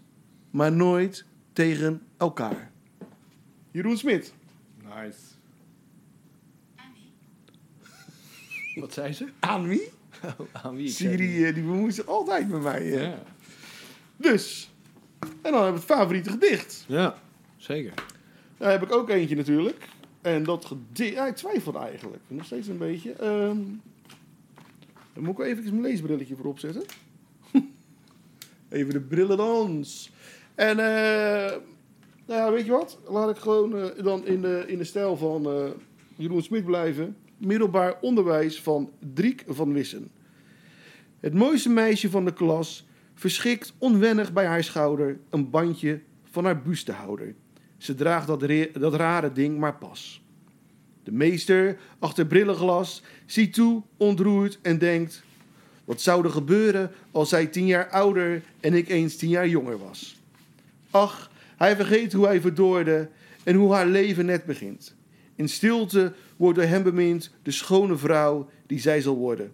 maar 0.50 0.72
nooit 0.72 1.24
tegen 1.52 2.02
elkaar. 2.16 2.70
Jeroen 3.70 3.96
Smit. 3.96 4.32
Nice. 4.84 5.16
Wat 8.74 8.92
zei 8.92 9.12
ze? 9.12 9.26
Aan 9.38 9.66
wie? 9.68 9.82
Aan 10.62 10.76
wie? 10.76 10.88
Siri 10.88 11.44
eh, 11.44 11.54
die 11.54 11.62
bemoeit 11.62 11.94
zich 11.94 12.06
altijd 12.06 12.48
met 12.48 12.62
mij. 12.62 12.92
eh. 12.92 13.02
Ja. 13.02 13.22
Dus. 14.16 14.70
En 15.20 15.28
dan 15.52 15.52
hebben 15.62 15.72
we 15.72 15.78
het 15.78 15.98
favoriete 15.98 16.30
gedicht. 16.30 16.84
ja, 16.88 17.18
zeker. 17.56 17.92
Daar 18.58 18.70
heb 18.70 18.82
ik 18.82 18.92
ook 18.92 19.08
eentje 19.08 19.36
natuurlijk. 19.36 19.88
En 20.20 20.44
dat 20.44 20.64
gedicht... 20.64 21.12
Ja, 21.12 21.26
ik 21.26 21.36
twijfel 21.36 21.80
eigenlijk. 21.80 22.22
Nog 22.26 22.44
steeds 22.44 22.68
een 22.68 22.78
beetje. 22.78 23.12
Ehm, 23.12 23.58
dan 25.12 25.24
moet 25.24 25.38
ik 25.38 25.44
even 25.44 25.64
mijn 25.64 25.82
leesbrilletje 25.82 26.36
voor 26.36 26.46
opzetten. 26.46 26.82
even 28.68 28.92
de 28.92 29.00
brillendans. 29.00 30.10
En 30.54 30.78
eh 30.78 31.56
nou 32.28 32.40
ja, 32.40 32.50
weet 32.50 32.64
je 32.64 32.70
wat? 32.70 32.98
Laat 33.06 33.30
ik 33.30 33.36
gewoon 33.36 33.76
eh, 33.76 34.04
dan 34.04 34.26
in 34.26 34.40
de, 34.40 34.64
in 34.66 34.78
de 34.78 34.84
stijl 34.84 35.16
van 35.16 35.46
eh, 35.46 35.70
Jeroen 36.16 36.42
Smit 36.42 36.64
blijven. 36.64 37.16
Middelbaar 37.36 37.98
onderwijs 38.00 38.62
van 38.62 38.90
Driek 39.14 39.44
van 39.46 39.72
Wissen. 39.72 40.10
Het 41.20 41.34
mooiste 41.34 41.68
meisje 41.68 42.10
van 42.10 42.24
de 42.24 42.32
klas 42.32 42.86
verschikt 43.14 43.74
onwennig 43.78 44.32
bij 44.32 44.46
haar 44.46 44.64
schouder 44.64 45.18
een 45.30 45.50
bandje 45.50 46.00
van 46.24 46.44
haar 46.44 46.62
bustehouder. 46.62 47.34
Ze 47.78 47.94
draagt 47.94 48.26
dat, 48.26 48.44
dat 48.72 48.94
rare 48.94 49.32
ding 49.32 49.58
maar 49.58 49.74
pas. 49.74 50.22
De 51.04 51.12
meester, 51.12 51.78
achter 51.98 52.26
brillenglas, 52.26 53.02
ziet 53.26 53.54
toe, 53.54 53.82
ontroerd 53.96 54.58
en 54.62 54.78
denkt... 54.78 55.26
Wat 55.88 56.00
zou 56.00 56.24
er 56.24 56.30
gebeuren 56.30 56.90
als 57.10 57.28
zij 57.28 57.46
tien 57.46 57.66
jaar 57.66 57.88
ouder 57.88 58.42
en 58.60 58.74
ik 58.74 58.88
eens 58.88 59.16
tien 59.16 59.28
jaar 59.28 59.48
jonger 59.48 59.78
was? 59.78 60.20
Ach, 60.90 61.30
hij 61.56 61.76
vergeet 61.76 62.12
hoe 62.12 62.26
hij 62.26 62.40
verdoorde 62.40 63.08
en 63.44 63.54
hoe 63.54 63.72
haar 63.72 63.86
leven 63.86 64.26
net 64.26 64.44
begint. 64.44 64.94
In 65.34 65.48
stilte 65.48 66.12
wordt 66.36 66.58
door 66.58 66.68
hem 66.68 66.82
bemind 66.82 67.30
de 67.42 67.50
schone 67.50 67.96
vrouw 67.96 68.50
die 68.66 68.80
zij 68.80 69.00
zal 69.00 69.16
worden. 69.16 69.52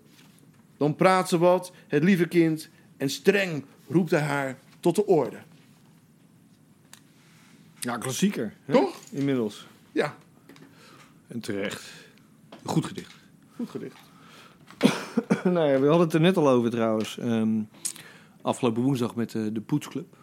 Dan 0.77 0.97
praat 0.97 1.29
ze 1.29 1.39
wat, 1.39 1.73
het 1.89 2.03
lieve 2.05 2.29
kind, 2.29 2.69
en 2.97 3.11
streng 3.11 3.65
roept 3.89 4.11
hij 4.11 4.21
haar 4.21 4.59
tot 4.81 4.95
de 4.95 5.07
orde. 5.07 5.39
Ja, 7.85 7.97
klassieker. 7.99 8.55
hè? 8.65 8.73
Toch? 8.73 8.97
Inmiddels. 9.11 9.67
Ja, 9.93 10.17
En 11.27 11.41
terecht. 11.41 11.93
Goed 12.65 12.85
gedicht. 12.85 13.15
goed 13.57 13.71
gedicht. 13.71 13.97
nou 15.45 15.69
ja, 15.71 15.81
we 15.81 15.87
hadden 15.87 16.07
het 16.07 16.15
er 16.15 16.21
net 16.21 16.37
al 16.37 16.49
over 16.49 16.71
trouwens. 16.71 17.19
Ehm, 17.19 17.63
afgelopen 18.43 18.83
woensdag 18.83 19.15
met 19.15 19.35
eh, 19.35 19.43
de 19.53 19.61
Poetsclub. 19.61 20.17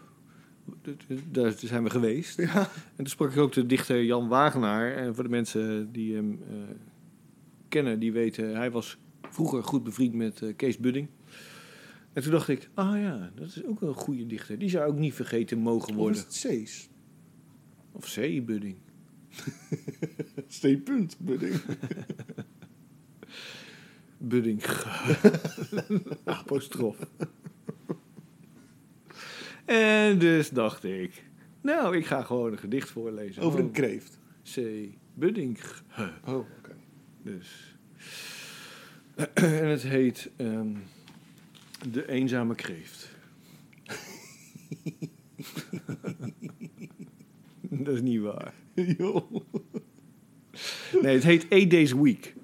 Daar 1.32 1.52
zijn 1.58 1.84
we 1.84 1.90
geweest. 1.90 2.38
Ja. 2.38 2.60
En 2.60 2.70
toen 2.96 3.06
sprak 3.08 3.32
ik 3.32 3.38
ook 3.38 3.54
de 3.54 3.66
dichter 3.66 4.04
Jan 4.04 4.28
Wagenaar. 4.28 4.94
En 4.96 5.16
voor 5.16 5.24
de 5.24 5.30
mensen 5.30 5.92
die 5.92 6.16
hem 6.16 6.40
eh, 6.50 6.56
kennen, 7.68 8.00
die 8.00 8.12
weten... 8.12 8.56
Hij 8.56 8.72
was 8.72 8.98
vroeger 9.30 9.64
goed 9.64 9.84
bevriend 9.84 10.14
met 10.14 10.42
eh, 10.42 10.56
Kees 10.56 10.78
Budding. 10.78 11.08
En 12.14 12.22
toen 12.24 12.32
dacht 12.32 12.48
ik, 12.48 12.70
ah 12.74 13.00
ja, 13.02 13.32
dat 13.36 13.48
is 13.48 13.66
ook 13.66 13.82
een 13.82 13.94
goede 13.94 14.26
dichter. 14.28 14.58
Die 14.60 14.70
zou 14.70 14.90
ook 14.90 14.98
niet 14.98 15.14
vergeten 15.14 15.58
mogen 15.58 15.90
Of 15.90 15.96
worden. 15.96 16.26
is 16.30 16.44
het 16.44 16.64
C's? 16.64 16.90
Of 17.92 18.14
C. 18.14 18.16
Budding. 18.46 18.78
C-punt, 20.48 21.18
bedoel 21.26 21.56
Budding. 24.18 24.64
Apostrof. 26.24 26.98
En 29.66 30.20
dus 30.20 30.50
dacht 30.50 30.84
ik, 30.84 31.24
nou, 31.62 31.98
ik 31.98 32.06
ga 32.06 32.22
gewoon 32.22 32.52
een 32.52 32.58
gedicht 32.58 32.90
voorlezen. 32.90 33.42
Over 33.42 33.60
een 33.60 33.72
kreeft. 33.72 34.20
C. 34.54 34.62
Budding. 35.14 35.60
Oh, 36.26 36.36
oké. 36.36 36.76
Dus. 37.24 37.76
en 39.34 39.68
het 39.68 39.82
heet 39.82 40.30
ehm, 40.36 40.76
De 41.90 42.08
Eenzame 42.10 42.56
Kreeft. 42.56 43.10
Dat 47.86 47.94
is 47.94 48.02
niet 48.02 48.22
waar. 48.22 48.54
Joh. 48.98 49.36
Nee, 51.02 51.14
het 51.14 51.24
heet 51.24 51.48
Eight 51.48 51.72
Days 51.72 51.94
Week. 51.94 52.36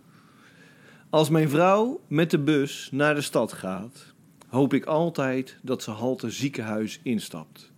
Als 1.10 1.30
mijn 1.30 1.50
vrouw 1.50 2.02
met 2.08 2.32
de 2.32 2.40
bus 2.40 2.90
naar 2.92 3.16
de 3.16 3.22
stad 3.22 3.54
gaat, 3.54 4.14
hoop 4.48 4.74
ik 4.74 4.86
altijd 4.86 5.58
dat 5.62 5.84
ze 5.84 5.92
halte 5.92 6.30
ziekenhuis 6.30 7.00
instapt. 7.04 7.72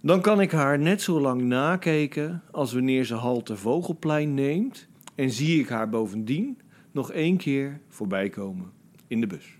Dan 0.00 0.20
kan 0.20 0.40
ik 0.40 0.50
haar 0.50 0.78
net 0.78 1.02
zo 1.02 1.20
lang 1.20 1.42
nakijken 1.42 2.42
als 2.50 2.72
wanneer 2.72 3.04
ze 3.04 3.14
halte 3.14 3.56
Vogelplein 3.56 4.34
neemt 4.34 4.86
en 5.14 5.30
zie 5.30 5.60
ik 5.60 5.68
haar 5.68 5.88
bovendien 5.88 6.58
nog 6.92 7.12
één 7.12 7.36
keer 7.36 7.80
voorbij 7.88 8.28
komen 8.28 8.70
in 9.06 9.20
de 9.20 9.26
bus. 9.26 9.58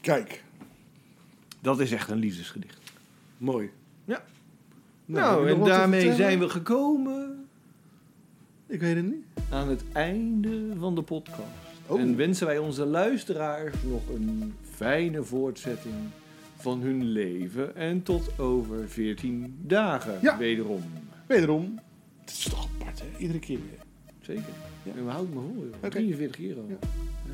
Kijk, 0.00 0.44
Dat 1.60 1.80
is 1.80 1.92
echt 1.92 2.10
een 2.10 2.18
liefdesgedicht. 2.18 2.78
mooi. 3.38 3.70
Nou, 5.08 5.44
Nou, 5.46 5.48
en 5.60 5.64
daarmee 5.64 6.14
zijn 6.14 6.38
we 6.38 6.48
gekomen 6.48 7.46
Ik 8.66 8.80
weet 8.80 8.96
het 8.96 9.04
niet. 9.04 9.24
aan 9.50 9.68
het 9.68 9.82
einde 9.92 10.68
van 10.78 10.94
de 10.94 11.02
podcast. 11.02 11.40
Oh. 11.86 12.00
En 12.00 12.16
wensen 12.16 12.46
wij 12.46 12.58
onze 12.58 12.86
luisteraars 12.86 13.74
nog 13.90 14.02
een 14.14 14.54
fijne 14.74 15.22
voortzetting 15.22 15.94
van 16.56 16.80
hun 16.80 17.04
leven. 17.04 17.76
En 17.76 18.02
tot 18.02 18.38
over 18.38 18.88
14 18.88 19.56
dagen 19.62 20.18
Ja. 20.22 20.38
wederom. 20.38 20.82
Wederom. 21.26 21.78
Het 22.20 22.30
is 22.30 22.42
toch 22.50 22.68
apart, 22.80 23.00
hè? 23.00 23.06
Iedere 23.18 23.38
keer 23.38 23.58
weer. 23.58 23.78
Zeker. 24.20 24.52
Ja. 24.82 24.92
En 24.96 25.04
we 25.04 25.10
houden 25.10 25.34
me 25.34 25.40
voor, 25.40 25.64
joh. 25.64 25.74
Oké. 25.76 25.88
43 25.90 26.40
euro. 26.44 26.64
Ja. 26.68 26.76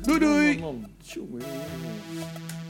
Doei, 0.01 0.19
doei. 0.19 0.53
Man, 0.59 0.61
man, 0.61 0.79
man. 0.81 0.89
Tjonge, 1.03 1.27
jonge, 1.29 1.39
jonge. 1.39 2.64